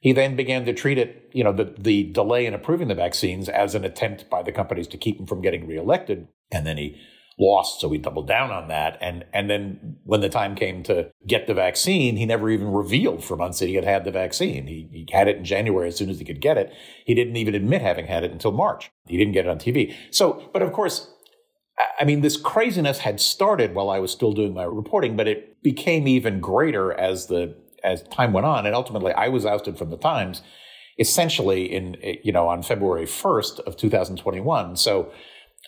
He 0.00 0.12
then 0.12 0.36
began 0.36 0.64
to 0.66 0.74
treat 0.74 0.98
it, 0.98 1.30
you 1.32 1.44
know, 1.44 1.52
the, 1.52 1.74
the 1.78 2.10
delay 2.12 2.44
in 2.44 2.52
approving 2.52 2.88
the 2.88 2.94
vaccines 2.94 3.48
as 3.48 3.74
an 3.74 3.84
attempt 3.84 4.28
by 4.28 4.42
the 4.42 4.52
companies 4.52 4.88
to 4.88 4.98
keep 4.98 5.18
him 5.18 5.26
from 5.26 5.40
getting 5.40 5.66
reelected. 5.66 6.28
And 6.50 6.66
then 6.66 6.76
he 6.76 7.00
lost, 7.38 7.80
so 7.80 7.90
he 7.90 7.98
doubled 7.98 8.28
down 8.28 8.50
on 8.50 8.68
that. 8.68 8.98
And 9.00 9.24
and 9.32 9.50
then 9.50 9.96
when 10.04 10.20
the 10.20 10.28
time 10.28 10.54
came 10.54 10.82
to 10.84 11.10
get 11.26 11.46
the 11.46 11.54
vaccine, 11.54 12.16
he 12.16 12.26
never 12.26 12.50
even 12.50 12.72
revealed 12.72 13.24
for 13.24 13.36
months 13.36 13.58
that 13.58 13.68
he 13.68 13.74
had 13.74 13.84
had 13.84 14.04
the 14.04 14.10
vaccine. 14.10 14.66
He, 14.66 14.88
he 14.92 15.06
had 15.12 15.28
it 15.28 15.36
in 15.36 15.44
January 15.44 15.88
as 15.88 15.96
soon 15.96 16.10
as 16.10 16.18
he 16.18 16.24
could 16.24 16.40
get 16.40 16.56
it. 16.56 16.72
He 17.04 17.14
didn't 17.14 17.36
even 17.36 17.54
admit 17.54 17.82
having 17.82 18.06
had 18.06 18.24
it 18.24 18.32
until 18.32 18.52
March. 18.52 18.90
He 19.06 19.16
didn't 19.16 19.32
get 19.32 19.46
it 19.46 19.50
on 19.50 19.58
TV. 19.58 19.94
So, 20.10 20.48
but 20.52 20.62
of 20.62 20.72
course, 20.72 21.10
I 21.98 22.04
mean, 22.04 22.20
this 22.20 22.36
craziness 22.36 22.98
had 23.00 23.20
started 23.20 23.74
while 23.74 23.90
I 23.90 23.98
was 23.98 24.12
still 24.12 24.32
doing 24.32 24.54
my 24.54 24.64
reporting, 24.64 25.16
but 25.16 25.26
it 25.26 25.60
became 25.62 26.06
even 26.06 26.40
greater 26.40 26.92
as 26.92 27.26
the 27.26 27.56
as 27.82 28.02
time 28.04 28.32
went 28.32 28.46
on, 28.46 28.64
and 28.64 28.74
ultimately 28.74 29.12
I 29.12 29.28
was 29.28 29.44
ousted 29.44 29.76
from 29.76 29.90
the 29.90 29.98
Times, 29.98 30.42
essentially 30.98 31.64
in 31.64 31.96
you 32.22 32.32
know 32.32 32.48
on 32.48 32.62
February 32.62 33.06
first 33.06 33.60
of 33.60 33.76
2021. 33.76 34.76
So 34.76 35.12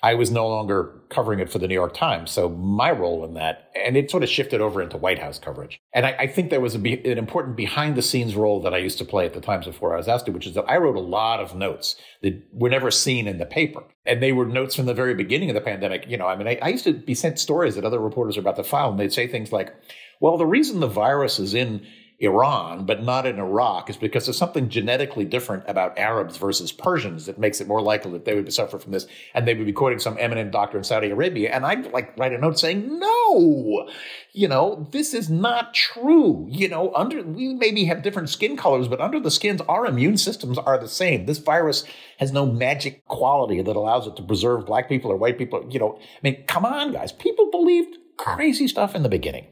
I 0.03 0.15
was 0.15 0.31
no 0.31 0.47
longer 0.47 1.01
covering 1.09 1.41
it 1.41 1.51
for 1.51 1.59
the 1.59 1.67
New 1.67 1.75
York 1.75 1.95
Times. 1.95 2.31
So 2.31 2.49
my 2.49 2.91
role 2.91 3.25
in 3.25 3.35
that, 3.35 3.71
and 3.75 3.97
it 3.97 4.11
sort 4.11 4.23
of 4.23 4.29
shifted 4.29 4.61
over 4.61 4.83
into 4.83 4.97
White 4.97 5.19
House 5.19 5.39
coverage. 5.39 5.81
And 5.93 6.05
I, 6.05 6.17
I 6.19 6.27
think 6.27 6.51
there 6.51 6.61
was 6.61 6.75
a, 6.75 6.79
an 6.79 7.19
important 7.19 7.57
behind 7.57 7.97
the 7.97 8.03
scenes 8.03 8.37
role 8.37 8.61
that 8.63 8.75
I 8.75 8.79
used 8.79 8.99
to 8.99 9.05
play 9.05 9.25
at 9.25 9.33
the 9.33 9.41
Times 9.41 9.67
before 9.67 9.95
I 9.95 9.97
was 9.97 10.09
asked 10.09 10.27
to, 10.27 10.33
which 10.33 10.47
is 10.47 10.55
that 10.55 10.69
I 10.69 10.77
wrote 10.77 10.97
a 10.97 11.01
lot 11.01 11.41
of 11.41 11.55
notes 11.55 11.97
that 12.23 12.43
were 12.53 12.71
never 12.71 12.91
seen 12.91 13.27
in 13.27 13.39
the 13.39 13.47
paper. 13.47 13.85
And 14.05 14.23
they 14.23 14.33
were 14.33 14.47
notes 14.47 14.75
from 14.75 14.87
the 14.87 14.95
very 14.95 15.15
beginning 15.15 15.51
of 15.51 15.55
the 15.55 15.61
pandemic. 15.61 16.07
You 16.09 16.19
know, 16.19 16.27
I 16.27 16.37
mean, 16.37 16.47
I, 16.47 16.59
I 16.61 16.69
used 16.69 16.85
to 16.85 16.93
be 16.93 17.15
sent 17.15 17.39
stories 17.39 17.75
that 17.77 17.85
other 17.85 17.99
reporters 17.99 18.37
are 18.37 18.41
about 18.41 18.57
to 18.57 18.65
file, 18.65 18.91
and 18.91 19.01
they'd 19.01 19.13
say 19.13 19.27
things 19.27 19.53
like, 19.53 19.75
well, 20.21 20.37
the 20.37 20.47
reason 20.47 20.81
the 20.81 20.87
virus 20.87 21.39
is 21.39 21.55
in 21.55 21.87
Iran, 22.19 22.87
but 22.87 23.03
not 23.03 23.27
in 23.27 23.39
Iraq, 23.39 23.91
is 23.91 23.97
because 23.99 24.25
there's 24.25 24.39
something 24.39 24.71
genetically 24.71 25.27
different 25.27 25.65
about 25.67 25.99
Arabs 25.99 26.39
versus 26.39 26.73
Persians 26.73 27.27
that 27.27 27.39
makes 27.39 27.61
it 27.61 27.69
more 27.69 27.83
likely 27.83 28.13
that 28.13 28.25
they 28.25 28.35
would 28.35 28.51
suffer 28.53 28.79
from 28.79 28.93
this. 28.93 29.07
And 29.35 29.47
they 29.47 29.55
would 29.55 29.67
be 29.67 29.73
quoting 29.73 29.99
some 29.99 30.17
eminent 30.19 30.51
doctor 30.51 30.79
in 30.79 30.85
Saudi 30.85 31.11
Arabia. 31.11 31.51
And 31.51 31.67
I'd 31.67 31.93
like 31.93 32.17
write 32.17 32.33
a 32.33 32.39
note 32.39 32.59
saying, 32.59 32.99
no, 32.99 33.87
you 34.33 34.49
know, 34.49 34.89
this 34.93 35.13
is 35.13 35.29
not 35.29 35.75
true. 35.75 36.47
You 36.49 36.69
know, 36.69 36.95
under, 36.95 37.23
we 37.23 37.53
maybe 37.53 37.85
have 37.85 38.03
different 38.03 38.31
skin 38.31 38.57
colors, 38.57 38.89
but 38.89 39.01
under 39.01 39.21
the 39.21 39.31
skins, 39.31 39.61
our 39.69 39.85
immune 39.85 40.17
systems 40.17 40.57
are 40.57 40.79
the 40.79 40.89
same. 40.89 41.27
This 41.27 41.39
virus 41.39 41.85
has 42.19 42.33
no 42.33 42.47
magic 42.47 43.05
quality 43.05 43.61
that 43.61 43.77
allows 43.77 44.07
it 44.07 44.17
to 44.17 44.23
preserve 44.23 44.65
black 44.65 44.89
people 44.89 45.13
or 45.13 45.17
white 45.17 45.37
people. 45.37 45.67
You 45.71 45.81
know, 45.81 45.99
I 46.01 46.19
mean, 46.23 46.45
come 46.47 46.65
on, 46.65 46.93
guys. 46.93 47.13
People 47.13 47.51
believed 47.51 47.99
crazy 48.17 48.69
stuff 48.69 48.95
in 48.95 49.03
the 49.03 49.11
beginning. 49.11 49.49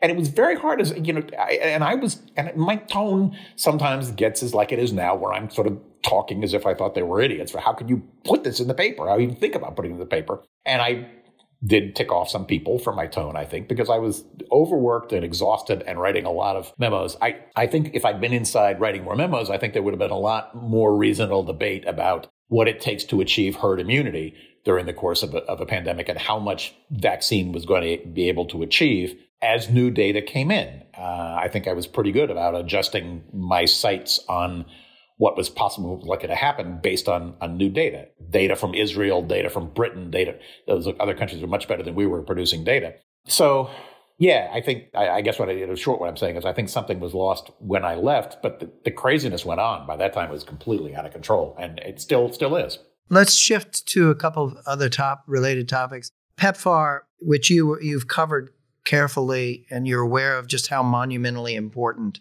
And 0.00 0.12
it 0.12 0.16
was 0.16 0.28
very 0.28 0.56
hard 0.56 0.80
as, 0.80 0.94
you 0.96 1.12
know, 1.12 1.22
I, 1.38 1.58
and 1.62 1.82
I 1.82 1.94
was, 1.94 2.22
and 2.36 2.54
my 2.56 2.76
tone 2.76 3.36
sometimes 3.56 4.10
gets 4.12 4.42
as 4.42 4.54
like 4.54 4.70
it 4.70 4.78
is 4.78 4.92
now, 4.92 5.16
where 5.16 5.32
I'm 5.32 5.50
sort 5.50 5.66
of 5.66 5.78
talking 6.02 6.44
as 6.44 6.54
if 6.54 6.66
I 6.66 6.74
thought 6.74 6.94
they 6.94 7.02
were 7.02 7.20
idiots. 7.20 7.50
For 7.50 7.58
how 7.58 7.72
could 7.72 7.90
you 7.90 8.02
put 8.24 8.44
this 8.44 8.60
in 8.60 8.68
the 8.68 8.74
paper? 8.74 9.08
How 9.08 9.18
even 9.18 9.34
think 9.34 9.54
about 9.54 9.74
putting 9.74 9.90
it 9.90 9.94
in 9.94 10.00
the 10.00 10.06
paper? 10.06 10.44
And 10.64 10.80
I 10.80 11.10
did 11.64 11.96
tick 11.96 12.12
off 12.12 12.28
some 12.28 12.46
people 12.46 12.78
for 12.78 12.92
my 12.92 13.06
tone, 13.06 13.34
I 13.36 13.44
think, 13.44 13.66
because 13.66 13.90
I 13.90 13.98
was 13.98 14.24
overworked 14.52 15.12
and 15.12 15.24
exhausted 15.24 15.82
and 15.82 16.00
writing 16.00 16.24
a 16.24 16.30
lot 16.30 16.54
of 16.54 16.72
memos. 16.78 17.16
I, 17.20 17.40
I 17.56 17.66
think 17.66 17.90
if 17.94 18.04
I'd 18.04 18.20
been 18.20 18.32
inside 18.32 18.80
writing 18.80 19.02
more 19.02 19.16
memos, 19.16 19.50
I 19.50 19.58
think 19.58 19.72
there 19.72 19.82
would 19.82 19.92
have 19.92 19.98
been 19.98 20.10
a 20.10 20.18
lot 20.18 20.54
more 20.54 20.96
reasonable 20.96 21.42
debate 21.42 21.84
about 21.86 22.28
what 22.46 22.68
it 22.68 22.80
takes 22.80 23.04
to 23.04 23.20
achieve 23.20 23.56
herd 23.56 23.80
immunity 23.80 24.34
during 24.68 24.84
the 24.84 24.92
course 24.92 25.22
of 25.22 25.34
a, 25.34 25.38
of 25.44 25.62
a 25.62 25.64
pandemic 25.64 26.10
and 26.10 26.18
how 26.18 26.38
much 26.38 26.74
vaccine 26.90 27.52
was 27.52 27.64
going 27.64 27.80
to 27.82 28.06
be 28.08 28.28
able 28.28 28.44
to 28.44 28.62
achieve 28.62 29.18
as 29.40 29.70
new 29.70 29.90
data 29.90 30.20
came 30.20 30.50
in. 30.50 30.82
Uh, 30.94 31.38
I 31.40 31.48
think 31.50 31.66
I 31.66 31.72
was 31.72 31.86
pretty 31.86 32.12
good 32.12 32.30
about 32.30 32.54
adjusting 32.54 33.24
my 33.32 33.64
sights 33.64 34.20
on 34.28 34.66
what 35.16 35.38
was 35.38 35.48
possible 35.48 35.98
likely 36.04 36.28
to 36.28 36.34
happen 36.34 36.80
based 36.82 37.08
on, 37.08 37.34
on 37.40 37.56
new 37.56 37.70
data. 37.70 38.08
Data 38.28 38.54
from 38.56 38.74
Israel, 38.74 39.22
data 39.22 39.48
from 39.48 39.70
Britain, 39.70 40.10
data, 40.10 40.38
those 40.66 40.86
other 41.00 41.14
countries 41.14 41.40
were 41.40 41.48
much 41.48 41.66
better 41.66 41.82
than 41.82 41.94
we 41.94 42.04
were 42.04 42.20
producing 42.20 42.62
data. 42.62 42.92
So, 43.26 43.70
yeah, 44.18 44.50
I 44.52 44.60
think, 44.60 44.88
I, 44.94 45.08
I 45.08 45.20
guess 45.22 45.38
what 45.38 45.48
I 45.48 45.54
did, 45.54 45.78
short 45.78 45.98
what 45.98 46.10
I'm 46.10 46.18
saying 46.18 46.36
is 46.36 46.44
I 46.44 46.52
think 46.52 46.68
something 46.68 47.00
was 47.00 47.14
lost 47.14 47.50
when 47.58 47.86
I 47.86 47.94
left, 47.94 48.42
but 48.42 48.60
the, 48.60 48.70
the 48.84 48.90
craziness 48.90 49.46
went 49.46 49.60
on. 49.60 49.86
By 49.86 49.96
that 49.96 50.12
time, 50.12 50.28
it 50.28 50.32
was 50.32 50.44
completely 50.44 50.94
out 50.94 51.06
of 51.06 51.12
control, 51.12 51.56
and 51.58 51.78
it 51.78 52.02
still 52.02 52.30
still 52.34 52.54
is. 52.54 52.78
Let's 53.10 53.34
shift 53.34 53.86
to 53.88 54.10
a 54.10 54.14
couple 54.14 54.44
of 54.44 54.56
other 54.66 54.88
top 54.88 55.24
related 55.26 55.68
topics. 55.68 56.10
PEPFAR, 56.36 57.00
which 57.20 57.50
you 57.50 57.78
you've 57.80 58.08
covered 58.08 58.50
carefully 58.84 59.66
and 59.70 59.86
you're 59.86 60.02
aware 60.02 60.38
of 60.38 60.46
just 60.46 60.68
how 60.68 60.82
monumentally 60.82 61.54
important 61.54 62.20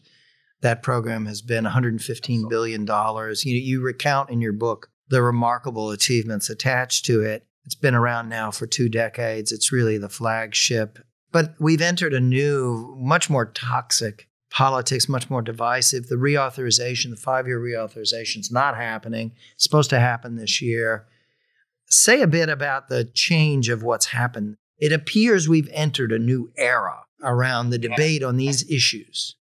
that 0.62 0.82
program 0.82 1.26
has 1.26 1.42
been 1.42 1.66
$115 1.66 2.50
billion. 2.50 2.86
You, 2.86 3.56
you 3.56 3.82
recount 3.82 4.30
in 4.30 4.42
your 4.42 4.54
book 4.54 4.90
the 5.10 5.22
remarkable 5.22 5.92
achievements 5.92 6.50
attached 6.50 7.06
to 7.06 7.22
it. 7.22 7.46
It's 7.66 7.76
been 7.76 7.96
around 7.96 8.30
now 8.30 8.52
for 8.52 8.66
two 8.66 8.90
decades. 8.90 9.52
It's 9.52 9.72
really 9.72 9.98
the 9.98 10.10
flagship. 10.10 11.00
But 11.32 11.54
we've 11.60 11.82
entered 11.82 12.14
a 12.14 12.20
new, 12.20 12.96
much 12.98 13.30
more 13.30 13.46
toxic 13.46 14.28
politics, 14.58 15.08
much 15.08 15.30
more 15.30 15.44
divisive. 15.44 16.08
The 16.08 16.16
reauthorization, 16.16 17.12
the 17.12 17.16
five 17.16 17.46
year 17.46 17.60
reauthorization 17.60 18.40
is 18.40 18.52
not 18.52 18.76
happening. 18.76 19.34
It's 19.54 19.64
supposed 19.64 19.92
to 19.92 20.00
happen 20.00 20.36
this 20.36 20.62
year. 20.64 21.06
Say 21.90 22.22
a 22.22 22.28
bit 22.28 22.50
about 22.50 22.90
the 22.90 23.06
change 23.06 23.70
of 23.70 23.84
what's 23.84 24.08
happened 24.08 24.58
it 24.80 24.94
appears 24.94 25.50
we've 25.50 25.70
entered 25.74 26.12
a 26.12 26.20
new 26.20 26.52
era 26.58 27.00
around 27.24 27.70
the 27.70 27.80
debate 27.80 28.24
on 28.24 28.38
these 28.38 28.70
issues. 28.70 29.36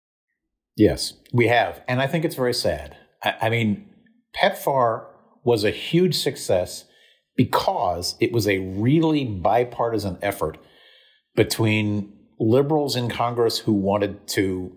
Yes, 0.75 1.13
we 1.31 1.47
have. 1.47 1.81
And 1.87 2.01
I 2.01 2.07
think 2.07 2.25
it's 2.25 2.35
very 2.35 2.53
sad. 2.53 2.97
I, 3.23 3.35
I 3.43 3.49
mean, 3.49 3.87
PEPFAR 4.35 5.05
was 5.43 5.63
a 5.63 5.71
huge 5.71 6.15
success 6.15 6.85
because 7.35 8.15
it 8.19 8.31
was 8.31 8.47
a 8.47 8.59
really 8.59 9.25
bipartisan 9.25 10.17
effort 10.21 10.57
between 11.35 12.13
liberals 12.39 12.95
in 12.95 13.09
Congress 13.09 13.59
who 13.59 13.73
wanted 13.73 14.27
to 14.29 14.75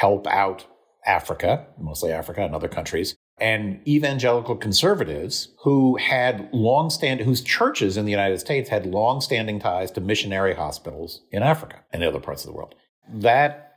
help 0.00 0.26
out 0.26 0.66
Africa, 1.06 1.66
mostly 1.78 2.12
Africa 2.12 2.42
and 2.42 2.54
other 2.54 2.68
countries, 2.68 3.16
and 3.38 3.80
evangelical 3.88 4.54
conservatives 4.54 5.48
who 5.64 5.96
had 5.96 6.48
long-standing, 6.52 7.26
whose 7.26 7.42
churches 7.42 7.96
in 7.96 8.04
the 8.04 8.10
United 8.10 8.38
States 8.38 8.68
had 8.68 8.86
long-standing 8.86 9.58
ties 9.58 9.90
to 9.92 10.00
missionary 10.00 10.54
hospitals 10.54 11.22
in 11.30 11.42
Africa 11.42 11.80
and 11.92 12.02
other 12.02 12.20
parts 12.20 12.44
of 12.44 12.50
the 12.50 12.56
world. 12.56 12.74
That 13.12 13.72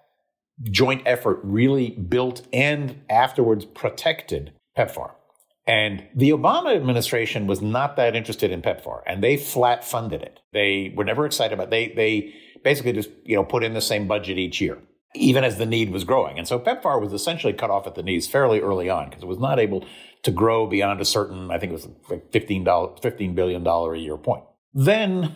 joint 0.63 1.01
effort 1.05 1.39
really 1.43 1.91
built 1.91 2.47
and 2.53 3.01
afterwards 3.09 3.65
protected 3.65 4.53
PEPFAR. 4.77 5.11
And 5.67 6.05
the 6.15 6.29
Obama 6.29 6.75
administration 6.75 7.47
was 7.47 7.61
not 7.61 7.95
that 7.95 8.15
interested 8.15 8.51
in 8.51 8.61
PEPFAR, 8.61 9.01
and 9.07 9.23
they 9.23 9.35
flat 9.35 9.83
funded 9.83 10.21
it. 10.21 10.39
They 10.53 10.93
were 10.95 11.03
never 11.03 11.25
excited 11.25 11.53
about 11.53 11.67
it. 11.67 11.71
They 11.71 11.87
they 11.89 12.33
basically 12.63 12.93
just 12.93 13.09
you 13.23 13.35
know 13.35 13.43
put 13.43 13.63
in 13.63 13.73
the 13.73 13.81
same 13.81 14.07
budget 14.07 14.37
each 14.37 14.61
year 14.61 14.77
even 15.15 15.43
as 15.43 15.57
the 15.57 15.65
need 15.65 15.91
was 15.91 16.03
growing. 16.03 16.37
And 16.37 16.47
so 16.47 16.59
PEPFAR 16.59 17.01
was 17.01 17.13
essentially 17.13 17.53
cut 17.53 17.69
off 17.69 17.87
at 17.87 17.95
the 17.95 18.03
knees 18.03 18.27
fairly 18.27 18.59
early 18.59 18.89
on 18.89 19.09
because 19.09 19.23
it 19.23 19.27
was 19.27 19.39
not 19.39 19.59
able 19.59 19.85
to 20.23 20.31
grow 20.31 20.67
beyond 20.67 21.01
a 21.01 21.05
certain, 21.05 21.51
I 21.51 21.59
think 21.59 21.71
it 21.71 21.73
was 21.73 21.87
like 22.09 22.31
$15, 22.31 22.65
$15 22.65 23.35
billion 23.35 23.65
a 23.65 23.95
year 23.95 24.17
point. 24.17 24.43
Then 24.73 25.35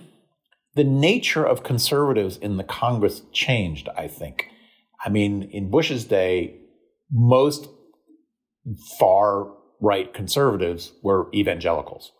the 0.75 0.83
nature 0.83 1.45
of 1.45 1.63
conservatives 1.63 2.37
in 2.37 2.57
the 2.57 2.63
Congress 2.63 3.21
changed, 3.31 3.89
I 3.97 4.07
think. 4.07 4.45
I 5.03 5.09
mean, 5.09 5.43
in 5.43 5.69
Bush's 5.69 6.05
day, 6.05 6.59
most 7.11 7.69
far 8.99 9.51
right 9.81 10.13
conservatives 10.13 10.91
were 11.01 11.29
evangelicals. 11.33 12.11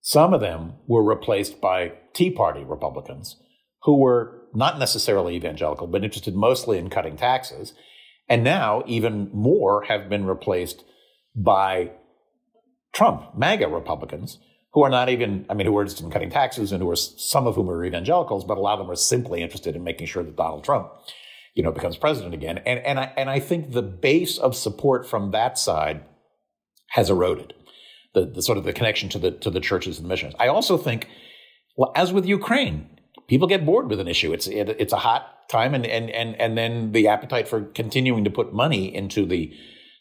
Some 0.00 0.34
of 0.34 0.40
them 0.40 0.74
were 0.86 1.02
replaced 1.02 1.60
by 1.60 1.92
Tea 2.12 2.30
Party 2.30 2.64
Republicans 2.64 3.36
who 3.82 3.98
were 3.98 4.40
not 4.54 4.78
necessarily 4.78 5.36
evangelical, 5.36 5.86
but 5.86 6.04
interested 6.04 6.34
mostly 6.34 6.78
in 6.78 6.90
cutting 6.90 7.16
taxes. 7.16 7.74
And 8.28 8.42
now, 8.42 8.82
even 8.86 9.30
more 9.32 9.84
have 9.84 10.08
been 10.08 10.24
replaced 10.24 10.84
by 11.36 11.90
Trump, 12.94 13.36
MAGA 13.36 13.68
Republicans, 13.68 14.38
who 14.72 14.82
are 14.82 14.90
not 14.90 15.08
even, 15.08 15.46
I 15.48 15.54
mean, 15.54 15.66
who 15.66 15.76
are 15.76 15.82
interested 15.82 16.04
in 16.04 16.10
cutting 16.10 16.30
taxes 16.30 16.72
and 16.72 16.82
who 16.82 16.90
are, 16.90 16.96
some 16.96 17.46
of 17.46 17.54
whom 17.54 17.68
are 17.70 17.84
evangelicals, 17.84 18.44
but 18.44 18.56
a 18.56 18.60
lot 18.60 18.74
of 18.74 18.80
them 18.80 18.90
are 18.90 18.96
simply 18.96 19.42
interested 19.42 19.76
in 19.76 19.84
making 19.84 20.06
sure 20.06 20.22
that 20.22 20.36
Donald 20.36 20.64
Trump, 20.64 20.90
you 21.54 21.62
know, 21.62 21.70
becomes 21.70 21.96
president 21.96 22.34
again. 22.34 22.58
And, 22.58 22.80
and, 22.80 22.98
I, 22.98 23.12
and 23.16 23.30
I 23.30 23.40
think 23.40 23.72
the 23.72 23.82
base 23.82 24.38
of 24.38 24.56
support 24.56 25.06
from 25.08 25.30
that 25.32 25.58
side 25.58 26.04
has 26.90 27.10
eroded 27.10 27.54
the, 28.14 28.24
the 28.24 28.42
sort 28.42 28.58
of 28.58 28.64
the 28.64 28.72
connection 28.72 29.08
to 29.10 29.18
the 29.18 29.32
to 29.32 29.50
the 29.50 29.60
churches 29.60 29.98
and 29.98 30.06
the 30.06 30.08
missions. 30.08 30.34
I 30.38 30.48
also 30.48 30.78
think, 30.78 31.08
well, 31.76 31.92
as 31.94 32.12
with 32.12 32.24
Ukraine, 32.24 32.88
people 33.28 33.46
get 33.48 33.66
bored 33.66 33.88
with 33.88 34.00
an 34.00 34.08
issue. 34.08 34.32
It's 34.32 34.46
it, 34.46 34.68
it's 34.78 34.92
a 34.92 34.98
hot 34.98 35.48
time, 35.48 35.74
and 35.74 35.86
and 35.86 36.10
and 36.10 36.34
and 36.40 36.56
then 36.56 36.92
the 36.92 37.08
appetite 37.08 37.48
for 37.48 37.62
continuing 37.62 38.24
to 38.24 38.30
put 38.30 38.52
money 38.52 38.94
into 38.94 39.26
the 39.26 39.52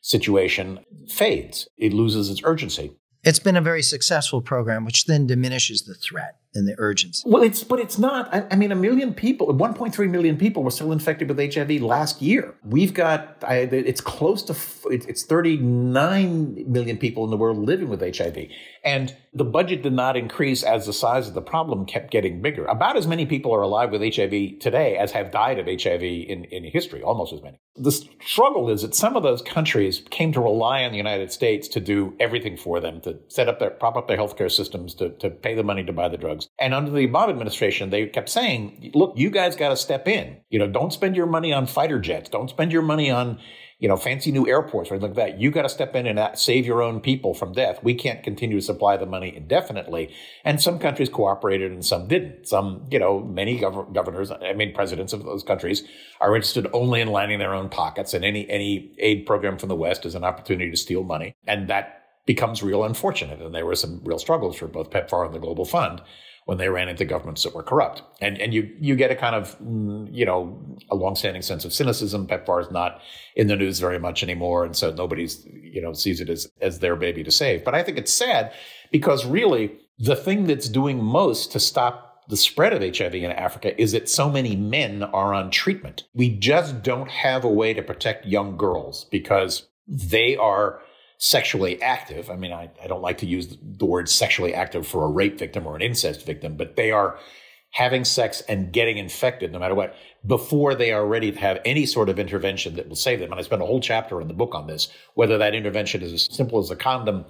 situation 0.01 0.79
fades. 1.07 1.67
It 1.77 1.93
loses 1.93 2.29
its 2.29 2.41
urgency. 2.43 2.91
It's 3.23 3.39
been 3.39 3.55
a 3.55 3.61
very 3.61 3.81
successful 3.81 4.41
program, 4.41 4.83
which 4.83 5.05
then 5.05 5.27
diminishes 5.27 5.83
the 5.83 5.95
threat 5.95 6.37
and 6.55 6.67
the 6.67 6.75
urgency. 6.77 7.23
Well, 7.25 7.43
it's 7.43 7.63
but 7.63 7.79
it's 7.79 7.97
not. 7.97 8.33
I, 8.33 8.45
I 8.51 8.55
mean, 8.55 8.71
a 8.71 8.75
million 8.75 9.13
people, 9.13 9.47
1.3 9.47 10.09
million 10.09 10.37
people 10.37 10.63
were 10.63 10.71
still 10.71 10.91
infected 10.91 11.29
with 11.29 11.53
HIV 11.53 11.81
last 11.81 12.21
year. 12.21 12.55
We've 12.63 12.93
got 12.93 13.37
I, 13.47 13.57
it's 13.57 14.01
close 14.01 14.43
to 14.43 14.55
it's 14.91 15.23
39 15.23 16.71
million 16.71 16.97
people 16.97 17.23
in 17.23 17.31
the 17.31 17.37
world 17.37 17.57
living 17.57 17.89
with 17.89 18.01
HIV, 18.01 18.47
and 18.83 19.15
the 19.35 19.43
budget 19.43 19.81
did 19.81 19.93
not 19.93 20.15
increase 20.15 20.63
as 20.63 20.85
the 20.85 20.93
size 20.93 21.27
of 21.27 21.33
the 21.33 21.41
problem 21.41 21.85
kept 21.85 22.11
getting 22.11 22.41
bigger. 22.41 22.65
About 22.65 22.95
as 22.95 23.07
many 23.07 23.25
people 23.25 23.53
are 23.53 23.61
alive 23.61 23.89
with 23.91 24.01
HIV 24.01 24.59
today 24.59 24.95
as 24.95 25.11
have 25.11 25.31
died 25.31 25.57
of 25.57 25.65
HIV 25.65 26.03
in, 26.03 26.45
in 26.45 26.63
history, 26.65 27.01
almost 27.01 27.33
as 27.33 27.41
many. 27.41 27.57
The 27.75 27.91
struggle 27.91 28.69
is 28.69 28.83
that 28.83 28.93
some 28.93 29.15
of 29.15 29.23
those 29.23 29.41
countries 29.41 30.03
came 30.11 30.31
to 30.33 30.39
rely 30.39 30.83
on 30.83 30.91
the 30.91 30.97
United 30.97 31.31
States 31.31 31.67
to 31.69 31.79
do 31.79 32.15
everything 32.19 32.57
for 32.57 32.79
them, 32.79 33.01
to 33.01 33.17
set 33.27 33.47
up 33.47 33.59
their, 33.59 33.71
prop 33.71 33.95
up 33.95 34.07
their 34.07 34.17
healthcare 34.17 34.51
systems, 34.51 34.93
to, 34.95 35.09
to 35.09 35.31
pay 35.31 35.55
the 35.55 35.63
money 35.63 35.83
to 35.83 35.93
buy 35.93 36.07
the 36.07 36.17
drugs. 36.17 36.42
And 36.59 36.73
under 36.73 36.91
the 36.91 37.07
Obama 37.07 37.29
administration, 37.29 37.89
they 37.89 38.05
kept 38.07 38.29
saying, 38.29 38.91
look, 38.93 39.13
you 39.15 39.29
guys 39.29 39.55
got 39.55 39.69
to 39.69 39.77
step 39.77 40.07
in. 40.07 40.37
You 40.49 40.59
know, 40.59 40.67
don't 40.67 40.93
spend 40.93 41.15
your 41.15 41.25
money 41.25 41.53
on 41.53 41.67
fighter 41.67 41.99
jets. 41.99 42.29
Don't 42.29 42.49
spend 42.49 42.71
your 42.71 42.81
money 42.81 43.09
on 43.09 43.39
you 43.83 43.89
know, 43.89 43.97
fancy 43.97 44.31
new 44.31 44.47
airports 44.47 44.89
or 44.89 44.93
anything 44.93 45.09
like 45.13 45.17
that. 45.17 45.41
You 45.41 45.51
got 45.51 45.63
to 45.63 45.69
step 45.69 45.93
in 45.93 46.07
and 46.07 46.39
save 46.39 46.65
your 46.65 46.81
own 46.81 47.01
people 47.01 47.33
from 47.33 47.51
death. 47.51 47.83
We 47.83 47.95
can't 47.95 48.23
continue 48.23 48.57
to 48.57 48.65
supply 48.65 48.95
the 48.95 49.05
money 49.05 49.35
indefinitely. 49.35 50.15
And 50.45 50.61
some 50.61 50.79
countries 50.79 51.09
cooperated 51.09 51.69
and 51.69 51.85
some 51.85 52.07
didn't. 52.07 52.47
Some, 52.47 52.85
you 52.89 52.97
know, 52.97 53.19
many 53.19 53.59
gov- 53.59 53.93
governors, 53.93 54.31
I 54.31 54.53
mean, 54.53 54.73
presidents 54.73 55.11
of 55.11 55.25
those 55.25 55.43
countries 55.43 55.83
are 56.21 56.33
interested 56.33 56.65
only 56.71 57.01
in 57.01 57.09
lining 57.09 57.39
their 57.39 57.53
own 57.53 57.67
pockets. 57.67 58.13
And 58.13 58.23
any, 58.23 58.49
any 58.49 58.95
aid 58.99 59.25
program 59.25 59.57
from 59.57 59.67
the 59.67 59.75
West 59.75 60.05
is 60.05 60.15
an 60.15 60.23
opportunity 60.23 60.71
to 60.71 60.77
steal 60.77 61.03
money. 61.03 61.35
And 61.45 61.67
that 61.67 62.05
becomes 62.25 62.63
real 62.63 62.85
unfortunate. 62.85 63.41
And 63.41 63.53
there 63.53 63.65
were 63.65 63.75
some 63.75 63.99
real 64.05 64.17
struggles 64.17 64.55
for 64.55 64.67
both 64.67 64.91
PEPFAR 64.91 65.25
and 65.25 65.35
the 65.35 65.39
Global 65.39 65.65
Fund 65.65 66.01
when 66.45 66.57
they 66.57 66.69
ran 66.69 66.89
into 66.89 67.05
governments 67.05 67.43
that 67.43 67.55
were 67.55 67.63
corrupt. 67.63 68.03
And 68.21 68.39
and 68.39 68.53
you 68.53 68.69
you 68.79 68.95
get 68.95 69.11
a 69.11 69.15
kind 69.15 69.35
of 69.35 69.55
you 70.11 70.25
know 70.25 70.77
a 70.89 70.95
longstanding 70.95 71.41
sense 71.41 71.65
of 71.65 71.73
cynicism. 71.73 72.27
PEPFAR 72.27 72.61
is 72.61 72.71
not 72.71 73.01
in 73.35 73.47
the 73.47 73.55
news 73.55 73.79
very 73.79 73.99
much 73.99 74.23
anymore, 74.23 74.65
and 74.65 74.75
so 74.75 74.91
nobody's 74.91 75.45
you 75.45 75.81
know 75.81 75.93
sees 75.93 76.19
it 76.19 76.29
as 76.29 76.51
as 76.61 76.79
their 76.79 76.95
baby 76.95 77.23
to 77.23 77.31
save. 77.31 77.63
But 77.63 77.75
I 77.75 77.83
think 77.83 77.97
it's 77.97 78.13
sad 78.13 78.53
because 78.91 79.25
really 79.25 79.77
the 79.99 80.15
thing 80.15 80.45
that's 80.47 80.69
doing 80.69 81.03
most 81.03 81.51
to 81.51 81.59
stop 81.59 82.09
the 82.29 82.37
spread 82.37 82.73
of 82.73 82.97
HIV 82.97 83.15
in 83.15 83.31
Africa 83.31 83.79
is 83.81 83.91
that 83.91 84.09
so 84.09 84.29
many 84.29 84.55
men 84.55 85.03
are 85.03 85.33
on 85.33 85.51
treatment. 85.51 86.05
We 86.13 86.29
just 86.29 86.81
don't 86.81 87.09
have 87.09 87.43
a 87.43 87.49
way 87.49 87.73
to 87.73 87.81
protect 87.81 88.25
young 88.25 88.55
girls 88.55 89.05
because 89.11 89.67
they 89.87 90.35
are 90.37 90.79
sexually 91.23 91.81
active. 91.81 92.29
I 92.29 92.35
mean, 92.35 92.51
I, 92.51 92.69
I 92.83 92.87
don't 92.87 93.01
like 93.01 93.19
to 93.19 93.25
use 93.25 93.55
the 93.61 93.85
word 93.85 94.09
sexually 94.09 94.53
active 94.53 94.85
for 94.85 95.05
a 95.05 95.07
rape 95.07 95.39
victim 95.39 95.65
or 95.65 95.73
an 95.73 95.81
incest 95.81 96.25
victim, 96.25 96.57
but 96.57 96.75
they 96.75 96.91
are 96.91 97.17
having 97.71 98.03
sex 98.03 98.41
and 98.49 98.73
getting 98.73 98.97
infected 98.97 99.53
no 99.53 99.57
matter 99.57 99.73
what 99.73 99.95
before 100.27 100.75
they 100.75 100.91
are 100.91 101.07
ready 101.07 101.31
to 101.31 101.39
have 101.39 101.59
any 101.63 101.85
sort 101.85 102.09
of 102.09 102.19
intervention 102.19 102.75
that 102.75 102.89
will 102.89 102.97
save 102.97 103.21
them. 103.21 103.31
And 103.31 103.39
I 103.39 103.43
spent 103.43 103.61
a 103.61 103.65
whole 103.65 103.79
chapter 103.79 104.19
in 104.19 104.27
the 104.27 104.33
book 104.33 104.53
on 104.53 104.67
this, 104.67 104.89
whether 105.13 105.37
that 105.37 105.55
intervention 105.55 106.01
is 106.01 106.11
as 106.11 106.27
simple 106.29 106.59
as 106.59 106.69
a 106.69 106.75
condom 106.75 107.23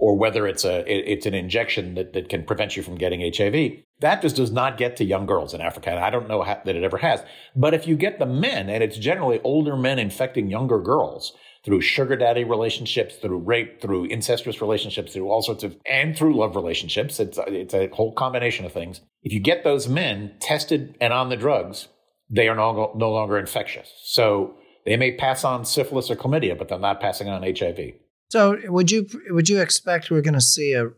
or 0.00 0.18
whether 0.18 0.48
it's 0.48 0.64
a 0.64 0.82
it's 0.88 1.24
an 1.24 1.32
injection 1.32 1.94
that, 1.94 2.14
that 2.14 2.28
can 2.28 2.44
prevent 2.44 2.76
you 2.76 2.82
from 2.82 2.96
getting 2.96 3.32
HIV. 3.32 3.84
That 4.00 4.22
just 4.22 4.34
does 4.34 4.50
not 4.50 4.76
get 4.76 4.96
to 4.96 5.04
young 5.04 5.24
girls 5.24 5.54
in 5.54 5.60
Africa. 5.60 5.90
And 5.90 6.00
I 6.00 6.10
don't 6.10 6.28
know 6.28 6.42
how, 6.42 6.60
that 6.64 6.74
it 6.74 6.82
ever 6.82 6.98
has. 6.98 7.22
But 7.54 7.74
if 7.74 7.86
you 7.86 7.96
get 7.96 8.18
the 8.18 8.26
men, 8.26 8.68
and 8.68 8.82
it's 8.82 8.98
generally 8.98 9.40
older 9.44 9.76
men 9.76 10.00
infecting 10.00 10.50
younger 10.50 10.80
girls, 10.80 11.32
through 11.66 11.80
sugar 11.80 12.14
daddy 12.14 12.44
relationships, 12.44 13.16
through 13.16 13.38
rape, 13.38 13.82
through 13.82 14.04
incestuous 14.04 14.60
relationships, 14.60 15.12
through 15.12 15.28
all 15.28 15.42
sorts 15.42 15.64
of, 15.64 15.76
and 15.84 16.16
through 16.16 16.36
love 16.36 16.54
relationships. 16.54 17.18
It's, 17.18 17.40
it's 17.48 17.74
a 17.74 17.88
whole 17.88 18.12
combination 18.12 18.64
of 18.64 18.72
things. 18.72 19.00
If 19.24 19.32
you 19.32 19.40
get 19.40 19.64
those 19.64 19.88
men 19.88 20.36
tested 20.40 20.96
and 21.00 21.12
on 21.12 21.28
the 21.28 21.36
drugs, 21.36 21.88
they 22.30 22.46
are 22.46 22.54
no, 22.54 22.92
no 22.94 23.10
longer 23.10 23.36
infectious. 23.36 23.92
So 24.04 24.54
they 24.84 24.96
may 24.96 25.16
pass 25.16 25.42
on 25.42 25.64
syphilis 25.64 26.08
or 26.08 26.14
chlamydia, 26.14 26.56
but 26.56 26.68
they're 26.68 26.78
not 26.78 27.00
passing 27.00 27.28
on 27.28 27.42
HIV. 27.42 27.94
So 28.28 28.58
would 28.66 28.92
you 28.92 29.08
would 29.30 29.48
you 29.48 29.60
expect 29.60 30.10
we're 30.10 30.20
going 30.20 30.34
to 30.34 30.40
see 30.40 30.72
a, 30.72 30.90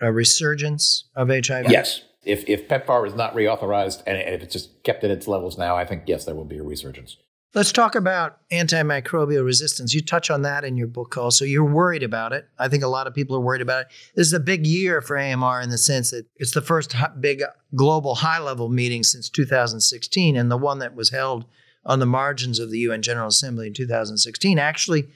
a 0.00 0.12
resurgence 0.12 1.08
of 1.14 1.28
HIV? 1.28 1.70
Yes. 1.70 2.02
If 2.22 2.46
if 2.48 2.68
PEPFAR 2.68 3.06
is 3.06 3.14
not 3.14 3.34
reauthorized 3.34 4.02
and 4.06 4.18
if 4.18 4.42
it's 4.42 4.52
just 4.52 4.82
kept 4.82 5.04
at 5.04 5.10
its 5.10 5.26
levels 5.26 5.56
now, 5.56 5.76
I 5.76 5.86
think 5.86 6.04
yes, 6.06 6.26
there 6.26 6.34
will 6.34 6.44
be 6.44 6.58
a 6.58 6.62
resurgence. 6.62 7.16
Let's 7.56 7.72
talk 7.72 7.94
about 7.94 8.38
antimicrobial 8.50 9.42
resistance. 9.42 9.94
You 9.94 10.02
touch 10.02 10.30
on 10.30 10.42
that 10.42 10.62
in 10.62 10.76
your 10.76 10.88
book 10.88 11.16
also. 11.16 11.46
You're 11.46 11.64
worried 11.64 12.02
about 12.02 12.34
it. 12.34 12.46
I 12.58 12.68
think 12.68 12.82
a 12.82 12.86
lot 12.86 13.06
of 13.06 13.14
people 13.14 13.34
are 13.34 13.40
worried 13.40 13.62
about 13.62 13.80
it. 13.80 13.86
This 14.14 14.26
is 14.26 14.34
a 14.34 14.40
big 14.40 14.66
year 14.66 15.00
for 15.00 15.16
AMR 15.16 15.62
in 15.62 15.70
the 15.70 15.78
sense 15.78 16.10
that 16.10 16.26
it's 16.36 16.50
the 16.50 16.60
first 16.60 16.94
big 17.18 17.40
uh, 17.40 17.46
global 17.74 18.16
high 18.16 18.40
level 18.40 18.68
meeting 18.68 19.02
since 19.02 19.30
2016, 19.30 20.36
and 20.36 20.50
the 20.50 20.58
one 20.58 20.80
that 20.80 20.94
was 20.94 21.08
held 21.08 21.46
on 21.86 21.98
the 21.98 22.04
margins 22.04 22.58
of 22.58 22.70
the 22.70 22.80
UN 22.80 23.00
General 23.00 23.28
Assembly 23.28 23.68
in 23.68 23.72
2016 23.72 24.58
actually 24.58 25.08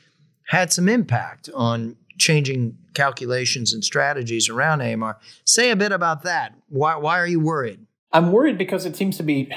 had 0.46 0.72
some 0.72 0.88
impact 0.88 1.50
on 1.52 1.94
changing 2.18 2.78
calculations 2.94 3.74
and 3.74 3.84
strategies 3.84 4.48
around 4.48 4.80
AMR. 4.80 5.18
Say 5.44 5.70
a 5.70 5.76
bit 5.76 5.92
about 5.92 6.22
that. 6.22 6.54
Why, 6.70 6.96
why 6.96 7.18
are 7.18 7.26
you 7.26 7.40
worried? 7.40 7.80
I'm 8.12 8.32
worried 8.32 8.56
because 8.56 8.86
it 8.86 8.96
seems 8.96 9.18
to 9.18 9.22
be 9.22 9.52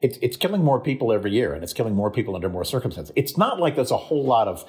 it's 0.00 0.18
it's 0.22 0.36
killing 0.36 0.64
more 0.64 0.80
people 0.80 1.12
every 1.12 1.32
year, 1.32 1.54
and 1.54 1.62
it's 1.62 1.72
killing 1.72 1.94
more 1.94 2.10
people 2.10 2.34
under 2.34 2.48
more 2.48 2.64
circumstances. 2.64 3.12
It's 3.16 3.36
not 3.36 3.60
like 3.60 3.76
there's 3.76 3.90
a 3.90 3.96
whole 3.96 4.24
lot 4.24 4.48
of 4.48 4.64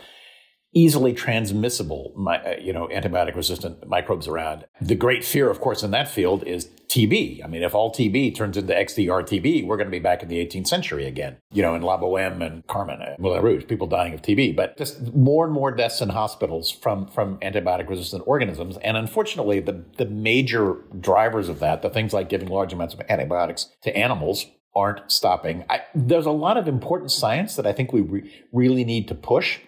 easily 0.74 1.14
transmissible, 1.14 2.14
uh, 2.28 2.52
you 2.62 2.72
know, 2.72 2.88
antibiotic 2.88 3.36
resistant 3.36 3.86
microbes 3.88 4.28
around. 4.28 4.66
The 4.80 4.96
great 4.96 5.24
fear, 5.24 5.50
of 5.50 5.60
course, 5.60 5.84
in 5.84 5.92
that 5.92 6.08
field 6.08 6.44
is 6.44 6.70
TB. 6.88 7.44
I 7.44 7.48
mean, 7.48 7.62
if 7.62 7.76
all 7.76 7.92
TB 7.92 8.36
turns 8.36 8.56
into 8.56 8.74
XDR 8.74 9.24
TB, 9.24 9.66
we're 9.66 9.76
going 9.76 9.88
to 9.88 9.92
be 9.92 10.00
back 10.00 10.24
in 10.24 10.30
the 10.30 10.38
18th 10.46 10.68
century 10.68 11.06
again, 11.06 11.38
you 11.52 11.62
know, 11.62 11.76
in 11.76 11.82
La 11.82 11.98
Boheme 11.98 12.42
and 12.42 12.66
Carmen, 12.68 13.02
uh, 13.02 13.16
Moulin 13.20 13.44
Rouge, 13.44 13.68
people 13.68 13.88
dying 13.88 14.14
of 14.14 14.22
TB. 14.22 14.56
But 14.56 14.78
just 14.78 15.14
more 15.14 15.44
and 15.44 15.54
more 15.54 15.72
deaths 15.72 16.00
in 16.00 16.10
hospitals 16.10 16.72
from, 16.72 17.08
from 17.08 17.38
antibiotic 17.40 17.90
resistant 17.90 18.24
organisms. 18.26 18.78
And 18.78 18.96
unfortunately, 18.96 19.60
the, 19.60 19.84
the 19.98 20.06
major 20.06 20.78
drivers 21.00 21.50
of 21.50 21.60
that, 21.60 21.82
the 21.82 21.90
things 21.90 22.14
like 22.14 22.30
giving 22.30 22.48
large 22.48 22.72
amounts 22.72 22.94
of 22.94 23.02
antibiotics 23.10 23.70
to 23.84 23.96
animals, 23.96 24.46
aren't 24.76 25.12
stopping. 25.12 25.66
I, 25.70 25.82
there's 25.94 26.26
a 26.26 26.32
lot 26.32 26.58
of 26.58 26.68
important 26.68 27.12
science 27.12 27.56
that 27.56 27.68
I 27.68 27.74
think 27.74 27.92
we 27.92 28.02
re- 28.02 28.32
really 28.52 28.86
need 28.86 29.08
to 29.10 29.16
push. 29.16 29.60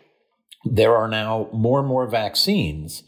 There 0.66 0.96
are 0.96 1.08
now 1.08 1.50
more 1.52 1.80
and 1.80 1.88
more 1.88 2.08
vaccines 2.08 3.04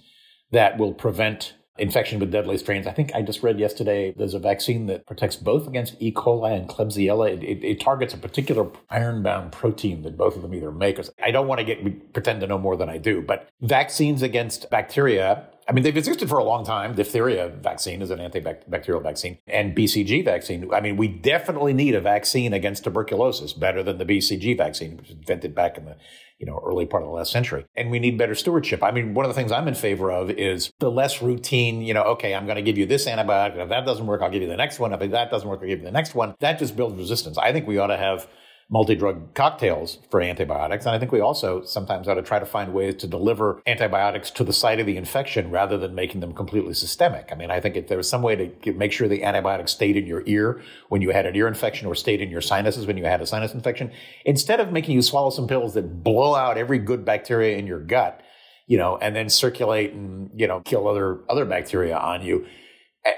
that 0.51 0.77
will 0.77 0.93
prevent 0.93 1.53
infection 1.77 2.19
with 2.19 2.31
deadly 2.31 2.57
strains. 2.57 2.87
I 2.87 2.91
think 2.91 3.13
I 3.13 3.21
just 3.21 3.43
read 3.43 3.59
yesterday 3.59 4.13
there's 4.17 4.33
a 4.33 4.39
vaccine 4.39 4.85
that 4.85 5.05
protects 5.05 5.35
both 5.35 5.67
against 5.67 5.95
E. 5.99 6.11
coli 6.11 6.55
and 6.55 6.69
Klebsiella. 6.69 7.33
It, 7.33 7.43
it, 7.43 7.63
it 7.63 7.79
targets 7.81 8.13
a 8.13 8.17
particular 8.17 8.69
iron-bound 8.89 9.51
protein 9.51 10.01
that 10.03 10.17
both 10.17 10.35
of 10.35 10.41
them 10.41 10.53
either 10.53 10.71
make. 10.71 10.99
I 11.21 11.31
don't 11.31 11.47
want 11.47 11.59
to 11.59 11.65
get 11.65 12.13
pretend 12.13 12.41
to 12.41 12.47
know 12.47 12.57
more 12.57 12.77
than 12.77 12.89
I 12.89 12.97
do, 12.97 13.21
but 13.21 13.49
vaccines 13.61 14.21
against 14.21 14.69
bacteria 14.69 15.47
I 15.67 15.71
mean, 15.71 15.83
they've 15.83 15.97
existed 15.97 16.29
for 16.29 16.37
a 16.37 16.43
long 16.43 16.63
time. 16.63 16.93
Diphtheria 16.93 17.49
vaccine 17.49 18.01
is 18.01 18.11
an 18.11 18.19
antibacterial 18.19 19.01
vaccine, 19.01 19.39
and 19.47 19.75
BCG 19.75 20.23
vaccine. 20.23 20.71
I 20.71 20.79
mean, 20.79 20.95
we 20.95 21.07
definitely 21.07 21.73
need 21.73 21.95
a 21.95 22.01
vaccine 22.01 22.53
against 22.53 22.83
tuberculosis 22.83 23.53
better 23.53 23.81
than 23.81 23.97
the 23.97 24.05
BCG 24.05 24.55
vaccine, 24.57 24.97
which 24.97 25.07
was 25.07 25.17
invented 25.17 25.55
back 25.55 25.77
in 25.77 25.85
the 25.85 25.97
you 26.37 26.45
know 26.45 26.61
early 26.63 26.85
part 26.85 27.01
of 27.01 27.09
the 27.09 27.15
last 27.15 27.31
century. 27.31 27.65
And 27.75 27.89
we 27.89 27.97
need 27.97 28.17
better 28.17 28.35
stewardship. 28.35 28.83
I 28.83 28.91
mean, 28.91 29.15
one 29.15 29.25
of 29.25 29.29
the 29.29 29.33
things 29.33 29.51
I'm 29.51 29.67
in 29.67 29.73
favor 29.73 30.11
of 30.11 30.29
is 30.29 30.71
the 30.79 30.91
less 30.91 31.23
routine. 31.23 31.81
You 31.81 31.95
know, 31.95 32.03
okay, 32.03 32.35
I'm 32.35 32.45
going 32.45 32.57
to 32.57 32.61
give 32.61 32.77
you 32.77 32.85
this 32.85 33.07
antibiotic. 33.07 33.57
If 33.57 33.69
that 33.69 33.85
doesn't 33.85 34.05
work, 34.05 34.21
I'll 34.21 34.29
give 34.29 34.43
you 34.43 34.49
the 34.49 34.57
next 34.57 34.77
one. 34.79 34.93
If 34.93 34.99
that 34.99 35.31
doesn't 35.31 35.49
work, 35.49 35.61
I'll 35.61 35.67
give 35.67 35.79
you 35.79 35.85
the 35.85 35.91
next 35.91 36.13
one. 36.13 36.35
That 36.41 36.59
just 36.59 36.75
builds 36.75 36.95
resistance. 36.95 37.39
I 37.39 37.51
think 37.51 37.67
we 37.67 37.79
ought 37.79 37.87
to 37.87 37.97
have 37.97 38.27
multi 38.67 38.95
drug 38.95 39.33
cocktails 39.35 39.99
for 40.09 40.21
antibiotics. 40.21 40.85
And 40.85 40.95
I 40.95 40.99
think 40.99 41.11
we 41.11 41.19
also 41.19 41.63
sometimes 41.63 42.07
ought 42.07 42.15
to 42.15 42.23
try 42.23 42.39
to 42.39 42.45
find 42.45 42.73
ways 42.73 42.95
to 42.95 43.07
deliver 43.07 43.61
antibiotics 43.67 44.31
to 44.31 44.43
the 44.43 44.53
site 44.53 44.79
of 44.79 44.87
the 44.87 44.97
infection 44.97 45.51
rather 45.51 45.77
than 45.77 45.93
making 45.93 46.21
them 46.21 46.33
completely 46.33 46.73
systemic. 46.73 47.29
I 47.31 47.35
mean, 47.35 47.51
I 47.51 47.59
think 47.59 47.75
if 47.75 47.87
there 47.87 47.97
was 47.97 48.09
some 48.09 48.23
way 48.23 48.35
to 48.35 48.73
make 48.73 48.91
sure 48.91 49.07
the 49.07 49.23
antibiotics 49.23 49.71
stayed 49.71 49.97
in 49.97 50.07
your 50.07 50.23
ear 50.25 50.61
when 50.89 51.03
you 51.03 51.11
had 51.11 51.27
an 51.27 51.35
ear 51.35 51.47
infection 51.47 51.87
or 51.87 51.93
stayed 51.93 52.21
in 52.21 52.31
your 52.31 52.41
sinuses 52.41 52.87
when 52.87 52.97
you 52.97 53.05
had 53.05 53.21
a 53.21 53.27
sinus 53.27 53.53
infection, 53.53 53.91
instead 54.25 54.59
of 54.59 54.71
making 54.71 54.95
you 54.95 55.03
swallow 55.03 55.29
some 55.29 55.47
pills 55.47 55.75
that 55.75 56.03
blow 56.03 56.33
out 56.33 56.57
every 56.57 56.79
good 56.79 57.05
bacteria 57.05 57.57
in 57.57 57.67
your 57.67 57.79
gut, 57.79 58.21
you 58.65 58.79
know, 58.79 58.97
and 58.97 59.15
then 59.15 59.29
circulate 59.29 59.93
and, 59.93 60.31
you 60.33 60.47
know, 60.47 60.61
kill 60.61 60.87
other, 60.87 61.19
other 61.29 61.45
bacteria 61.45 61.95
on 61.95 62.23
you 62.23 62.47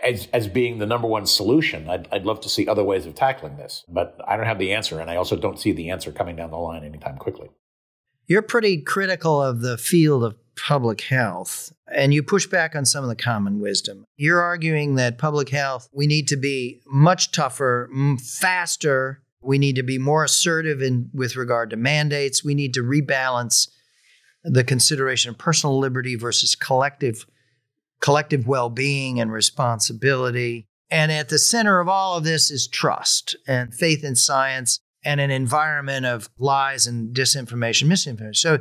as, 0.04 0.28
as 0.34 0.48
being 0.48 0.80
the 0.80 0.86
number 0.86 1.08
one 1.08 1.26
solution. 1.26 1.90
I'd, 1.90 2.08
I'd 2.12 2.26
love 2.26 2.42
to 2.42 2.50
see 2.50 2.68
other 2.68 2.84
ways 2.84 3.06
of 3.06 3.16
tackling 3.16 3.58
this, 3.58 3.84
but 3.88 4.20
I 4.28 4.36
don't 4.36 4.46
have 4.46 4.60
the 4.60 4.74
answer. 4.74 5.00
And 5.00 5.10
I 5.10 5.16
also 5.16 5.36
don't 5.36 5.60
see 5.60 5.72
the 5.72 5.90
answer 5.90 6.12
coming 6.12 6.36
down 6.36 6.52
the 6.52 6.58
line 6.58 6.84
anytime 6.84 7.18
quickly. 7.18 7.50
You're 8.26 8.42
pretty 8.42 8.82
critical 8.82 9.42
of 9.42 9.62
the 9.62 9.78
field 9.78 10.24
of 10.24 10.36
public 10.58 11.02
health, 11.02 11.72
and 11.90 12.14
you 12.14 12.22
push 12.22 12.46
back 12.48 12.76
on 12.76 12.84
some 12.84 13.04
of 13.04 13.10
the 13.10 13.16
common 13.16 13.60
wisdom. 13.60 14.06
You're 14.18 14.42
arguing 14.42 14.96
that 14.96 15.18
public 15.18 15.50
health, 15.50 15.88
we 15.94 16.08
need 16.08 16.28
to 16.30 16.36
be 16.36 16.82
much 16.88 17.32
tougher, 17.32 17.90
faster. 18.20 19.22
We 19.42 19.58
need 19.58 19.78
to 19.78 19.84
be 19.84 19.98
more 19.98 20.26
assertive 20.26 20.82
in, 20.82 21.10
with 21.14 21.38
regard 21.38 21.70
to 21.70 21.78
mandates. 21.78 22.44
We 22.44 22.56
need 22.56 22.74
to 22.74 22.82
rebalance 22.82 23.70
the 24.44 24.64
consideration 24.64 25.30
of 25.30 25.38
personal 25.38 25.80
liberty 25.80 26.16
versus 26.16 26.56
collective 26.56 27.26
collective 28.02 28.48
well 28.48 28.70
being 28.70 29.20
and 29.20 29.32
responsibility. 29.32 30.68
And 30.90 31.12
at 31.12 31.30
the 31.30 31.40
center 31.40 31.80
of 31.80 31.90
all 31.90 32.18
of 32.18 32.24
this 32.24 32.50
is 32.50 32.68
trust 32.68 33.36
and 33.48 33.74
faith 33.74 34.04
in 34.04 34.16
science 34.16 34.80
and 35.04 35.20
an 35.20 35.32
environment 35.32 36.06
of 36.06 36.30
lies 36.38 36.88
and 36.88 37.16
disinformation, 37.16 37.88
misinformation. 37.88 38.34
So, 38.34 38.60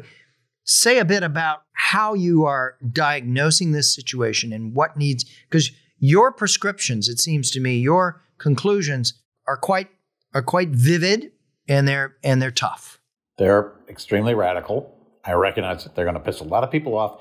say 0.65 0.99
a 0.99 1.05
bit 1.05 1.23
about 1.23 1.63
how 1.75 2.15
you 2.15 2.45
are 2.45 2.77
diagnosing 2.93 3.71
this 3.71 3.95
situation 3.95 4.53
and 4.53 4.75
what 4.75 4.97
needs, 4.97 5.25
because 5.49 5.71
your 5.99 6.33
prescriptions, 6.33 7.09
it 7.09 7.21
seems 7.21 7.51
to 7.53 7.61
me, 7.61 7.79
your 7.79 8.23
conclusions 8.39 9.15
are 9.47 9.57
quite 9.57 9.89
are 10.35 10.43
quite 10.43 10.71
vivid 10.71 11.33
and 11.69 11.87
they're 11.87 12.17
and 12.23 12.43
they're 12.43 12.51
tough. 12.51 13.01
They're 13.39 13.73
extremely 13.89 14.35
radical. 14.35 14.93
I 15.25 15.33
recognize 15.33 15.85
that 15.85 15.95
they're 15.95 16.05
going 16.05 16.15
to 16.15 16.21
piss 16.21 16.41
a 16.41 16.45
lot 16.45 16.65
of 16.65 16.71
people 16.71 16.97
off. 16.97 17.21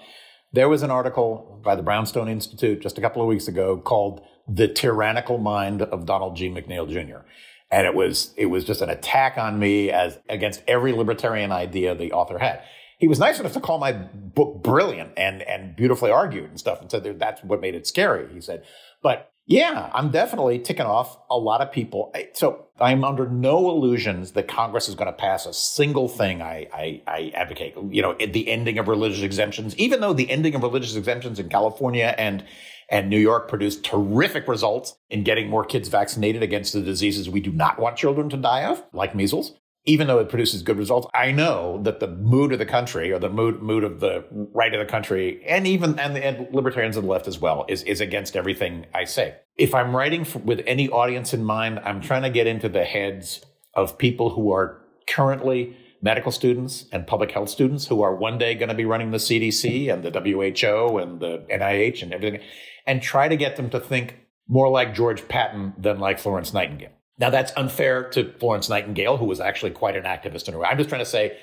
There 0.55 0.69
was 0.69 0.83
an 0.83 0.89
article 0.89 1.59
by 1.65 1.75
the 1.75 1.83
Brownstone 1.83 2.29
Institute 2.29 2.79
just 2.79 2.97
a 2.97 3.01
couple 3.01 3.21
of 3.21 3.27
weeks 3.27 3.49
ago 3.49 3.75
called 3.75 4.21
The 4.47 4.69
Tyrannical 4.69 5.37
Mind 5.37 5.81
of 5.81 6.05
Donald 6.05 6.37
G. 6.37 6.49
McNeil 6.49 6.89
Jr. 6.89 7.27
And 7.69 7.85
it 7.85 7.93
was 7.93 8.33
it 8.37 8.45
was 8.45 8.63
just 8.63 8.79
an 8.79 8.89
attack 8.89 9.37
on 9.37 9.59
me 9.59 9.91
as 9.91 10.17
against 10.29 10.63
every 10.65 10.93
libertarian 10.93 11.51
idea 11.51 11.93
the 11.93 12.13
author 12.13 12.37
had. 12.37 12.61
He 12.99 13.09
was 13.09 13.19
nice 13.19 13.37
enough 13.37 13.51
to 13.51 13.59
call 13.59 13.79
my 13.79 13.91
book 13.91 14.63
brilliant 14.63 15.11
and 15.17 15.41
and 15.41 15.75
beautifully 15.75 16.09
argued 16.09 16.51
and 16.51 16.57
stuff 16.57 16.79
and 16.79 16.89
said 16.89 17.03
that's 17.19 17.43
what 17.43 17.59
made 17.59 17.75
it 17.75 17.85
scary. 17.85 18.33
He 18.33 18.39
said, 18.39 18.63
but 19.03 19.33
yeah, 19.47 19.91
I'm 19.93 20.09
definitely 20.09 20.57
ticking 20.57 20.87
off 20.87 21.17
a 21.29 21.37
lot 21.37 21.61
of 21.61 21.71
people. 21.71 22.11
So 22.33 22.65
I'm 22.79 23.03
under 23.03 23.29
no 23.29 23.69
illusions 23.69 24.31
that 24.31 24.47
Congress 24.47 24.89
is 24.89 24.95
going 24.95 25.07
to 25.07 25.13
pass 25.13 25.45
a 25.45 25.53
single 25.53 26.07
thing 26.07 26.41
I, 26.41 26.67
I, 26.73 27.01
I, 27.05 27.31
advocate. 27.35 27.75
You 27.91 28.01
know, 28.01 28.15
the 28.15 28.49
ending 28.49 28.79
of 28.79 28.87
religious 28.87 29.21
exemptions, 29.21 29.75
even 29.77 30.01
though 30.01 30.13
the 30.13 30.29
ending 30.31 30.55
of 30.55 30.63
religious 30.63 30.95
exemptions 30.95 31.39
in 31.39 31.49
California 31.49 32.15
and 32.17 32.43
and 32.87 33.09
New 33.09 33.19
York 33.19 33.49
produced 33.49 33.83
terrific 33.83 34.47
results 34.47 34.95
in 35.09 35.23
getting 35.23 35.49
more 35.49 35.65
kids 35.65 35.89
vaccinated 35.89 36.43
against 36.43 36.71
the 36.71 36.81
diseases 36.81 37.27
we 37.27 37.39
do 37.39 37.51
not 37.51 37.79
want 37.79 37.97
children 37.97 38.29
to 38.29 38.37
die 38.37 38.63
of, 38.63 38.83
like 38.93 39.15
measles 39.15 39.53
even 39.85 40.07
though 40.07 40.19
it 40.19 40.29
produces 40.29 40.63
good 40.63 40.77
results, 40.77 41.07
I 41.13 41.31
know 41.31 41.79
that 41.83 41.99
the 41.99 42.07
mood 42.07 42.51
of 42.51 42.59
the 42.59 42.65
country 42.65 43.11
or 43.11 43.19
the 43.19 43.29
mood 43.29 43.61
mood 43.61 43.83
of 43.83 43.99
the 43.99 44.25
right 44.31 44.73
of 44.73 44.79
the 44.79 44.91
country, 44.91 45.43
and 45.45 45.67
even 45.67 45.99
and, 45.99 46.17
and 46.17 46.53
libertarians 46.53 46.97
on 46.97 47.03
the 47.03 47.09
left 47.09 47.27
as 47.27 47.39
well, 47.39 47.65
is 47.67 47.83
is 47.83 48.01
against 48.01 48.35
everything 48.35 48.87
I 48.93 49.03
say. 49.03 49.35
If 49.57 49.75
I'm 49.75 49.95
writing 49.95 50.23
for, 50.23 50.39
with 50.39 50.61
any 50.65 50.89
audience 50.89 51.33
in 51.33 51.43
mind, 51.43 51.79
I'm 51.79 52.01
trying 52.01 52.23
to 52.23 52.29
get 52.29 52.47
into 52.47 52.67
the 52.67 52.83
heads 52.83 53.45
of 53.75 53.97
people 53.97 54.31
who 54.31 54.51
are 54.51 54.81
currently 55.07 55.77
medical 56.01 56.31
students 56.31 56.85
and 56.91 57.05
public 57.05 57.31
health 57.31 57.49
students 57.49 57.87
who 57.87 58.01
are 58.01 58.15
one 58.15 58.37
day 58.37 58.55
going 58.55 58.69
to 58.69 58.75
be 58.75 58.85
running 58.85 59.11
the 59.11 59.17
CDC 59.17 59.91
and 59.91 60.03
the 60.03 60.11
WHO 60.11 60.97
and 60.97 61.19
the 61.19 61.45
NIH 61.51 62.01
and 62.01 62.11
everything, 62.11 62.41
and 62.87 63.01
try 63.01 63.27
to 63.27 63.35
get 63.35 63.55
them 63.55 63.69
to 63.69 63.79
think 63.79 64.17
more 64.47 64.69
like 64.69 64.95
George 64.95 65.27
Patton 65.27 65.73
than 65.77 65.99
like 65.99 66.19
Florence 66.19 66.53
Nightingale. 66.53 66.91
Now, 67.17 67.29
that's 67.29 67.51
unfair 67.55 68.09
to 68.11 68.33
Florence 68.39 68.69
Nightingale, 68.69 69.17
who 69.17 69.25
was 69.25 69.39
actually 69.39 69.71
quite 69.71 69.95
an 69.95 70.03
activist 70.03 70.47
in 70.47 70.53
her 70.53 70.59
way. 70.59 70.67
I'm 70.67 70.77
just 70.77 70.89
trying 70.89 71.03
to 71.03 71.05
say, 71.05 71.37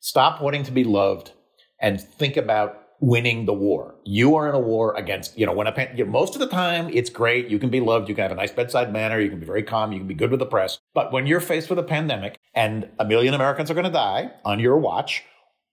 stop 0.00 0.40
wanting 0.40 0.62
to 0.64 0.72
be 0.72 0.84
loved 0.84 1.32
and 1.80 2.00
think 2.00 2.36
about 2.36 2.76
winning 3.00 3.46
the 3.46 3.52
war. 3.52 3.94
You 4.04 4.36
are 4.36 4.48
in 4.48 4.54
a 4.54 4.60
war 4.60 4.94
against, 4.94 5.38
you 5.38 5.46
know, 5.46 5.52
when 5.52 5.66
a, 5.66 5.88
you 5.94 6.04
know, 6.04 6.10
most 6.10 6.34
of 6.34 6.40
the 6.40 6.46
time 6.46 6.90
it's 6.92 7.08
great. 7.08 7.48
You 7.48 7.58
can 7.58 7.70
be 7.70 7.80
loved. 7.80 8.08
You 8.08 8.14
can 8.14 8.22
have 8.22 8.32
a 8.32 8.34
nice 8.34 8.52
bedside 8.52 8.92
manner. 8.92 9.18
You 9.18 9.30
can 9.30 9.40
be 9.40 9.46
very 9.46 9.62
calm. 9.62 9.92
You 9.92 9.98
can 9.98 10.06
be 10.06 10.14
good 10.14 10.30
with 10.30 10.40
the 10.40 10.46
press. 10.46 10.78
But 10.94 11.12
when 11.12 11.26
you're 11.26 11.40
faced 11.40 11.70
with 11.70 11.78
a 11.78 11.82
pandemic 11.82 12.38
and 12.54 12.88
a 12.98 13.04
million 13.04 13.32
Americans 13.32 13.70
are 13.70 13.74
going 13.74 13.84
to 13.84 13.90
die 13.90 14.30
on 14.44 14.60
your 14.60 14.76
watch, 14.76 15.24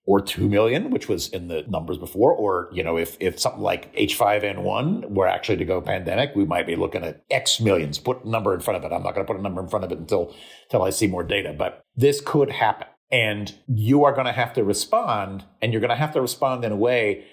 or 0.08 0.22
2 0.22 0.47
million, 0.47 0.89
which 0.89 1.10
was 1.10 1.28
in 1.28 1.49
the 1.49 1.66
numbers 1.68 1.97
before, 1.97 2.32
or, 2.32 2.70
you 2.72 2.82
know, 2.82 2.97
if, 2.97 3.18
if 3.20 3.38
something 3.38 3.62
like 3.62 3.93
H5N1 3.93 5.10
were 5.10 5.28
actually 5.28 5.58
to 5.58 5.66
go 5.66 5.82
pandemic, 5.82 6.32
we 6.34 6.45
might 6.45 6.66
be 6.66 6.78
looking 6.78 7.03
at 7.03 7.26
X 7.30 7.60
millions. 7.60 7.99
Put 7.99 8.24
a 8.24 8.30
number 8.30 8.53
in 8.53 8.62
front 8.62 8.78
of 8.78 8.89
it. 8.89 8.95
I'm 8.95 9.03
not 9.03 9.16
going 9.16 9.28
to 9.28 9.32
put 9.32 9.38
a 9.38 9.43
number 9.43 9.62
in 9.62 9.68
front 9.68 9.84
of 9.84 9.91
it 9.91 9.97
until, 9.97 10.34
until 10.70 10.84
I 10.84 10.91
see 10.91 11.08
more 11.08 11.24
data, 11.24 11.53
but 11.55 11.84
this 11.97 12.22
could 12.22 12.49
happen. 12.51 12.88
And 13.12 13.53
you 13.68 14.05
are 14.05 14.14
going 14.14 14.28
to 14.28 14.32
have 14.32 14.53
to 14.53 14.64
respond 14.64 15.43
and 15.62 15.74
you're 15.74 15.82
going 15.82 15.89
to 15.89 15.95
have 15.95 16.14
to 16.14 16.22
respond 16.22 16.64
in 16.64 16.72
a 16.72 16.78
way 16.78 17.26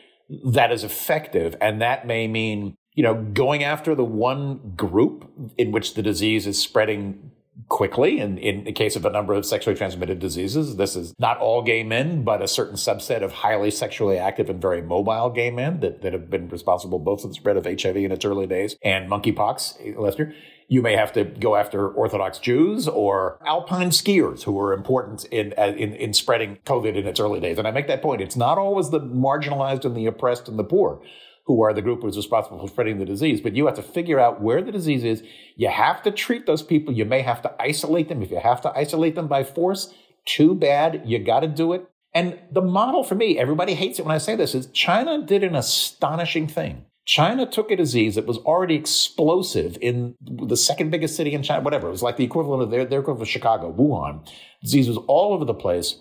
that 0.45 0.73
is 0.73 0.83
effective. 0.83 1.57
And 1.61 1.81
that 1.81 2.09
may 2.09 2.27
mean, 2.27 2.77
you 2.95 3.05
know, 3.05 3.15
going 3.15 3.63
after 3.63 3.95
the 3.95 4.05
one 4.05 4.73
group 4.77 5.31
in 5.57 5.71
which 5.71 5.95
the 5.95 6.03
disease 6.03 6.47
is 6.47 6.61
spreading 6.61 7.31
quickly. 7.69 8.19
And 8.21 8.39
in 8.39 8.65
the 8.65 8.73
case 8.73 8.97
of 8.97 9.05
a 9.05 9.11
number 9.11 9.35
of 9.35 9.47
sexually 9.47 9.77
transmitted 9.77 10.19
diseases, 10.19 10.77
this 10.77 10.97
is 10.97 11.15
not 11.19 11.39
all 11.39 11.63
gay 11.63 11.83
men, 11.83 12.23
but 12.23 12.43
a 12.43 12.49
certain 12.49 12.77
subset 12.77 13.23
of 13.23 13.33
highly 13.33 13.71
sexually 13.71 14.19
active 14.19 14.51
and 14.51 14.61
very 14.61 14.83
mobile 14.83 15.31
gay 15.31 15.51
men 15.51 15.81
that, 15.81 16.03
that 16.03 16.13
have 16.13 16.31
been 16.31 16.49
responsible 16.49 16.99
both 16.99 17.23
for 17.23 17.29
the 17.29 17.35
spread 17.35 17.57
of 17.57 17.65
HIV 17.65 17.97
in 17.97 18.13
its 18.13 18.25
early 18.25 18.47
days 18.47 18.77
and 18.83 19.11
monkeypox, 19.11 19.99
Lester. 19.99 20.35
You 20.67 20.81
may 20.81 20.97
have 20.97 21.13
to 21.13 21.25
go 21.25 21.57
after 21.57 21.89
Orthodox 21.89 22.39
Jews 22.39 22.89
or 22.89 23.39
alpine 23.47 23.91
skiers 23.91 24.45
who 24.45 24.53
were 24.53 24.73
important 24.73 25.25
in, 25.27 25.53
uh, 25.59 25.75
in, 25.77 25.93
in 25.95 26.15
spreading 26.15 26.59
COVID 26.65 26.97
in 26.97 27.07
its 27.07 27.21
early 27.21 27.39
days. 27.39 27.59
And 27.59 27.69
I 27.69 27.71
make 27.71 27.87
that 27.89 28.01
point. 28.01 28.23
It's 28.23 28.37
not 28.37 28.57
always 28.57 28.89
the 28.91 29.01
marginalized 29.01 29.85
and 29.85 29.95
the 29.95 30.07
oppressed 30.07 30.49
and 30.49 30.59
the 30.59 30.65
poor 30.65 31.03
who 31.47 31.63
are 31.63 31.75
the 31.75 31.83
group 31.83 32.03
who's 32.03 32.17
responsible 32.17 32.59
for 32.59 32.69
spreading 32.69 32.99
the 32.99 33.05
disease. 33.05 33.41
But 33.41 33.55
you 33.55 33.67
have 33.67 33.77
to 33.77 33.83
figure 33.83 34.19
out 34.19 34.41
where 34.41 34.63
the 34.63 34.73
disease 34.73 35.05
is. 35.05 35.23
You 35.57 35.69
have 35.69 36.03
to 36.03 36.11
treat 36.11 36.47
those 36.47 36.63
people. 36.63 36.95
You 36.95 37.05
may 37.05 37.23
have 37.23 37.43
to 37.43 37.55
isolate 37.61 38.09
them. 38.09 38.23
If 38.23 38.31
you 38.31 38.41
have 38.41 38.61
to 38.63 38.73
isolate 38.77 39.15
them 39.15 39.29
by 39.29 39.45
force, 39.45 39.93
too 40.25 40.55
bad. 40.55 41.03
You 41.05 41.19
got 41.19 41.41
to 41.41 41.49
do 41.49 41.73
it. 41.75 41.87
And 42.15 42.39
the 42.51 42.63
model 42.63 43.05
for 43.05 43.15
me, 43.15 43.39
everybody 43.39 43.75
hates 43.75 43.99
it 43.99 44.07
when 44.07 44.15
I 44.15 44.19
say 44.19 44.37
this, 44.37 44.55
is 44.55 44.69
China 44.69 45.23
did 45.25 45.43
an 45.43 45.55
astonishing 45.55 46.47
thing. 46.47 46.87
China 47.07 47.45
took 47.45 47.71
a 47.71 47.77
disease 47.77 48.15
that 48.15 48.25
was 48.25 48.39
already 48.39 48.77
explosive 48.77 49.77
in 49.83 50.15
the 50.23 50.57
second 50.57 50.91
biggest 50.91 51.17
city 51.17 51.35
in 51.35 51.43
China, 51.43 51.63
whatever. 51.63 51.89
It 51.89 51.91
was 51.91 52.03
like 52.03 52.17
the 52.17 52.25
equivalent 52.25 52.63
of 52.63 52.71
their, 52.71 52.87
their 52.87 53.01
equivalent 53.01 53.29
of 53.29 53.31
Chicago, 53.31 53.71
Wuhan. 53.73 54.27
Disease 54.63 54.89
was 54.89 54.97
all 55.07 55.35
over 55.35 55.45
the 55.45 55.53
place. 55.53 55.97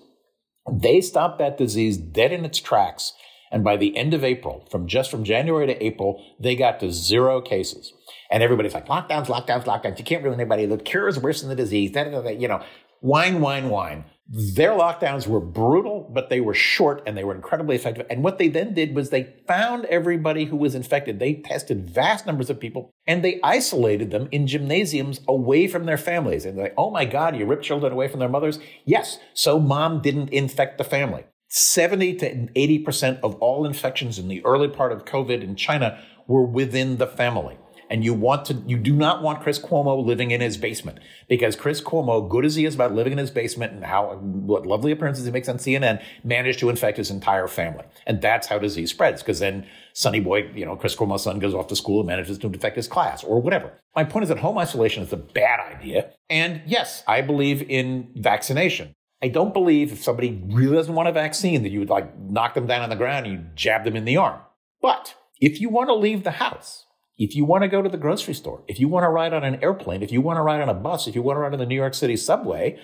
They 0.72 1.02
stopped 1.02 1.40
that 1.40 1.58
disease 1.58 1.98
dead 1.98 2.32
in 2.32 2.46
its 2.46 2.60
tracks 2.60 3.14
and 3.54 3.64
by 3.64 3.78
the 3.78 3.96
end 3.96 4.16
of 4.16 4.24
April, 4.24 4.68
from 4.72 4.88
just 4.88 5.12
from 5.12 5.24
January 5.24 5.68
to 5.68 5.86
April, 5.86 6.26
they 6.40 6.56
got 6.56 6.80
to 6.80 6.92
zero 6.92 7.40
cases. 7.40 7.94
And 8.32 8.42
everybody's 8.42 8.74
like, 8.74 8.88
lockdowns, 8.88 9.28
lockdowns, 9.28 9.66
lockdowns. 9.66 10.00
You 10.00 10.04
can't 10.04 10.24
ruin 10.24 10.40
anybody. 10.40 10.66
The 10.66 10.78
cure 10.78 11.08
is 11.08 11.20
worse 11.20 11.42
than 11.42 11.50
the 11.50 11.56
disease. 11.56 11.92
You 11.96 12.48
know, 12.48 12.64
whine, 13.02 13.42
whine, 13.42 13.70
whine. 13.70 14.06
Their 14.28 14.72
lockdowns 14.72 15.28
were 15.28 15.40
brutal, 15.40 16.10
but 16.12 16.30
they 16.30 16.42
were 16.42 16.56
short 16.56 17.04
and 17.06 17.16
they 17.16 17.24
were 17.24 17.36
incredibly 17.36 17.76
effective. 17.76 18.08
And 18.10 18.24
what 18.24 18.40
they 18.40 18.48
then 18.48 18.74
did 18.74 18.96
was 18.96 19.12
they 19.12 19.36
found 19.48 19.86
everybody 19.86 20.46
who 20.46 20.58
was 20.58 20.74
infected. 20.74 21.20
They 21.20 21.36
tested 21.36 21.88
vast 21.88 22.26
numbers 22.26 22.50
of 22.50 22.60
people 22.60 22.92
and 23.06 23.24
they 23.24 23.40
isolated 23.44 24.10
them 24.10 24.30
in 24.32 24.48
gymnasiums 24.48 25.20
away 25.28 25.68
from 25.68 25.86
their 25.86 25.98
families. 25.98 26.46
And 26.46 26.58
they're 26.58 26.66
like, 26.66 26.74
oh 26.76 26.90
my 26.90 27.06
God, 27.06 27.38
you 27.38 27.46
ripped 27.46 27.66
children 27.66 27.94
away 27.94 28.08
from 28.08 28.20
their 28.20 28.30
mothers? 28.30 28.58
Yes. 28.86 29.20
So 29.36 29.60
mom 29.60 30.02
didn't 30.02 30.30
infect 30.30 30.80
the 30.80 30.84
family. 30.84 31.26
70 31.56 32.16
to 32.16 32.36
80% 32.56 33.20
of 33.22 33.36
all 33.36 33.64
infections 33.64 34.18
in 34.18 34.28
the 34.28 34.44
early 34.44 34.68
part 34.68 34.92
of 34.92 35.06
COVID 35.06 35.44
in 35.44 35.56
China 35.56 36.04
were 36.26 36.44
within 36.44 36.98
the 36.98 37.06
family. 37.06 37.58
and 37.94 38.04
you 38.04 38.12
want 38.12 38.46
to, 38.46 38.56
you 38.66 38.76
do 38.78 38.96
not 38.96 39.22
want 39.22 39.42
Chris 39.42 39.60
Cuomo 39.60 40.04
living 40.04 40.32
in 40.32 40.42
his 40.42 40.58
basement 40.58 40.98
because 41.28 41.56
Chris 41.56 41.80
Cuomo, 41.80 42.28
good 42.28 42.44
as 42.44 42.56
he 42.56 42.66
is 42.66 42.74
about 42.74 42.92
living 42.94 43.14
in 43.14 43.20
his 43.20 43.30
basement 43.30 43.72
and 43.72 43.84
how 43.84 44.16
what 44.16 44.66
lovely 44.66 44.92
appearances 44.92 45.26
he 45.26 45.32
makes 45.32 45.48
on 45.48 45.58
CNN, 45.58 46.02
managed 46.24 46.58
to 46.60 46.70
infect 46.70 46.98
his 46.98 47.12
entire 47.12 47.48
family, 47.48 47.86
and 48.08 48.20
that's 48.20 48.48
how 48.48 48.58
disease 48.58 48.90
spreads. 48.90 49.22
Because 49.22 49.40
then 49.40 49.68
Sonny 49.94 50.20
Boy, 50.20 50.50
you 50.56 50.66
know, 50.66 50.76
Chris 50.76 50.96
Cuomo's 50.96 51.24
son 51.24 51.38
goes 51.38 51.54
off 51.54 51.68
to 51.68 51.76
school 51.76 52.00
and 52.00 52.08
manages 52.08 52.40
to 52.40 52.48
infect 52.48 52.78
his 52.78 52.88
class 52.88 53.24
or 53.24 53.40
whatever. 53.40 53.72
My 53.96 54.04
point 54.04 54.24
is 54.24 54.30
that 54.30 54.40
home 54.40 54.58
isolation 54.58 55.04
is 55.04 55.14
a 55.14 55.18
bad 55.18 55.60
idea, 55.60 56.10
and 56.32 56.64
yes, 56.66 57.04
I 57.08 57.22
believe 57.22 57.62
in 57.70 58.10
vaccination. 58.16 58.96
I 59.24 59.30
don't 59.30 59.54
believe 59.54 59.94
if 59.94 60.04
somebody 60.04 60.44
really 60.48 60.76
doesn't 60.76 60.94
want 60.94 61.08
a 61.08 61.14
vaccine 61.14 61.64
that 61.64 61.70
you 61.70 61.80
would 61.80 61.90
like 61.90 62.20
knock 62.20 62.56
them 62.56 62.68
down 62.68 62.82
on 62.82 62.90
the 62.90 62.98
ground 62.98 63.26
and 63.26 63.34
you 63.34 63.46
jab 63.56 63.86
them 63.86 63.96
in 63.96 64.04
the 64.04 64.18
arm. 64.18 64.42
But 64.82 65.16
if 65.40 65.62
you 65.62 65.70
want 65.70 65.88
to 65.88 65.96
leave 65.96 66.26
the 66.26 66.32
house, 66.32 66.86
if 67.18 67.34
you 67.34 67.46
want 67.46 67.64
to 67.64 67.70
go 67.70 67.82
to 67.82 67.88
the 67.88 67.98
grocery 67.98 68.34
store, 68.34 68.64
if 68.68 68.82
you 68.82 68.90
want 68.90 69.06
to 69.06 69.10
ride 69.10 69.34
on 69.34 69.46
an 69.46 69.64
airplane, 69.64 70.04
if 70.04 70.12
you 70.12 70.20
want 70.20 70.38
to 70.38 70.42
ride 70.42 70.60
on 70.60 70.68
a 70.68 70.74
bus, 70.74 71.08
if 71.08 71.16
you 71.16 71.22
want 71.22 71.38
to 71.38 71.40
ride 71.40 71.54
on 71.54 71.60
the 71.60 71.66
New 71.66 71.76
York 71.76 71.94
City 71.94 72.18
subway, 72.18 72.78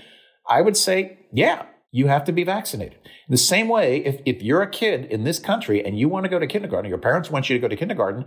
I 0.47 0.61
would 0.61 0.77
say, 0.77 1.27
yeah, 1.33 1.65
you 1.91 2.07
have 2.07 2.23
to 2.23 2.31
be 2.31 2.45
vaccinated. 2.45 2.99
The 3.27 3.35
same 3.35 3.67
way, 3.67 3.97
if, 4.05 4.21
if 4.25 4.41
you're 4.41 4.61
a 4.61 4.69
kid 4.69 5.05
in 5.05 5.25
this 5.25 5.39
country 5.39 5.83
and 5.83 5.99
you 5.99 6.07
want 6.07 6.23
to 6.23 6.29
go 6.29 6.39
to 6.39 6.47
kindergarten, 6.47 6.87
your 6.87 6.99
parents 6.99 7.29
want 7.29 7.49
you 7.49 7.57
to 7.57 7.61
go 7.61 7.67
to 7.67 7.75
kindergarten, 7.75 8.23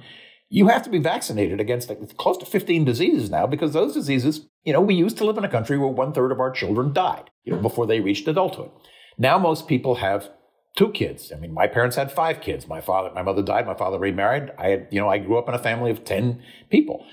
you 0.55 0.69
have 0.69 0.83
to 0.83 0.91
be 0.91 0.99
vaccinated 0.99 1.61
against 1.61 1.91
close 2.19 2.37
to 2.37 2.45
15 2.45 2.85
diseases 2.85 3.31
now 3.31 3.47
because 3.47 3.73
those 3.73 3.95
diseases, 3.95 4.49
you 4.65 4.73
know, 4.75 4.83
we 4.83 4.95
used 4.95 5.17
to 5.17 5.25
live 5.25 5.39
in 5.39 5.47
a 5.47 5.49
country 5.49 5.79
where 5.79 5.89
one 5.89 6.13
third 6.13 6.31
of 6.31 6.41
our 6.41 6.51
children 6.51 6.93
died, 6.93 7.31
you 7.43 7.55
know, 7.55 7.59
before 7.59 7.87
they 7.87 8.01
reached 8.01 8.29
adulthood. 8.29 8.71
Now 9.17 9.39
most 9.39 9.67
people 9.67 9.95
have 9.95 10.29
two 10.77 10.91
kids. 10.91 11.33
I 11.35 11.39
mean, 11.39 11.55
my 11.55 11.69
parents 11.69 11.97
had 11.97 12.13
five 12.13 12.43
kids. 12.43 12.69
My 12.69 12.83
father, 12.83 13.11
my 13.15 13.23
mother 13.23 13.41
died. 13.41 13.67
My 13.67 13.73
father 13.73 13.99
remarried. 13.99 14.53
I 14.59 14.69
had, 14.69 14.89
you 14.91 15.01
know, 15.01 15.09
I 15.09 15.17
grew 15.17 15.39
up 15.39 15.49
in 15.49 15.55
a 15.55 15.59
family 15.59 15.91
of 15.91 16.05
10 16.05 16.43
people. 16.69 17.07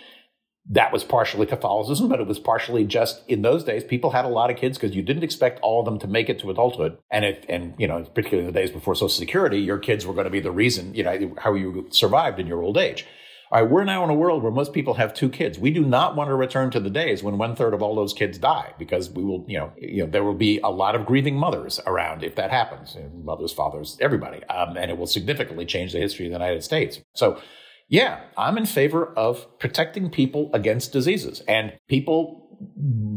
That 0.69 0.91
was 0.91 1.05
partially 1.05 1.45
Catholicism, 1.45 2.09
but 2.09 2.19
it 2.19 2.27
was 2.27 2.39
partially 2.39 2.83
just 2.83 3.23
in 3.29 3.41
those 3.41 3.63
days, 3.63 3.85
people 3.85 4.09
had 4.09 4.25
a 4.25 4.27
lot 4.29 4.51
of 4.51 4.57
kids 4.57 4.77
because 4.77 4.93
you 4.93 5.01
didn't 5.01 5.23
expect 5.23 5.61
all 5.61 5.79
of 5.79 5.85
them 5.85 5.97
to 5.99 6.07
make 6.07 6.27
it 6.27 6.39
to 6.39 6.51
adulthood. 6.51 6.97
And 7.09 7.23
it, 7.23 7.45
and, 7.47 7.73
you 7.77 7.87
know, 7.87 8.03
particularly 8.03 8.49
in 8.49 8.53
the 8.53 8.59
days 8.59 8.69
before 8.69 8.95
Social 8.95 9.07
Security, 9.07 9.59
your 9.59 9.79
kids 9.79 10.05
were 10.05 10.13
going 10.13 10.25
to 10.25 10.29
be 10.29 10.41
the 10.41 10.51
reason, 10.51 10.93
you 10.93 11.03
know, 11.03 11.35
how 11.37 11.53
you 11.53 11.87
survived 11.91 12.37
in 12.37 12.45
your 12.45 12.61
old 12.61 12.77
age. 12.77 13.05
All 13.51 13.59
right, 13.59 13.71
we're 13.71 13.83
now 13.83 14.03
in 14.03 14.11
a 14.11 14.13
world 14.13 14.43
where 14.43 14.51
most 14.51 14.73
people 14.73 14.93
have 14.93 15.11
two 15.11 15.27
kids. 15.27 15.57
We 15.57 15.71
do 15.71 15.83
not 15.83 16.15
want 16.15 16.29
to 16.29 16.35
return 16.35 16.69
to 16.69 16.79
the 16.79 16.91
days 16.91 17.23
when 17.23 17.39
one 17.39 17.55
third 17.55 17.73
of 17.73 17.81
all 17.81 17.95
those 17.95 18.13
kids 18.13 18.37
die 18.37 18.75
because 18.77 19.09
we 19.09 19.23
will, 19.23 19.43
you 19.47 19.57
know, 19.57 19.71
you 19.75 20.03
know, 20.03 20.11
there 20.11 20.23
will 20.23 20.35
be 20.35 20.59
a 20.59 20.69
lot 20.69 20.93
of 20.93 21.07
grieving 21.07 21.35
mothers 21.35 21.79
around 21.87 22.23
if 22.23 22.35
that 22.35 22.51
happens. 22.51 22.95
Mothers, 23.11 23.51
fathers, 23.51 23.97
everybody, 23.99 24.43
um, 24.45 24.77
and 24.77 24.91
it 24.91 24.99
will 24.99 25.07
significantly 25.07 25.65
change 25.65 25.93
the 25.93 25.97
history 25.97 26.27
of 26.27 26.31
the 26.31 26.35
United 26.37 26.63
States. 26.63 26.99
So, 27.15 27.41
yeah, 27.87 28.19
I'm 28.37 28.55
in 28.55 28.67
favor 28.67 29.11
of 29.17 29.57
protecting 29.57 30.11
people 30.11 30.51
against 30.53 30.93
diseases 30.93 31.41
and 31.47 31.73
people 31.87 32.55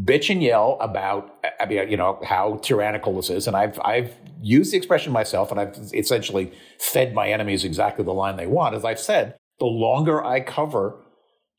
bitch 0.03 0.30
and 0.30 0.43
yell 0.43 0.78
about, 0.80 1.45
I 1.61 1.66
mean, 1.66 1.91
you 1.91 1.99
know, 1.99 2.18
how 2.24 2.59
tyrannical 2.62 3.16
this 3.16 3.28
is. 3.28 3.47
And 3.47 3.55
I've, 3.55 3.78
I've 3.85 4.14
used 4.41 4.72
the 4.72 4.78
expression 4.78 5.12
myself 5.12 5.51
and 5.51 5.61
I've 5.61 5.76
essentially 5.93 6.53
fed 6.78 7.12
my 7.12 7.28
enemies 7.28 7.64
exactly 7.64 8.03
the 8.03 8.14
line 8.14 8.37
they 8.37 8.47
want. 8.47 8.74
As 8.74 8.83
I've 8.83 8.99
said, 8.99 9.35
the 9.63 9.67
longer 9.67 10.25
I 10.25 10.41
cover 10.41 10.97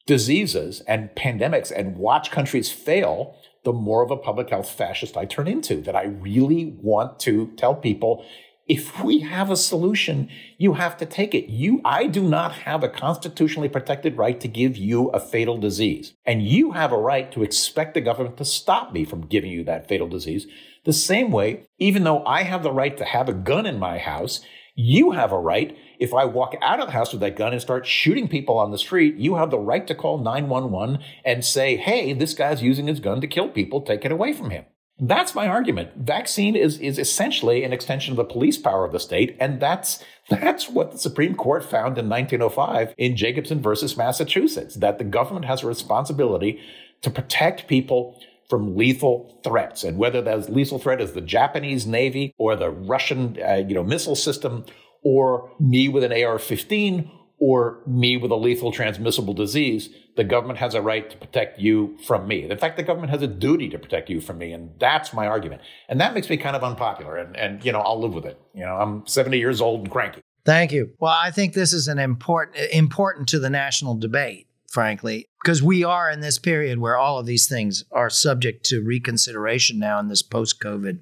diseases 0.07 0.81
and 0.89 1.11
pandemics 1.15 1.71
and 1.71 1.95
watch 1.95 2.31
countries 2.31 2.69
fail, 2.69 3.37
the 3.63 3.71
more 3.71 4.03
of 4.03 4.11
a 4.11 4.17
public 4.17 4.49
health 4.49 4.69
fascist 4.69 5.15
I 5.15 5.23
turn 5.23 5.47
into. 5.47 5.77
That 5.77 5.95
I 5.95 6.07
really 6.07 6.77
want 6.81 7.17
to 7.21 7.53
tell 7.55 7.75
people 7.75 8.25
if 8.67 9.01
we 9.01 9.19
have 9.19 9.49
a 9.49 9.55
solution, 9.55 10.27
you 10.57 10.73
have 10.73 10.97
to 10.97 11.05
take 11.05 11.33
it. 11.33 11.49
You, 11.49 11.79
I 11.85 12.07
do 12.07 12.23
not 12.23 12.51
have 12.51 12.83
a 12.83 12.89
constitutionally 12.89 13.69
protected 13.69 14.17
right 14.17 14.37
to 14.41 14.49
give 14.49 14.75
you 14.75 15.07
a 15.11 15.19
fatal 15.21 15.57
disease. 15.57 16.13
And 16.25 16.45
you 16.45 16.73
have 16.73 16.91
a 16.91 16.97
right 16.97 17.31
to 17.31 17.41
expect 17.41 17.93
the 17.93 18.01
government 18.01 18.35
to 18.35 18.45
stop 18.45 18.91
me 18.91 19.05
from 19.05 19.27
giving 19.27 19.51
you 19.51 19.63
that 19.63 19.87
fatal 19.87 20.09
disease. 20.09 20.45
The 20.83 20.91
same 20.91 21.31
way, 21.31 21.67
even 21.77 22.03
though 22.03 22.25
I 22.25 22.43
have 22.43 22.63
the 22.63 22.71
right 22.73 22.97
to 22.97 23.05
have 23.05 23.29
a 23.29 23.33
gun 23.33 23.65
in 23.65 23.79
my 23.79 23.97
house, 23.97 24.41
you 24.75 25.11
have 25.11 25.31
a 25.31 25.39
right 25.39 25.77
if 25.99 26.13
I 26.13 26.25
walk 26.25 26.55
out 26.61 26.79
of 26.79 26.87
the 26.87 26.91
house 26.91 27.11
with 27.11 27.21
that 27.21 27.37
gun 27.37 27.53
and 27.53 27.61
start 27.61 27.85
shooting 27.85 28.27
people 28.27 28.57
on 28.57 28.71
the 28.71 28.77
street, 28.77 29.15
you 29.15 29.35
have 29.35 29.51
the 29.51 29.57
right 29.57 29.87
to 29.87 29.95
call 29.95 30.17
911 30.17 30.99
and 31.23 31.45
say, 31.45 31.77
hey, 31.77 32.11
this 32.11 32.33
guy's 32.33 32.61
using 32.61 32.87
his 32.87 32.99
gun 32.99 33.21
to 33.21 33.27
kill 33.27 33.47
people, 33.47 33.81
take 33.81 34.03
it 34.03 34.11
away 34.11 34.33
from 34.33 34.49
him. 34.49 34.65
That's 34.99 35.33
my 35.33 35.47
argument. 35.47 35.91
Vaccine 35.95 36.55
is, 36.55 36.77
is 36.79 36.99
essentially 36.99 37.63
an 37.63 37.73
extension 37.73 38.11
of 38.11 38.17
the 38.17 38.25
police 38.25 38.57
power 38.57 38.85
of 38.85 38.91
the 38.91 38.99
state, 38.99 39.35
and 39.39 39.59
that's 39.59 40.03
that's 40.29 40.69
what 40.69 40.91
the 40.91 40.97
Supreme 40.97 41.35
Court 41.35 41.63
found 41.63 41.97
in 41.97 42.09
1905 42.09 42.93
in 42.97 43.15
Jacobson 43.15 43.61
versus 43.61 43.97
Massachusetts, 43.97 44.75
that 44.75 44.99
the 44.99 45.03
government 45.03 45.45
has 45.45 45.63
a 45.63 45.67
responsibility 45.67 46.59
to 47.01 47.09
protect 47.09 47.67
people 47.67 48.21
from 48.49 48.75
lethal 48.75 49.39
threats. 49.43 49.83
And 49.83 49.97
whether 49.97 50.21
that 50.21 50.51
lethal 50.51 50.79
threat 50.79 51.01
is 51.01 51.13
the 51.13 51.21
Japanese 51.21 51.85
Navy 51.87 52.33
or 52.37 52.55
the 52.55 52.69
Russian 52.69 53.37
uh, 53.41 53.63
you 53.67 53.73
know, 53.73 53.83
missile 53.83 54.15
system 54.15 54.65
or 55.03 55.51
me 55.59 55.89
with 55.89 56.03
an 56.03 56.11
AR 56.11 56.39
15 56.39 57.11
or 57.39 57.81
me 57.85 58.15
with 58.15 58.31
a 58.31 58.35
lethal 58.35 58.71
transmissible 58.71 59.33
disease, 59.33 59.89
the 60.15 60.23
government 60.23 60.59
has 60.59 60.75
a 60.75 60.81
right 60.81 61.09
to 61.09 61.17
protect 61.17 61.59
you 61.59 61.97
from 62.05 62.27
me. 62.27 62.49
In 62.49 62.57
fact, 62.57 62.77
the 62.77 62.83
government 62.83 63.09
has 63.09 63.21
a 63.21 63.27
duty 63.27 63.69
to 63.69 63.79
protect 63.79 64.09
you 64.09 64.21
from 64.21 64.37
me. 64.37 64.53
And 64.53 64.71
that's 64.79 65.13
my 65.13 65.27
argument. 65.27 65.61
And 65.89 65.99
that 65.99 66.13
makes 66.13 66.29
me 66.29 66.37
kind 66.37 66.55
of 66.55 66.63
unpopular. 66.63 67.17
And, 67.17 67.35
and, 67.35 67.65
you 67.65 67.71
know, 67.71 67.79
I'll 67.79 67.99
live 67.99 68.13
with 68.13 68.25
it. 68.25 68.39
You 68.53 68.65
know, 68.65 68.75
I'm 68.75 69.05
70 69.07 69.39
years 69.39 69.59
old 69.59 69.81
and 69.81 69.91
cranky. 69.91 70.21
Thank 70.45 70.71
you. 70.71 70.91
Well, 70.99 71.15
I 71.17 71.31
think 71.31 71.53
this 71.53 71.73
is 71.73 71.87
an 71.87 71.99
important, 71.99 72.57
important 72.71 73.27
to 73.29 73.39
the 73.39 73.49
national 73.49 73.95
debate, 73.95 74.47
frankly, 74.73 75.27
because 75.43 75.61
we 75.61 75.83
are 75.83 76.09
in 76.09 76.19
this 76.19 76.39
period 76.39 76.79
where 76.79 76.97
all 76.97 77.19
of 77.19 77.25
these 77.25 77.47
things 77.47 77.83
are 77.91 78.09
subject 78.09 78.65
to 78.65 78.81
reconsideration 78.81 79.79
now 79.79 79.99
in 79.99 80.07
this 80.07 80.21
post 80.21 80.59
COVID 80.59 80.99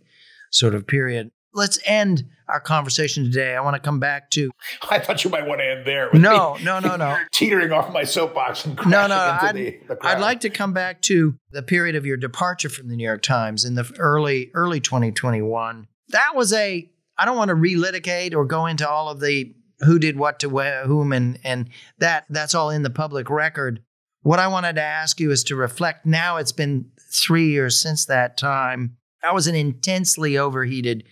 sort 0.52 0.76
of 0.76 0.86
period 0.86 1.32
let's 1.54 1.80
end 1.86 2.26
our 2.48 2.60
conversation 2.60 3.24
today. 3.24 3.56
I 3.56 3.62
want 3.62 3.76
to 3.76 3.82
come 3.82 4.00
back 4.00 4.30
to. 4.32 4.52
I 4.90 5.00
thought 5.00 5.24
you 5.24 5.30
might 5.30 5.48
want 5.48 5.62
to 5.62 5.66
end 5.66 5.86
there. 5.86 6.10
no, 6.14 6.58
no, 6.64 6.80
no, 6.80 6.96
no. 6.96 7.18
Teetering 7.32 7.72
off 7.72 7.92
my 7.92 8.04
soapbox 8.04 8.66
and 8.66 8.78
crashing 8.78 8.92
no, 8.92 9.08
no. 9.08 9.32
into 9.32 9.46
I'd, 9.46 9.56
the, 9.56 9.80
the 9.88 9.98
I'd 10.02 10.20
like 10.20 10.42
to 10.42 10.50
come 10.50 10.74
back 10.74 11.02
to 11.04 11.36
the 11.52 11.64
period 11.64 11.96
of 11.96 12.06
your 12.06 12.18
departure 12.18 12.70
from 12.70 12.90
the 12.90 12.96
New 12.96 13.06
York 13.06 13.22
Times 13.22 13.66
in 13.66 13.76
the 13.76 13.90
early 14.00 14.52
early 14.54 14.80
2021. 14.80 15.88
That 16.10 16.36
was 16.36 16.54
a. 16.54 16.90
I 17.18 17.26
don't 17.26 17.38
want 17.38 17.50
to 17.50 17.56
relitigate 17.56 18.34
or 18.34 18.46
go 18.46 18.66
into 18.66 18.90
all 18.90 19.10
of 19.10 19.20
the 19.20 19.54
who 19.84 20.00
did 20.00 20.18
what 20.18 20.40
to 20.40 20.50
whom 20.86 21.12
and 21.12 21.40
and 21.44 21.70
that 21.98 22.26
that's 22.30 22.56
all 22.56 22.70
in 22.70 22.84
the 22.84 22.90
public 22.90 23.30
record. 23.30 23.82
What 24.22 24.40
I 24.40 24.48
wanted 24.48 24.76
to 24.76 24.82
ask 24.82 25.20
you 25.20 25.32
is 25.32 25.44
to 25.46 25.56
reflect. 25.56 26.06
Now 26.06 26.38
it's 26.38 26.52
been 26.52 26.92
three 27.12 27.50
years 27.50 27.80
since 27.80 28.06
that 28.06 28.38
time. 28.38 28.98
That 29.24 29.34
was 29.34 29.48
an 29.48 29.56
intensely 29.56 30.38
overheated 30.38 31.04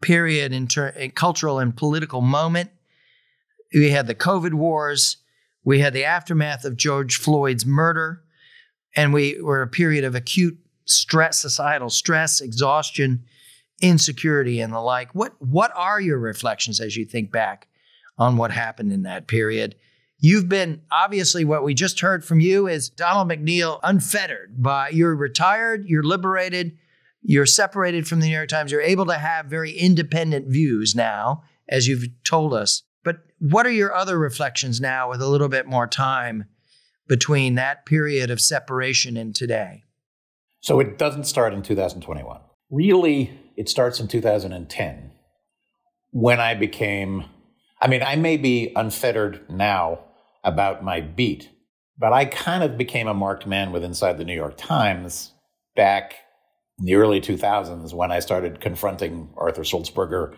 period 0.00 0.52
in, 0.52 0.66
ter- 0.66 1.08
cultural 1.14 1.58
and 1.58 1.76
political 1.76 2.20
moment. 2.20 2.70
We 3.74 3.90
had 3.90 4.06
the 4.06 4.14
COVID 4.14 4.54
wars. 4.54 5.18
We 5.64 5.80
had 5.80 5.92
the 5.92 6.04
aftermath 6.04 6.64
of 6.64 6.76
George 6.76 7.16
Floyd's 7.16 7.64
murder. 7.64 8.22
And 8.94 9.12
we 9.12 9.40
were 9.40 9.62
a 9.62 9.68
period 9.68 10.04
of 10.04 10.14
acute 10.14 10.58
stress, 10.84 11.40
societal 11.40 11.88
stress, 11.88 12.40
exhaustion, 12.40 13.24
insecurity, 13.80 14.60
and 14.60 14.72
the 14.72 14.80
like. 14.80 15.14
What, 15.14 15.34
what 15.40 15.72
are 15.74 16.00
your 16.00 16.18
reflections 16.18 16.80
as 16.80 16.96
you 16.96 17.04
think 17.04 17.32
back 17.32 17.68
on 18.18 18.36
what 18.36 18.50
happened 18.50 18.92
in 18.92 19.02
that 19.02 19.26
period? 19.26 19.76
You've 20.18 20.48
been 20.48 20.82
obviously 20.92 21.44
what 21.44 21.64
we 21.64 21.74
just 21.74 22.00
heard 22.00 22.24
from 22.24 22.40
you 22.40 22.68
is 22.68 22.88
Donald 22.88 23.28
McNeil 23.28 23.80
unfettered 23.82 24.62
by 24.62 24.90
you're 24.90 25.16
retired, 25.16 25.84
you're 25.86 26.04
liberated, 26.04 26.78
you're 27.22 27.46
separated 27.46 28.06
from 28.06 28.20
the 28.20 28.26
New 28.26 28.32
York 28.32 28.48
Times. 28.48 28.70
You're 28.70 28.82
able 28.82 29.06
to 29.06 29.14
have 29.14 29.46
very 29.46 29.72
independent 29.72 30.48
views 30.48 30.94
now, 30.94 31.42
as 31.68 31.88
you've 31.88 32.06
told 32.24 32.54
us. 32.54 32.82
But 33.04 33.18
what 33.38 33.66
are 33.66 33.72
your 33.72 33.94
other 33.94 34.18
reflections 34.18 34.80
now 34.80 35.08
with 35.10 35.20
a 35.20 35.28
little 35.28 35.48
bit 35.48 35.66
more 35.66 35.86
time 35.86 36.44
between 37.08 37.56
that 37.56 37.84
period 37.86 38.30
of 38.30 38.40
separation 38.40 39.16
and 39.16 39.34
today? 39.34 39.82
So 40.60 40.78
it 40.78 40.98
doesn't 40.98 41.24
start 41.24 41.52
in 41.52 41.62
2021. 41.62 42.40
Really, 42.70 43.38
it 43.56 43.68
starts 43.68 43.98
in 43.98 44.08
2010 44.08 45.10
when 46.10 46.40
I 46.40 46.54
became, 46.54 47.24
I 47.82 47.88
mean, 47.88 48.02
I 48.04 48.14
may 48.14 48.36
be 48.36 48.72
unfettered 48.76 49.50
now 49.50 50.04
about 50.44 50.84
my 50.84 51.00
beat, 51.00 51.50
but 51.98 52.12
I 52.12 52.26
kind 52.26 52.62
of 52.62 52.78
became 52.78 53.08
a 53.08 53.14
marked 53.14 53.44
man 53.44 53.72
with 53.72 53.82
Inside 53.82 54.18
the 54.18 54.24
New 54.24 54.36
York 54.36 54.56
Times 54.56 55.32
back 55.74 56.14
in 56.78 56.84
the 56.84 56.94
early 56.94 57.20
2000s 57.20 57.92
when 57.92 58.12
I 58.12 58.20
started 58.20 58.60
confronting 58.60 59.30
Arthur 59.36 59.62
Sulzberger 59.62 60.36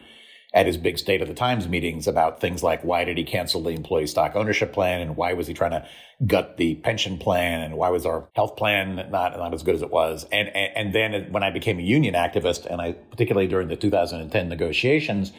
at 0.54 0.64
his 0.64 0.78
big 0.78 0.96
State 0.96 1.20
of 1.20 1.28
the 1.28 1.34
Times 1.34 1.68
meetings 1.68 2.08
about 2.08 2.40
things 2.40 2.62
like 2.62 2.82
why 2.82 3.04
did 3.04 3.18
he 3.18 3.24
cancel 3.24 3.62
the 3.62 3.70
employee 3.70 4.06
stock 4.06 4.34
ownership 4.34 4.72
plan 4.72 5.02
and 5.02 5.14
why 5.14 5.34
was 5.34 5.46
he 5.46 5.52
trying 5.52 5.72
to 5.72 5.86
gut 6.26 6.56
the 6.56 6.76
pension 6.76 7.18
plan 7.18 7.60
and 7.60 7.76
why 7.76 7.90
was 7.90 8.06
our 8.06 8.30
health 8.34 8.56
plan 8.56 8.96
not, 9.10 9.36
not 9.36 9.52
as 9.52 9.62
good 9.62 9.74
as 9.74 9.82
it 9.82 9.90
was. 9.90 10.26
And, 10.32 10.48
and, 10.48 10.76
and 10.76 10.94
then 10.94 11.30
when 11.32 11.42
I 11.42 11.50
became 11.50 11.78
a 11.78 11.82
union 11.82 12.14
activist 12.14 12.64
and 12.64 12.80
I, 12.80 12.92
particularly 12.92 13.48
during 13.48 13.68
the 13.68 13.76
2010 13.76 14.48
negotiations, 14.48 15.32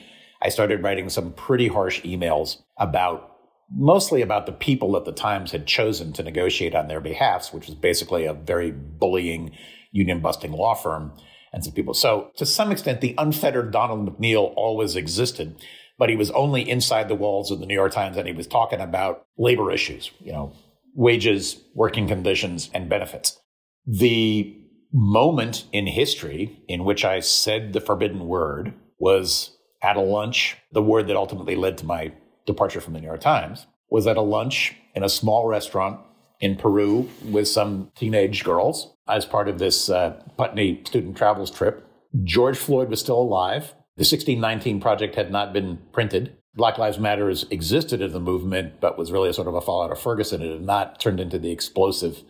I 0.46 0.50
started 0.50 0.84
writing 0.84 1.10
some 1.10 1.34
pretty 1.34 1.70
harsh 1.70 2.02
emails 2.04 2.58
about 2.78 3.32
mostly 3.76 4.22
about 4.22 4.46
the 4.46 4.52
people 4.52 4.92
that 4.92 5.04
the 5.04 5.12
Times 5.12 5.52
had 5.52 5.66
chosen 5.66 6.14
to 6.14 6.22
negotiate 6.22 6.76
on 6.76 6.88
their 6.88 7.02
behalfs, 7.02 7.52
which 7.52 7.66
was 7.66 7.74
basically 7.74 8.26
a 8.26 8.34
very 8.34 8.70
bullying, 8.70 9.58
union 9.92 10.20
busting 10.20 10.52
law 10.52 10.76
firm 10.76 11.14
and 11.52 11.64
some 11.64 11.74
people. 11.74 11.96
So, 11.96 12.30
to 12.38 12.46
some 12.46 12.72
extent, 12.72 13.02
the 13.02 13.16
unfettered 13.18 13.72
Donald 13.72 14.08
McNeil 14.08 14.54
always 14.56 14.96
existed, 14.96 15.56
but 15.98 16.12
he 16.12 16.16
was 16.16 16.30
only 16.32 16.70
inside 16.70 17.08
the 17.08 17.16
walls 17.16 17.50
of 17.50 17.60
the 17.60 17.66
New 17.66 17.74
York 17.74 17.94
Times 17.94 18.16
and 18.16 18.28
he 18.28 18.34
was 18.34 18.46
talking 18.46 18.82
about 18.82 19.26
labor 19.40 19.72
issues, 19.72 20.12
you 20.20 20.32
know, 20.32 20.54
wages, 20.94 21.60
working 21.74 22.08
conditions, 22.08 22.70
and 22.72 22.88
benefits. 22.88 23.40
The 23.88 24.56
moment 24.94 25.66
in 25.72 25.88
history 25.88 26.62
in 26.68 26.86
which 26.86 27.04
I 27.04 27.20
said 27.20 27.74
the 27.74 27.82
forbidden 27.82 28.28
word 28.28 28.76
was 29.00 29.55
at 29.86 29.96
a 29.98 30.02
lunch, 30.02 30.58
the 30.72 30.82
word 30.82 31.08
that 31.08 31.16
ultimately 31.16 31.56
led 31.56 31.78
to 31.78 31.86
my 31.86 32.12
departure 32.48 32.82
from 32.82 32.94
the 32.94 33.00
New 33.00 33.08
York 33.08 33.22
Times, 33.22 33.68
was 33.90 34.08
at 34.08 34.18
a 34.18 34.22
lunch 34.22 34.76
in 34.96 35.04
a 35.04 35.10
small 35.10 35.48
restaurant 35.48 36.00
in 36.40 36.56
Peru 36.56 37.08
with 37.24 37.48
some 37.48 37.92
teenage 37.96 38.44
girls 38.44 38.94
as 39.08 39.26
part 39.26 39.48
of 39.48 39.60
this 39.60 39.90
uh, 39.90 40.22
Putney 40.38 40.82
student 40.86 41.16
travels 41.16 41.52
trip. 41.52 41.88
George 42.24 42.58
Floyd 42.58 42.90
was 42.90 43.00
still 43.00 43.20
alive. 43.20 43.76
The 43.96 44.02
1619 44.02 44.82
Project 44.82 45.16
had 45.16 45.32
not 45.32 45.54
been 45.54 45.80
printed. 45.94 46.36
Black 46.56 46.78
Lives 46.78 46.98
Matter 46.98 47.30
existed 47.30 48.02
as 48.02 48.16
a 48.16 48.20
movement, 48.20 48.82
but 48.82 48.98
was 48.98 49.12
really 49.12 49.30
a 49.30 49.34
sort 49.34 49.48
of 49.48 49.56
a 49.56 49.62
fallout 49.62 49.92
of 49.92 50.00
Ferguson. 50.00 50.42
It 50.42 50.52
had 50.52 50.62
not 50.66 51.00
turned 51.00 51.20
into 51.20 51.38
the 51.38 51.52
explosive 51.52 52.24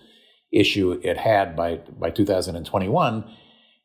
issue 0.52 1.00
it 1.04 1.18
had 1.18 1.56
by, 1.56 1.78
by 2.00 2.10
2021. 2.10 3.24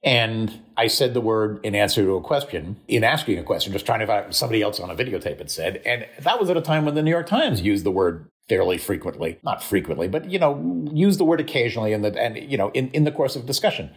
And 0.02 0.62
I 0.76 0.86
said 0.86 1.12
the 1.12 1.20
word 1.20 1.60
in 1.62 1.74
answer 1.74 2.02
to 2.02 2.16
a 2.16 2.22
question, 2.22 2.76
in 2.88 3.04
asking 3.04 3.38
a 3.38 3.42
question, 3.42 3.72
just 3.72 3.84
trying 3.84 4.00
to 4.00 4.06
find 4.06 4.34
somebody 4.34 4.62
else 4.62 4.80
on 4.80 4.90
a 4.90 4.94
videotape 4.94 5.38
had 5.38 5.50
said. 5.50 5.82
And 5.84 6.06
that 6.20 6.40
was 6.40 6.48
at 6.48 6.56
a 6.56 6.62
time 6.62 6.86
when 6.86 6.94
the 6.94 7.02
New 7.02 7.10
York 7.10 7.26
Times 7.26 7.60
used 7.60 7.84
the 7.84 7.90
word 7.90 8.26
fairly 8.48 8.78
frequently, 8.78 9.38
not 9.42 9.62
frequently, 9.62 10.08
but, 10.08 10.30
you 10.30 10.38
know, 10.38 10.88
use 10.92 11.18
the 11.18 11.24
word 11.24 11.40
occasionally 11.40 11.92
in 11.92 12.02
the, 12.02 12.18
and, 12.18 12.38
you 12.50 12.56
know, 12.56 12.70
in, 12.70 12.88
in 12.88 13.04
the 13.04 13.12
course 13.12 13.36
of 13.36 13.46
discussion. 13.46 13.90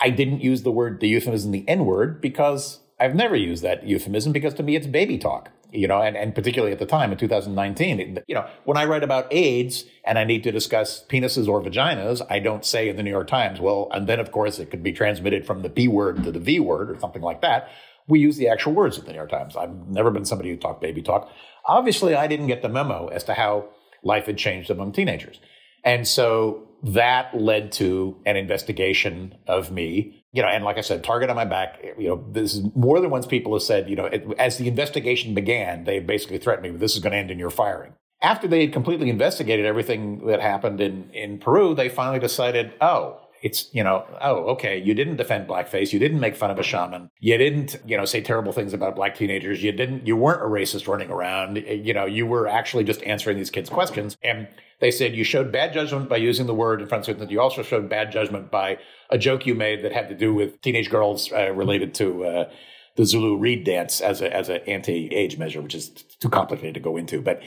I 0.00 0.10
didn't 0.10 0.40
use 0.40 0.62
the 0.62 0.70
word, 0.70 1.00
the 1.00 1.08
euphemism, 1.08 1.50
the 1.50 1.66
N 1.68 1.86
word, 1.86 2.20
because 2.20 2.80
I've 3.00 3.14
never 3.14 3.34
used 3.34 3.62
that 3.62 3.86
euphemism 3.86 4.32
because 4.32 4.54
to 4.54 4.62
me 4.62 4.76
it's 4.76 4.86
baby 4.86 5.16
talk 5.16 5.50
you 5.72 5.88
know, 5.88 6.00
and, 6.00 6.16
and 6.16 6.34
particularly 6.34 6.72
at 6.72 6.78
the 6.78 6.86
time 6.86 7.12
in 7.12 7.18
2019, 7.18 8.18
you 8.26 8.34
know, 8.34 8.46
when 8.64 8.76
I 8.76 8.84
write 8.84 9.02
about 9.02 9.32
AIDS 9.32 9.84
and 10.04 10.18
I 10.18 10.24
need 10.24 10.44
to 10.44 10.52
discuss 10.52 11.04
penises 11.08 11.48
or 11.48 11.62
vaginas, 11.62 12.20
I 12.30 12.38
don't 12.38 12.64
say 12.64 12.88
in 12.88 12.96
the 12.96 13.02
New 13.02 13.10
York 13.10 13.28
Times, 13.28 13.60
well, 13.60 13.88
and 13.92 14.06
then 14.06 14.20
of 14.20 14.30
course 14.30 14.58
it 14.58 14.70
could 14.70 14.82
be 14.82 14.92
transmitted 14.92 15.46
from 15.46 15.62
the 15.62 15.68
B 15.68 15.88
word 15.88 16.22
to 16.24 16.30
the 16.32 16.38
V 16.38 16.60
word 16.60 16.90
or 16.90 16.98
something 16.98 17.22
like 17.22 17.40
that. 17.40 17.70
We 18.06 18.20
use 18.20 18.36
the 18.36 18.48
actual 18.48 18.72
words 18.72 18.98
in 18.98 19.04
the 19.04 19.12
New 19.12 19.16
York 19.16 19.30
Times. 19.30 19.56
I've 19.56 19.88
never 19.88 20.10
been 20.10 20.24
somebody 20.24 20.50
who 20.50 20.56
talked 20.56 20.82
baby 20.82 21.02
talk. 21.02 21.30
Obviously, 21.66 22.14
I 22.14 22.26
didn't 22.26 22.48
get 22.48 22.62
the 22.62 22.68
memo 22.68 23.06
as 23.06 23.24
to 23.24 23.34
how 23.34 23.68
life 24.02 24.26
had 24.26 24.36
changed 24.36 24.70
among 24.70 24.92
teenagers. 24.92 25.40
And 25.84 26.06
so 26.06 26.68
that 26.82 27.34
led 27.40 27.72
to 27.72 28.20
an 28.26 28.36
investigation 28.36 29.36
of 29.46 29.70
me 29.70 30.21
you 30.32 30.42
know, 30.42 30.48
and 30.48 30.64
like 30.64 30.78
I 30.78 30.80
said, 30.80 31.04
target 31.04 31.30
on 31.30 31.36
my 31.36 31.44
back. 31.44 31.78
You 31.98 32.08
know, 32.08 32.24
this 32.30 32.54
is 32.54 32.62
more 32.74 33.00
than 33.00 33.10
once 33.10 33.26
people 33.26 33.52
have 33.52 33.62
said, 33.62 33.88
you 33.88 33.96
know, 33.96 34.06
it, 34.06 34.26
as 34.38 34.56
the 34.56 34.66
investigation 34.66 35.34
began, 35.34 35.84
they 35.84 36.00
basically 36.00 36.38
threatened 36.38 36.72
me 36.72 36.78
this 36.78 36.94
is 36.94 37.02
going 37.02 37.12
to 37.12 37.18
end 37.18 37.30
in 37.30 37.38
your 37.38 37.50
firing. 37.50 37.92
After 38.22 38.48
they 38.48 38.62
had 38.62 38.72
completely 38.72 39.10
investigated 39.10 39.66
everything 39.66 40.26
that 40.26 40.40
happened 40.40 40.80
in, 40.80 41.10
in 41.10 41.38
Peru, 41.38 41.74
they 41.74 41.88
finally 41.88 42.20
decided, 42.20 42.72
oh, 42.80 43.18
it's, 43.42 43.68
you 43.74 43.82
know, 43.82 44.06
oh, 44.20 44.44
okay, 44.52 44.78
you 44.78 44.94
didn't 44.94 45.16
defend 45.16 45.48
blackface. 45.48 45.92
You 45.92 45.98
didn't 45.98 46.20
make 46.20 46.36
fun 46.36 46.52
of 46.52 46.58
a 46.60 46.62
shaman. 46.62 47.10
You 47.18 47.36
didn't, 47.36 47.74
you 47.84 47.96
know, 47.96 48.04
say 48.04 48.20
terrible 48.20 48.52
things 48.52 48.72
about 48.72 48.94
black 48.94 49.16
teenagers. 49.16 49.64
You 49.64 49.72
didn't, 49.72 50.06
you 50.06 50.16
weren't 50.16 50.42
a 50.42 50.46
racist 50.46 50.86
running 50.86 51.10
around. 51.10 51.56
You 51.56 51.92
know, 51.92 52.06
you 52.06 52.24
were 52.24 52.46
actually 52.46 52.84
just 52.84 53.02
answering 53.02 53.36
these 53.36 53.50
kids' 53.50 53.68
questions. 53.68 54.16
And 54.22 54.46
they 54.82 54.90
said 54.90 55.14
you 55.14 55.22
showed 55.22 55.52
bad 55.52 55.72
judgment 55.72 56.08
by 56.08 56.16
using 56.16 56.46
the 56.46 56.54
word 56.54 56.82
in 56.82 56.88
front 56.88 57.02
of 57.02 57.04
students. 57.04 57.30
You 57.30 57.40
also 57.40 57.62
showed 57.62 57.88
bad 57.88 58.10
judgment 58.10 58.50
by 58.50 58.78
a 59.10 59.16
joke 59.16 59.46
you 59.46 59.54
made 59.54 59.84
that 59.84 59.92
had 59.92 60.08
to 60.08 60.14
do 60.14 60.34
with 60.34 60.60
teenage 60.60 60.90
girls 60.90 61.30
uh, 61.32 61.52
related 61.52 61.94
to, 61.94 62.24
uh, 62.24 62.50
the 62.96 63.06
Zulu 63.06 63.36
reed 63.36 63.64
dance 63.64 64.00
as 64.00 64.20
a 64.20 64.30
as 64.34 64.48
an 64.48 64.60
anti-age 64.66 65.38
measure, 65.38 65.62
which 65.62 65.74
is 65.74 65.88
too 66.20 66.28
complicated 66.28 66.74
to 66.74 66.80
go 66.80 66.96
into. 66.96 67.22
But 67.22 67.40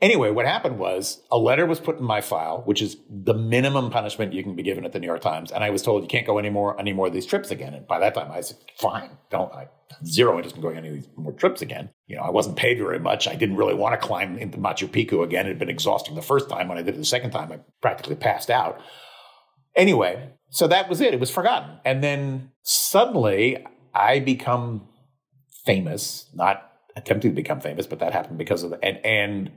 Anyway, 0.00 0.30
what 0.30 0.44
happened 0.44 0.78
was 0.78 1.22
a 1.30 1.38
letter 1.38 1.64
was 1.64 1.80
put 1.80 1.98
in 1.98 2.04
my 2.04 2.20
file, 2.20 2.62
which 2.66 2.82
is 2.82 2.98
the 3.08 3.32
minimum 3.32 3.90
punishment 3.90 4.34
you 4.34 4.42
can 4.42 4.54
be 4.54 4.62
given 4.62 4.84
at 4.84 4.92
the 4.92 5.00
New 5.00 5.06
York 5.06 5.22
Times. 5.22 5.50
And 5.50 5.64
I 5.64 5.70
was 5.70 5.80
told 5.80 6.02
you 6.02 6.08
can't 6.08 6.26
go 6.26 6.36
any 6.36 6.50
more, 6.50 6.78
any 6.78 6.92
more 6.92 7.06
of 7.06 7.14
these 7.14 7.24
trips 7.24 7.50
again. 7.50 7.72
And 7.72 7.86
by 7.86 7.98
that 8.00 8.14
time 8.14 8.30
I 8.30 8.42
said, 8.42 8.58
fine, 8.78 9.10
don't 9.30 9.52
I 9.54 9.68
zero 10.04 10.36
interest 10.36 10.56
in 10.56 10.62
going 10.62 10.76
any 10.76 10.88
of 10.88 10.94
these 10.94 11.08
more 11.16 11.32
trips 11.32 11.62
again. 11.62 11.90
You 12.06 12.16
know, 12.16 12.22
I 12.22 12.30
wasn't 12.30 12.56
paid 12.56 12.78
very 12.78 12.98
much. 12.98 13.26
I 13.26 13.34
didn't 13.34 13.56
really 13.56 13.74
want 13.74 13.98
to 13.98 14.06
climb 14.06 14.36
into 14.36 14.58
Machu 14.58 14.88
Picchu 14.88 15.22
again. 15.22 15.46
It 15.46 15.50
had 15.50 15.58
been 15.58 15.70
exhausting 15.70 16.14
the 16.14 16.22
first 16.22 16.48
time. 16.48 16.68
When 16.68 16.76
I 16.76 16.82
did 16.82 16.94
it 16.94 16.98
the 16.98 17.04
second 17.04 17.30
time, 17.30 17.50
I 17.50 17.60
practically 17.80 18.16
passed 18.16 18.50
out. 18.50 18.80
Anyway, 19.74 20.30
so 20.50 20.66
that 20.68 20.88
was 20.88 21.00
it. 21.00 21.14
It 21.14 21.20
was 21.20 21.30
forgotten. 21.30 21.78
And 21.84 22.02
then 22.02 22.50
suddenly 22.62 23.64
I 23.94 24.20
become 24.20 24.88
famous, 25.64 26.30
not 26.34 26.70
attempting 26.96 27.30
to 27.32 27.34
become 27.34 27.60
famous, 27.60 27.86
but 27.86 27.98
that 28.00 28.12
happened 28.12 28.38
because 28.38 28.62
of 28.62 28.70
the, 28.70 28.84
and, 28.84 29.04
and 29.04 29.50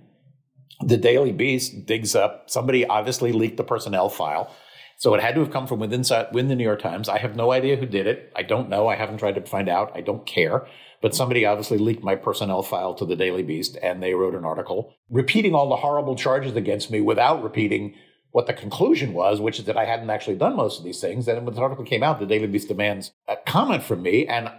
the 0.81 0.97
Daily 0.97 1.31
Beast 1.31 1.85
digs 1.85 2.15
up 2.15 2.49
somebody 2.49 2.85
obviously 2.85 3.31
leaked 3.31 3.57
the 3.57 3.63
personnel 3.63 4.09
file. 4.09 4.53
So 4.97 5.13
it 5.13 5.21
had 5.21 5.35
to 5.35 5.41
have 5.41 5.51
come 5.51 5.65
from 5.65 5.79
within, 5.79 6.03
within 6.33 6.49
the 6.49 6.55
New 6.55 6.63
York 6.63 6.81
Times. 6.81 7.07
I 7.07 7.19
have 7.19 7.35
no 7.35 7.53
idea 7.53 7.77
who 7.77 7.85
did 7.85 8.05
it. 8.05 8.33
I 8.35 8.43
don't 8.43 8.69
know. 8.69 8.87
I 8.87 8.95
haven't 8.95 9.19
tried 9.19 9.35
to 9.35 9.41
find 9.41 9.69
out. 9.69 9.91
I 9.95 10.01
don't 10.01 10.25
care. 10.25 10.67
But 11.01 11.15
somebody 11.15 11.45
obviously 11.45 11.77
leaked 11.77 12.03
my 12.03 12.15
personnel 12.15 12.63
file 12.63 12.93
to 12.95 13.05
the 13.05 13.15
Daily 13.15 13.43
Beast 13.43 13.77
and 13.81 14.03
they 14.03 14.13
wrote 14.13 14.35
an 14.35 14.43
article 14.43 14.93
repeating 15.09 15.55
all 15.55 15.69
the 15.69 15.77
horrible 15.77 16.15
charges 16.15 16.55
against 16.55 16.91
me 16.91 16.99
without 16.99 17.41
repeating 17.41 17.95
what 18.31 18.45
the 18.45 18.53
conclusion 18.53 19.13
was, 19.13 19.39
which 19.39 19.59
is 19.59 19.65
that 19.65 19.77
I 19.77 19.85
hadn't 19.85 20.09
actually 20.09 20.35
done 20.35 20.55
most 20.55 20.77
of 20.77 20.85
these 20.85 20.99
things. 20.99 21.27
And 21.27 21.45
when 21.45 21.55
the 21.55 21.61
article 21.61 21.85
came 21.85 22.03
out, 22.03 22.19
the 22.19 22.25
Daily 22.25 22.47
Beast 22.47 22.67
demands 22.67 23.11
a 23.27 23.37
comment 23.47 23.83
from 23.83 24.03
me. 24.03 24.27
And 24.27 24.51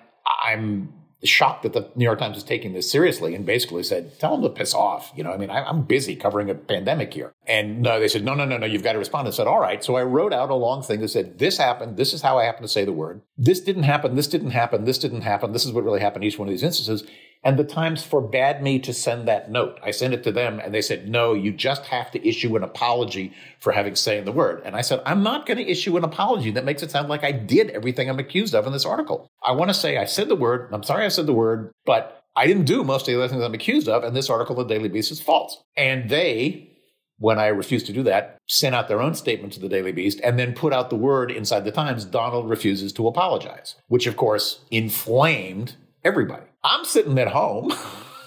I'm 0.43 0.93
shocked 1.29 1.63
that 1.65 1.73
the 1.75 1.91
New 1.95 2.05
York 2.05 2.19
Times 2.19 2.39
is 2.39 2.43
taking 2.43 2.73
this 2.73 2.91
seriously 2.91 3.35
and 3.35 3.45
basically 3.45 3.83
said, 3.83 4.19
tell 4.19 4.33
them 4.33 4.43
to 4.43 4.49
piss 4.49 4.75
off. 4.75 5.13
You 5.15 5.25
know, 5.25 5.33
I 5.33 5.37
mean, 5.37 5.51
I, 5.51 5.69
am 5.69 5.83
busy 5.83 6.17
covering 6.17 6.49
a 6.49 6.55
pandemic 6.55 7.13
here. 7.13 7.33
And 7.47 7.83
no, 7.83 8.01
they 8.01 8.09
said, 8.09 8.25
no, 8.25 8.35
no, 8.35 8.45
no, 8.45 8.57
no, 8.57 8.67
you've 8.67 8.83
got 8.83 8.95
to 8.95 8.99
respond. 8.99 9.29
I 9.29 9.33
said, 9.33 9.47
all 9.47 9.61
right. 9.61 9.85
So 9.85 9.97
I 9.97 10.03
wrote 10.03 10.33
out 10.33 10.51
a 10.51 10.55
long 10.55 10.83
thing 10.83 11.01
that 11.01 11.09
said, 11.09 11.39
this 11.39 11.59
happened. 11.59 11.97
This 11.97 12.15
is 12.15 12.23
how 12.23 12.39
I 12.39 12.45
happen 12.45 12.63
to 12.63 12.69
say 12.69 12.85
the 12.85 12.93
word. 12.93 13.21
This 13.37 13.61
didn't 13.61 13.83
happen. 13.83 14.15
This 14.15 14.29
didn't 14.29 14.53
happen. 14.53 14.85
This 14.85 14.99
didn't 14.99 15.23
happen. 15.23 15.53
This 15.53 15.67
is 15.67 15.73
what 15.73 15.85
really 15.85 16.01
happened 16.01 16.25
in 16.25 16.29
each 16.29 16.39
one 16.39 16.49
of 16.49 16.53
these 16.53 16.63
instances. 16.63 17.07
And 17.43 17.59
the 17.59 17.65
Times 17.65 18.05
forbade 18.05 18.63
me 18.63 18.79
to 18.81 18.93
send 18.93 19.27
that 19.27 19.51
note. 19.51 19.79
I 19.83 19.93
sent 19.93 20.13
it 20.13 20.23
to 20.25 20.33
them 20.33 20.61
and 20.61 20.75
they 20.75 20.83
said, 20.83 21.09
no, 21.09 21.33
you 21.33 21.53
just 21.53 21.87
have 21.87 22.11
to 22.11 22.29
issue 22.29 22.55
an 22.55 22.63
apology 22.63 23.33
for 23.59 23.73
having 23.73 23.95
said 23.95 24.27
the 24.27 24.33
word. 24.33 24.61
And 24.65 24.77
I 24.77 24.83
said, 24.83 25.01
I'm 25.07 25.23
not 25.23 25.47
going 25.47 25.57
to 25.57 25.67
issue 25.67 25.97
an 25.97 26.05
apology 26.05 26.51
that 26.51 26.67
makes 26.67 26.83
it 26.83 26.91
sound 26.91 27.09
like 27.09 27.25
I 27.25 27.33
did 27.33 27.71
everything 27.71 28.11
I'm 28.11 28.19
accused 28.19 28.55
of 28.55 28.67
in 28.67 28.73
this 28.73 28.85
article. 28.85 29.27
I 29.43 29.53
want 29.53 29.71
to 29.71 29.75
say 29.75 29.97
I 29.97 30.05
said 30.05 30.29
the 30.29 30.37
word. 30.37 30.69
I'm 30.73 30.83
sorry 30.83 31.07
I 31.07 31.09
said 31.09 31.27
the 31.27 31.33
word, 31.33 31.73
but 31.87 32.23
I 32.37 32.47
didn't 32.47 32.65
do 32.65 32.85
most 32.85 33.03
of 33.03 33.07
the 33.07 33.19
other 33.19 33.29
things 33.29 33.43
I'm 33.43 33.55
accused 33.55 33.89
of. 33.89 34.05
And 34.05 34.15
this 34.15 34.29
article 34.29 34.55
the 34.55 34.65
Daily 34.65 34.89
Beast 34.89 35.11
is 35.11 35.21
false. 35.21 35.63
And 35.79 36.11
they, 36.11 36.71
when 37.17 37.39
I 37.39 37.47
refused 37.47 37.87
to 37.87 37.93
do 37.95 38.03
that, 38.03 38.37
sent 38.49 38.75
out 38.75 38.89
their 38.89 39.01
own 39.01 39.15
statement 39.15 39.55
to 39.55 39.61
the 39.61 39.69
Daily 39.69 39.93
Beast 39.93 40.21
and 40.23 40.39
then 40.39 40.53
put 40.53 40.75
out 40.75 40.91
the 40.91 40.97
word 40.97 41.31
inside 41.31 41.65
the 41.65 41.73
Times 41.73 42.05
Donald 42.05 42.51
refuses 42.51 42.93
to 42.93 43.09
apologize, 43.09 43.77
which 43.89 44.07
of 44.07 44.19
course 44.19 44.61
inflamed 44.71 45.77
everybody. 46.05 46.45
I'm 46.63 46.85
sitting 46.85 47.19
at 47.19 47.29
home, 47.29 47.73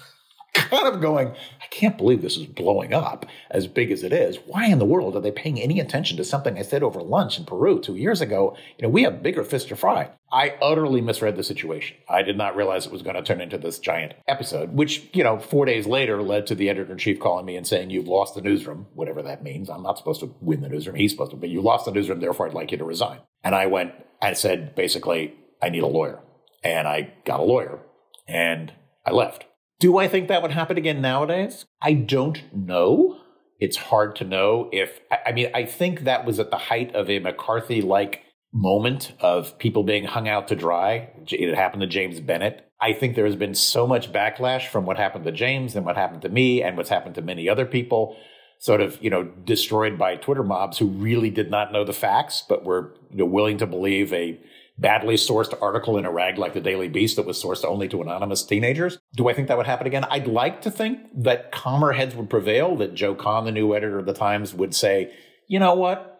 kind 0.54 0.92
of 0.92 1.00
going, 1.00 1.28
I 1.28 1.66
can't 1.70 1.96
believe 1.96 2.20
this 2.20 2.36
is 2.36 2.46
blowing 2.46 2.92
up 2.92 3.26
as 3.48 3.68
big 3.68 3.92
as 3.92 4.02
it 4.02 4.12
is. 4.12 4.38
Why 4.46 4.66
in 4.66 4.80
the 4.80 4.84
world 4.84 5.14
are 5.14 5.20
they 5.20 5.30
paying 5.30 5.60
any 5.60 5.78
attention 5.78 6.16
to 6.16 6.24
something 6.24 6.58
I 6.58 6.62
said 6.62 6.82
over 6.82 7.00
lunch 7.00 7.38
in 7.38 7.44
Peru 7.44 7.80
two 7.80 7.94
years 7.94 8.20
ago? 8.20 8.56
You 8.76 8.82
know, 8.82 8.88
we 8.88 9.04
have 9.04 9.22
bigger 9.22 9.44
fish 9.44 9.64
to 9.66 9.76
fry. 9.76 10.10
I 10.32 10.56
utterly 10.60 11.00
misread 11.00 11.36
the 11.36 11.44
situation. 11.44 11.96
I 12.08 12.22
did 12.22 12.36
not 12.36 12.56
realize 12.56 12.86
it 12.86 12.92
was 12.92 13.02
going 13.02 13.14
to 13.14 13.22
turn 13.22 13.40
into 13.40 13.56
this 13.56 13.78
giant 13.78 14.14
episode, 14.26 14.72
which, 14.72 15.08
you 15.12 15.22
know, 15.22 15.38
four 15.38 15.64
days 15.64 15.86
later 15.86 16.20
led 16.20 16.48
to 16.48 16.56
the 16.56 16.68
editor 16.68 16.90
in 16.90 16.98
chief 16.98 17.20
calling 17.20 17.46
me 17.46 17.56
and 17.56 17.66
saying, 17.66 17.90
You've 17.90 18.08
lost 18.08 18.34
the 18.34 18.42
newsroom, 18.42 18.86
whatever 18.94 19.22
that 19.22 19.44
means. 19.44 19.70
I'm 19.70 19.84
not 19.84 19.98
supposed 19.98 20.20
to 20.20 20.34
win 20.40 20.60
the 20.60 20.68
newsroom. 20.68 20.96
He's 20.96 21.12
supposed 21.12 21.30
to, 21.30 21.36
but 21.36 21.50
you 21.50 21.60
lost 21.60 21.84
the 21.84 21.92
newsroom, 21.92 22.18
therefore 22.18 22.48
I'd 22.48 22.54
like 22.54 22.72
you 22.72 22.78
to 22.78 22.84
resign. 22.84 23.20
And 23.44 23.54
I 23.54 23.66
went, 23.66 23.92
I 24.20 24.32
said, 24.32 24.74
basically, 24.74 25.34
I 25.62 25.68
need 25.68 25.84
a 25.84 25.88
lawyer. 25.88 26.20
And 26.64 26.88
I 26.88 27.12
got 27.24 27.40
a 27.40 27.44
lawyer 27.44 27.78
and 28.26 28.72
I 29.06 29.12
left. 29.12 29.44
Do 29.80 29.98
I 29.98 30.08
think 30.08 30.28
that 30.28 30.42
would 30.42 30.52
happen 30.52 30.78
again 30.78 31.00
nowadays? 31.00 31.66
I 31.82 31.94
don't 31.94 32.42
know. 32.54 33.20
It's 33.58 33.76
hard 33.76 34.16
to 34.16 34.24
know 34.24 34.68
if, 34.72 35.00
I 35.26 35.32
mean, 35.32 35.50
I 35.54 35.64
think 35.64 36.00
that 36.00 36.24
was 36.24 36.38
at 36.38 36.50
the 36.50 36.56
height 36.56 36.94
of 36.94 37.10
a 37.10 37.18
McCarthy 37.18 37.82
like 37.82 38.22
moment 38.52 39.12
of 39.20 39.58
people 39.58 39.82
being 39.82 40.04
hung 40.04 40.28
out 40.28 40.48
to 40.48 40.56
dry. 40.56 41.10
It 41.28 41.54
happened 41.54 41.82
to 41.82 41.86
James 41.86 42.20
Bennet. 42.20 42.70
I 42.80 42.92
think 42.92 43.16
there 43.16 43.26
has 43.26 43.36
been 43.36 43.54
so 43.54 43.86
much 43.86 44.12
backlash 44.12 44.68
from 44.68 44.86
what 44.86 44.96
happened 44.96 45.24
to 45.24 45.32
James 45.32 45.74
and 45.74 45.84
what 45.84 45.96
happened 45.96 46.22
to 46.22 46.28
me 46.28 46.62
and 46.62 46.76
what's 46.76 46.88
happened 46.88 47.14
to 47.16 47.22
many 47.22 47.48
other 47.48 47.66
people, 47.66 48.16
sort 48.58 48.80
of, 48.80 49.02
you 49.02 49.10
know, 49.10 49.24
destroyed 49.24 49.98
by 49.98 50.16
Twitter 50.16 50.42
mobs 50.44 50.78
who 50.78 50.86
really 50.86 51.30
did 51.30 51.50
not 51.50 51.72
know 51.72 51.84
the 51.84 51.92
facts, 51.92 52.44
but 52.48 52.64
were 52.64 52.94
you 53.10 53.18
know, 53.18 53.24
willing 53.24 53.58
to 53.58 53.66
believe 53.66 54.12
a 54.12 54.38
badly 54.76 55.14
sourced 55.14 55.56
article 55.62 55.96
in 55.96 56.04
a 56.04 56.10
rag 56.10 56.36
like 56.36 56.52
the 56.52 56.60
Daily 56.60 56.88
Beast 56.88 57.16
that 57.16 57.26
was 57.26 57.42
sourced 57.42 57.64
only 57.64 57.88
to 57.88 58.02
anonymous 58.02 58.42
teenagers. 58.42 58.98
Do 59.14 59.28
I 59.28 59.32
think 59.32 59.48
that 59.48 59.56
would 59.56 59.66
happen 59.66 59.86
again? 59.86 60.04
I'd 60.10 60.26
like 60.26 60.62
to 60.62 60.70
think 60.70 60.98
that 61.22 61.52
calmer 61.52 61.92
heads 61.92 62.14
would 62.16 62.28
prevail, 62.28 62.74
that 62.76 62.94
Joe 62.94 63.14
Kahn, 63.14 63.44
the 63.44 63.52
new 63.52 63.74
editor 63.74 64.00
of 64.00 64.06
the 64.06 64.14
Times, 64.14 64.52
would 64.52 64.74
say, 64.74 65.12
you 65.46 65.58
know 65.58 65.74
what? 65.74 66.10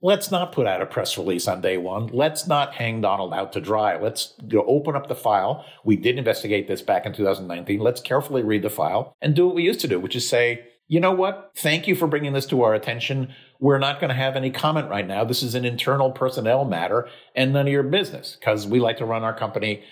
Let's 0.00 0.30
not 0.30 0.52
put 0.52 0.66
out 0.66 0.82
a 0.82 0.86
press 0.86 1.16
release 1.16 1.48
on 1.48 1.62
day 1.62 1.78
one. 1.78 2.08
Let's 2.08 2.46
not 2.46 2.74
hang 2.74 3.00
Donald 3.00 3.32
out 3.32 3.54
to 3.54 3.60
dry. 3.60 3.98
Let's 3.98 4.34
open 4.54 4.94
up 4.94 5.08
the 5.08 5.14
file. 5.14 5.64
We 5.82 5.96
did 5.96 6.18
investigate 6.18 6.68
this 6.68 6.82
back 6.82 7.06
in 7.06 7.14
2019. 7.14 7.80
Let's 7.80 8.02
carefully 8.02 8.42
read 8.42 8.62
the 8.62 8.68
file 8.68 9.16
and 9.22 9.34
do 9.34 9.46
what 9.46 9.54
we 9.54 9.62
used 9.62 9.80
to 9.80 9.88
do, 9.88 9.98
which 9.98 10.14
is 10.14 10.28
say, 10.28 10.66
you 10.86 11.00
know 11.00 11.12
what? 11.12 11.52
Thank 11.56 11.88
you 11.88 11.96
for 11.96 12.06
bringing 12.06 12.32
this 12.32 12.46
to 12.46 12.62
our 12.62 12.74
attention. 12.74 13.34
We're 13.58 13.78
not 13.78 14.00
going 14.00 14.10
to 14.10 14.14
have 14.14 14.36
any 14.36 14.50
comment 14.50 14.90
right 14.90 15.06
now. 15.06 15.24
This 15.24 15.42
is 15.42 15.54
an 15.54 15.64
internal 15.64 16.10
personnel 16.10 16.64
matter 16.64 17.08
and 17.34 17.52
none 17.52 17.66
of 17.66 17.72
your 17.72 17.82
business 17.82 18.36
because 18.38 18.66
we 18.66 18.80
like 18.80 18.98
to 18.98 19.06
run 19.06 19.22
our 19.22 19.36
company 19.36 19.82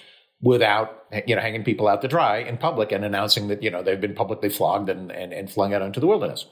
without 0.42 1.04
you 1.26 1.34
know 1.34 1.40
hanging 1.40 1.64
people 1.64 1.88
out 1.88 2.02
to 2.02 2.08
dry 2.08 2.38
in 2.38 2.58
public 2.58 2.92
and 2.92 3.04
announcing 3.04 3.48
that 3.48 3.62
you 3.62 3.70
know 3.70 3.82
they've 3.82 4.00
been 4.00 4.14
publicly 4.14 4.48
flogged 4.48 4.88
and, 4.88 5.10
and, 5.12 5.32
and 5.32 5.50
flung 5.50 5.72
out 5.72 5.82
into 5.82 6.00
the 6.00 6.06
wilderness. 6.06 6.46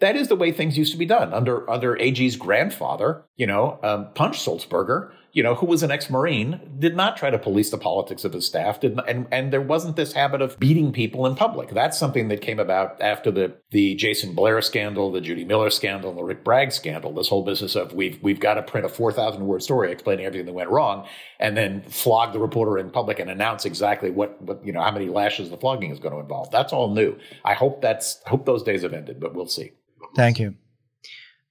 That 0.00 0.16
is 0.16 0.28
the 0.28 0.36
way 0.36 0.52
things 0.52 0.78
used 0.78 0.92
to 0.92 0.98
be 0.98 1.06
done 1.06 1.32
under 1.32 1.68
under 1.70 1.96
AG's 1.96 2.36
grandfather, 2.36 3.24
you 3.36 3.46
know, 3.46 3.78
um, 3.82 4.08
Punch 4.14 4.38
Sulzberger, 4.38 5.10
you 5.32 5.42
know, 5.42 5.54
who 5.54 5.66
was 5.66 5.82
an 5.82 5.90
ex-marine, 5.90 6.60
did 6.78 6.96
not 6.96 7.16
try 7.16 7.30
to 7.30 7.38
police 7.38 7.70
the 7.70 7.78
politics 7.78 8.24
of 8.24 8.32
his 8.32 8.46
staff, 8.46 8.80
did 8.80 8.96
not, 8.96 9.08
and 9.08 9.26
and 9.30 9.52
there 9.52 9.60
wasn't 9.60 9.96
this 9.96 10.12
habit 10.12 10.40
of 10.40 10.58
beating 10.58 10.92
people 10.92 11.26
in 11.26 11.34
public. 11.34 11.70
That's 11.70 11.98
something 11.98 12.28
that 12.28 12.40
came 12.40 12.58
about 12.58 13.00
after 13.00 13.30
the 13.30 13.56
the 13.70 13.94
Jason 13.94 14.34
Blair 14.34 14.60
scandal, 14.62 15.12
the 15.12 15.20
Judy 15.20 15.44
Miller 15.44 15.70
scandal, 15.70 16.14
the 16.14 16.22
Rick 16.22 16.44
Bragg 16.44 16.72
scandal. 16.72 17.12
This 17.12 17.28
whole 17.28 17.44
business 17.44 17.76
of 17.76 17.92
we've 17.92 18.20
we've 18.22 18.40
got 18.40 18.54
to 18.54 18.62
print 18.62 18.86
a 18.86 18.88
four 18.88 19.12
thousand 19.12 19.46
word 19.46 19.62
story 19.62 19.92
explaining 19.92 20.24
everything 20.24 20.46
that 20.46 20.54
went 20.54 20.70
wrong, 20.70 21.06
and 21.38 21.56
then 21.56 21.82
flog 21.82 22.32
the 22.32 22.40
reporter 22.40 22.78
in 22.78 22.90
public 22.90 23.18
and 23.18 23.30
announce 23.30 23.64
exactly 23.64 24.10
what 24.10 24.40
what 24.42 24.64
you 24.64 24.72
know 24.72 24.82
how 24.82 24.90
many 24.90 25.08
lashes 25.08 25.50
the 25.50 25.56
flogging 25.56 25.90
is 25.90 25.98
going 25.98 26.14
to 26.14 26.20
involve. 26.20 26.50
That's 26.50 26.72
all 26.72 26.94
new. 26.94 27.18
I 27.44 27.54
hope 27.54 27.82
that's 27.82 28.20
I 28.26 28.30
hope 28.30 28.46
those 28.46 28.62
days 28.62 28.82
have 28.82 28.94
ended, 28.94 29.20
but 29.20 29.34
we'll 29.34 29.46
see. 29.46 29.72
Thank 30.16 30.38
you. 30.38 30.54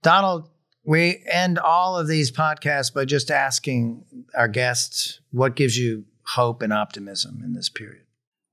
Donald, 0.01 0.49
we 0.87 1.21
end 1.29 1.59
all 1.59 1.97
of 1.97 2.07
these 2.07 2.31
podcasts 2.31 2.93
by 2.93 3.03
just 3.03 3.29
asking 3.29 4.05
our 4.33 4.47
guests 4.47 5.19
what 5.31 5.57
gives 5.57 5.77
you 5.77 6.05
hope 6.35 6.61
and 6.61 6.71
optimism 6.71 7.41
in 7.43 7.53
this 7.53 7.67
period. 7.67 8.03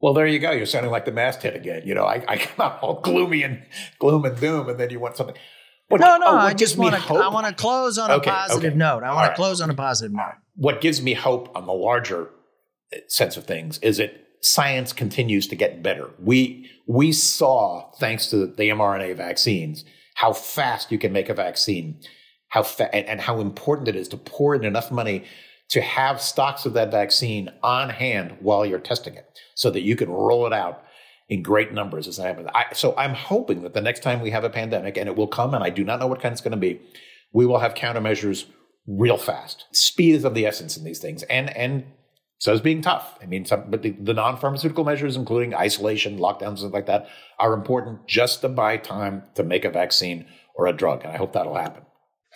Well, 0.00 0.14
there 0.14 0.26
you 0.26 0.40
go. 0.40 0.50
You're 0.50 0.66
sounding 0.66 0.90
like 0.90 1.04
the 1.04 1.12
masthead 1.12 1.54
again. 1.54 1.82
You 1.86 1.94
know, 1.94 2.04
I, 2.04 2.24
I 2.26 2.36
come 2.38 2.66
out 2.66 2.82
all 2.82 3.00
gloomy 3.00 3.44
and 3.44 3.62
gloom 4.00 4.24
and 4.24 4.38
doom, 4.38 4.68
and 4.68 4.78
then 4.80 4.90
you 4.90 4.98
want 4.98 5.16
something. 5.16 5.36
What, 5.88 6.00
no, 6.00 6.16
no, 6.16 6.26
oh, 6.26 6.36
I 6.36 6.54
just 6.54 6.76
want 6.76 6.96
to. 6.96 7.14
I 7.14 7.28
want 7.28 7.46
to 7.46 7.54
close 7.54 7.98
on 7.98 8.10
okay, 8.10 8.30
a 8.30 8.34
positive 8.34 8.72
okay. 8.72 8.78
note. 8.78 9.04
I 9.04 9.14
want 9.14 9.28
right. 9.28 9.28
to 9.28 9.36
close 9.36 9.60
on 9.60 9.70
a 9.70 9.74
positive 9.74 10.12
note. 10.12 10.34
What 10.56 10.80
gives 10.80 11.00
me 11.00 11.14
hope 11.14 11.56
on 11.56 11.66
the 11.66 11.72
larger 11.72 12.30
uh, 12.92 12.98
sense 13.06 13.36
of 13.36 13.44
things 13.44 13.78
is 13.78 13.98
that 13.98 14.12
science 14.40 14.92
continues 14.92 15.46
to 15.48 15.56
get 15.56 15.84
better. 15.84 16.10
We 16.18 16.68
we 16.88 17.12
saw, 17.12 17.92
thanks 18.00 18.28
to 18.30 18.46
the 18.48 18.70
mRNA 18.70 19.16
vaccines, 19.16 19.84
how 20.16 20.32
fast 20.32 20.90
you 20.90 20.98
can 20.98 21.12
make 21.12 21.28
a 21.28 21.34
vaccine, 21.34 22.00
how 22.54 22.62
fa- 22.62 22.94
and, 22.94 23.06
and 23.06 23.20
how 23.20 23.40
important 23.40 23.88
it 23.88 23.96
is 23.96 24.08
to 24.08 24.16
pour 24.16 24.54
in 24.54 24.64
enough 24.64 24.90
money 24.92 25.24
to 25.70 25.80
have 25.80 26.20
stocks 26.20 26.64
of 26.66 26.72
that 26.74 26.90
vaccine 26.90 27.48
on 27.62 27.90
hand 27.90 28.36
while 28.40 28.64
you're 28.64 28.78
testing 28.78 29.14
it, 29.14 29.26
so 29.54 29.70
that 29.70 29.82
you 29.82 29.96
can 29.96 30.08
roll 30.08 30.46
it 30.46 30.52
out 30.52 30.84
in 31.28 31.42
great 31.42 31.72
numbers 31.72 32.06
as 32.06 32.20
I 32.20 32.28
happen. 32.28 32.48
I, 32.54 32.66
so 32.72 32.94
I'm 32.96 33.14
hoping 33.14 33.62
that 33.62 33.74
the 33.74 33.80
next 33.80 34.02
time 34.04 34.20
we 34.20 34.30
have 34.30 34.44
a 34.44 34.50
pandemic, 34.50 34.96
and 34.96 35.08
it 35.08 35.16
will 35.16 35.26
come, 35.26 35.52
and 35.54 35.64
I 35.64 35.70
do 35.70 35.82
not 35.82 35.98
know 35.98 36.06
what 36.06 36.20
kind 36.22 36.32
it's 36.32 36.42
going 36.42 36.52
to 36.60 36.66
be, 36.68 36.80
we 37.32 37.44
will 37.44 37.58
have 37.58 37.74
countermeasures 37.74 38.44
real 38.86 39.16
fast. 39.16 39.64
Speed 39.72 40.14
is 40.14 40.24
of 40.24 40.34
the 40.34 40.46
essence 40.46 40.76
in 40.76 40.84
these 40.84 41.00
things, 41.00 41.24
and 41.24 41.50
and 41.56 41.84
so 42.38 42.52
it's 42.52 42.62
being 42.62 42.82
tough. 42.82 43.18
I 43.22 43.26
mean, 43.26 43.44
some, 43.46 43.64
but 43.70 43.82
the, 43.82 43.90
the 43.90 44.12
non-pharmaceutical 44.12 44.84
measures, 44.84 45.16
including 45.16 45.54
isolation, 45.54 46.18
lockdowns, 46.18 46.60
things 46.60 46.72
like 46.72 46.86
that, 46.86 47.08
are 47.38 47.54
important 47.54 48.06
just 48.06 48.42
to 48.42 48.48
buy 48.48 48.76
time 48.76 49.22
to 49.34 49.42
make 49.42 49.64
a 49.64 49.70
vaccine 49.70 50.26
or 50.54 50.66
a 50.66 50.72
drug. 50.72 51.04
And 51.04 51.12
I 51.12 51.16
hope 51.16 51.32
that'll 51.32 51.54
happen. 51.54 51.84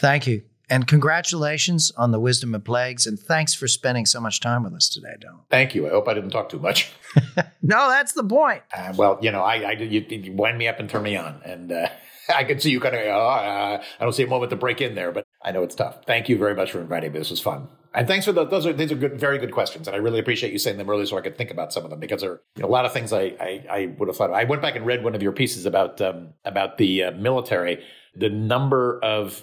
Thank 0.01 0.27
you. 0.27 0.43
And 0.71 0.87
congratulations 0.87 1.91
on 1.97 2.11
the 2.11 2.21
wisdom 2.21 2.55
of 2.55 2.63
plagues. 2.63 3.07
And 3.07 3.19
thanks 3.19 3.55
for 3.55 3.67
spending 3.67 4.05
so 4.05 4.21
much 4.21 4.41
time 4.41 4.65
with 4.65 4.75
us 4.75 4.89
today, 4.89 5.15
Don. 5.19 5.41
Thank 5.51 5.75
you. 5.75 5.87
I 5.87 5.91
hope 5.91 6.09
I 6.09 6.15
didn't 6.15 6.31
talk 6.31 6.51
too 6.51 6.59
much. 6.59 6.93
no, 7.63 7.89
that's 7.89 8.13
the 8.13 8.25
point. 8.25 8.63
Uh, 8.77 8.93
well, 8.97 9.19
you 9.23 9.31
know, 9.31 9.43
I, 9.43 9.57
I 9.57 9.73
you, 9.73 10.05
you, 10.09 10.33
wind 10.33 10.59
me 10.59 10.69
up 10.69 10.79
and 10.79 10.89
turn 10.89 11.03
me 11.03 11.17
on. 11.17 11.41
And 11.43 11.73
uh, 11.73 11.89
I 12.35 12.45
can 12.45 12.61
see 12.61 12.71
you 12.71 12.81
kind 12.81 12.95
of, 12.95 13.01
oh, 13.01 13.29
uh, 13.29 13.83
I 13.99 14.03
don't 14.05 14.13
see 14.13 14.25
a 14.25 14.29
moment 14.29 14.51
to 14.51 14.57
break 14.57 14.81
in 14.81 14.95
there, 14.95 15.11
but 15.11 15.25
I 15.43 15.53
know 15.53 15.63
it's 15.63 15.75
tough. 15.75 16.05
Thank 16.05 16.29
you 16.29 16.37
very 16.37 16.55
much 16.55 16.73
for 16.73 16.81
inviting 16.81 17.13
me. 17.13 17.19
This 17.19 17.31
was 17.31 17.41
fun. 17.41 17.69
And 17.95 18.07
thanks 18.07 18.27
for 18.27 18.33
the, 18.33 18.45
those 18.45 18.67
are 18.67 18.73
these 18.75 18.93
are 18.93 18.97
good, 18.97 19.19
very 19.19 19.39
good 19.39 19.51
questions, 19.51 19.89
and 19.89 19.97
I 19.97 19.99
really 19.99 20.19
appreciate 20.19 20.53
you 20.53 20.59
saying 20.59 20.77
them 20.77 20.91
earlier 20.91 21.07
so 21.07 21.17
I 21.17 21.23
could 21.23 21.39
think 21.39 21.51
about 21.51 21.73
some 21.73 21.85
of 21.85 21.91
them 21.91 21.99
because 21.99 22.21
there 22.21 22.33
are 22.33 22.43
you 22.55 22.63
know, 22.63 22.69
a 22.69 22.71
lot 22.71 22.85
of 22.85 22.93
things 22.93 23.15
I, 23.15 23.35
I, 23.41 23.65
I 23.71 23.95
would 23.99 24.09
have 24.09 24.17
thought. 24.17 24.29
Of. 24.29 24.37
I 24.37 24.45
went 24.45 24.61
back 24.61 24.77
and 24.77 24.85
read 24.85 25.03
one 25.03 25.15
of 25.15 25.23
your 25.23 25.33
pieces 25.33 25.65
about 25.65 25.99
um, 26.03 26.35
about 26.45 26.77
the 26.77 27.05
uh, 27.05 27.11
military, 27.13 27.83
the 28.15 28.29
number 28.29 29.03
of 29.03 29.43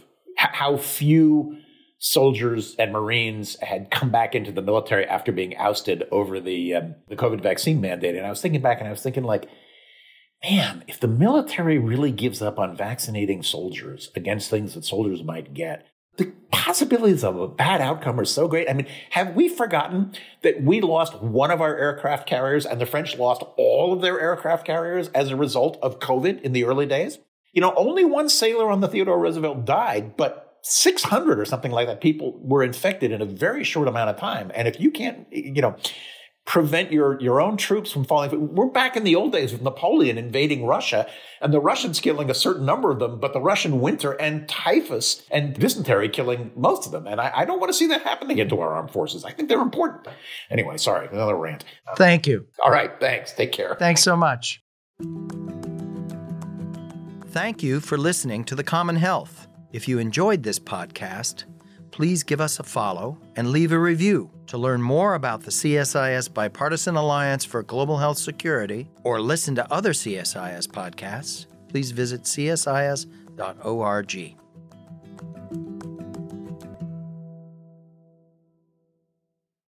how 0.53 0.77
few 0.77 1.57
soldiers 1.97 2.75
and 2.77 2.91
Marines 2.91 3.59
had 3.61 3.89
come 3.89 4.11
back 4.11 4.35
into 4.35 4.51
the 4.51 4.61
military 4.61 5.05
after 5.05 5.31
being 5.31 5.55
ousted 5.57 6.03
over 6.11 6.39
the 6.39 6.75
um, 6.75 6.95
the 7.07 7.15
COVID 7.15 7.41
vaccine 7.41 7.81
mandate, 7.81 8.15
and 8.15 8.25
I 8.25 8.29
was 8.29 8.41
thinking 8.41 8.61
back 8.61 8.79
and 8.79 8.87
I 8.87 8.91
was 8.91 9.01
thinking 9.01 9.23
like. 9.23 9.49
Man, 10.43 10.83
if 10.87 10.99
the 10.99 11.07
military 11.07 11.79
really 11.79 12.11
gives 12.11 12.39
up 12.39 12.59
on 12.59 12.75
vaccinating 12.75 13.41
soldiers 13.41 14.11
against 14.15 14.49
things 14.49 14.75
that 14.75 14.85
soldiers 14.85 15.23
might 15.23 15.55
get, 15.55 15.87
the 16.17 16.31
possibilities 16.51 17.23
of 17.23 17.39
a 17.39 17.47
bad 17.47 17.81
outcome 17.81 18.19
are 18.19 18.25
so 18.25 18.47
great. 18.47 18.69
I 18.69 18.73
mean, 18.73 18.87
have 19.11 19.35
we 19.35 19.49
forgotten 19.49 20.13
that 20.43 20.61
we 20.61 20.81
lost 20.81 21.21
one 21.21 21.51
of 21.51 21.61
our 21.61 21.75
aircraft 21.75 22.27
carriers 22.27 22.65
and 22.65 22.79
the 22.79 22.85
French 22.85 23.17
lost 23.17 23.43
all 23.57 23.93
of 23.93 24.01
their 24.01 24.19
aircraft 24.19 24.65
carriers 24.65 25.09
as 25.09 25.29
a 25.29 25.35
result 25.35 25.77
of 25.81 25.99
COVID 25.99 26.41
in 26.41 26.53
the 26.53 26.63
early 26.63 26.85
days? 26.85 27.19
You 27.55 27.61
know, 27.61 27.73
only 27.75 28.05
one 28.05 28.29
sailor 28.29 28.69
on 28.69 28.81
the 28.81 28.87
Theodore 28.87 29.17
Roosevelt 29.17 29.65
died, 29.65 30.17
but 30.17 30.57
600 30.61 31.39
or 31.39 31.45
something 31.45 31.71
like 31.71 31.87
that 31.87 32.01
people 32.01 32.37
were 32.43 32.63
infected 32.63 33.11
in 33.11 33.21
a 33.21 33.25
very 33.25 33.63
short 33.63 33.87
amount 33.87 34.09
of 34.09 34.17
time. 34.17 34.51
And 34.53 34.67
if 34.67 34.79
you 34.79 34.91
can't, 34.91 35.25
you 35.31 35.61
know, 35.61 35.77
prevent 36.45 36.91
your, 36.91 37.19
your 37.19 37.41
own 37.41 37.57
troops 37.57 37.91
from 37.91 38.03
falling. 38.03 38.53
We're 38.53 38.67
back 38.67 38.95
in 38.95 39.03
the 39.03 39.15
old 39.15 39.31
days 39.31 39.51
with 39.51 39.61
Napoleon 39.61 40.17
invading 40.17 40.65
Russia 40.65 41.07
and 41.41 41.51
the 41.53 41.59
Russians 41.59 41.99
killing 41.99 42.29
a 42.29 42.35
certain 42.35 42.65
number 42.65 42.91
of 42.91 42.99
them, 42.99 43.19
but 43.19 43.33
the 43.33 43.41
Russian 43.41 43.79
winter 43.79 44.11
and 44.13 44.47
typhus 44.47 45.23
and 45.31 45.55
dysentery 45.55 46.07
killing 46.09 46.51
most 46.55 46.85
of 46.85 46.91
them. 46.91 47.07
And 47.07 47.19
I, 47.19 47.31
I 47.35 47.45
don't 47.45 47.59
want 47.59 47.71
to 47.71 47.77
see 47.77 47.87
that 47.87 48.03
happen 48.03 48.29
again 48.29 48.49
to 48.49 48.59
our 48.59 48.73
armed 48.73 48.91
forces. 48.91 49.25
I 49.25 49.31
think 49.31 49.49
they're 49.49 49.61
important. 49.61 50.07
Anyway, 50.51 50.77
sorry, 50.77 51.07
another 51.11 51.35
rant. 51.35 51.65
Thank 51.95 52.27
you. 52.27 52.45
All 52.63 52.71
right. 52.71 52.91
Thanks. 52.99 53.33
Take 53.33 53.51
care. 53.51 53.75
Thanks 53.79 54.03
so 54.03 54.15
much. 54.15 54.61
Thank 57.35 57.61
you 57.61 57.81
for 57.81 57.97
listening 57.97 58.45
to 58.45 58.55
The 58.55 58.63
Common 58.63 58.95
Health. 58.95 59.49
If 59.73 59.89
you 59.89 59.99
enjoyed 59.99 60.41
this 60.41 60.57
podcast, 60.57 61.43
please 61.91 62.23
give 62.23 62.39
us 62.39 62.59
a 62.59 62.63
follow 62.63 63.17
and 63.35 63.51
leave 63.51 63.73
a 63.73 63.77
review. 63.77 64.31
To 64.47 64.57
learn 64.57 64.81
more 64.81 65.15
about 65.15 65.43
the 65.43 65.51
CSIS 65.51 66.33
Bipartisan 66.33 66.95
Alliance 66.95 67.43
for 67.43 67.61
Global 67.61 67.97
Health 67.97 68.19
Security 68.19 68.87
or 69.03 69.19
listen 69.19 69.53
to 69.55 69.69
other 69.69 69.91
CSIS 69.91 70.69
podcasts, 70.69 71.47
please 71.67 71.91
visit 71.91 72.23
csis.org. 72.23 73.05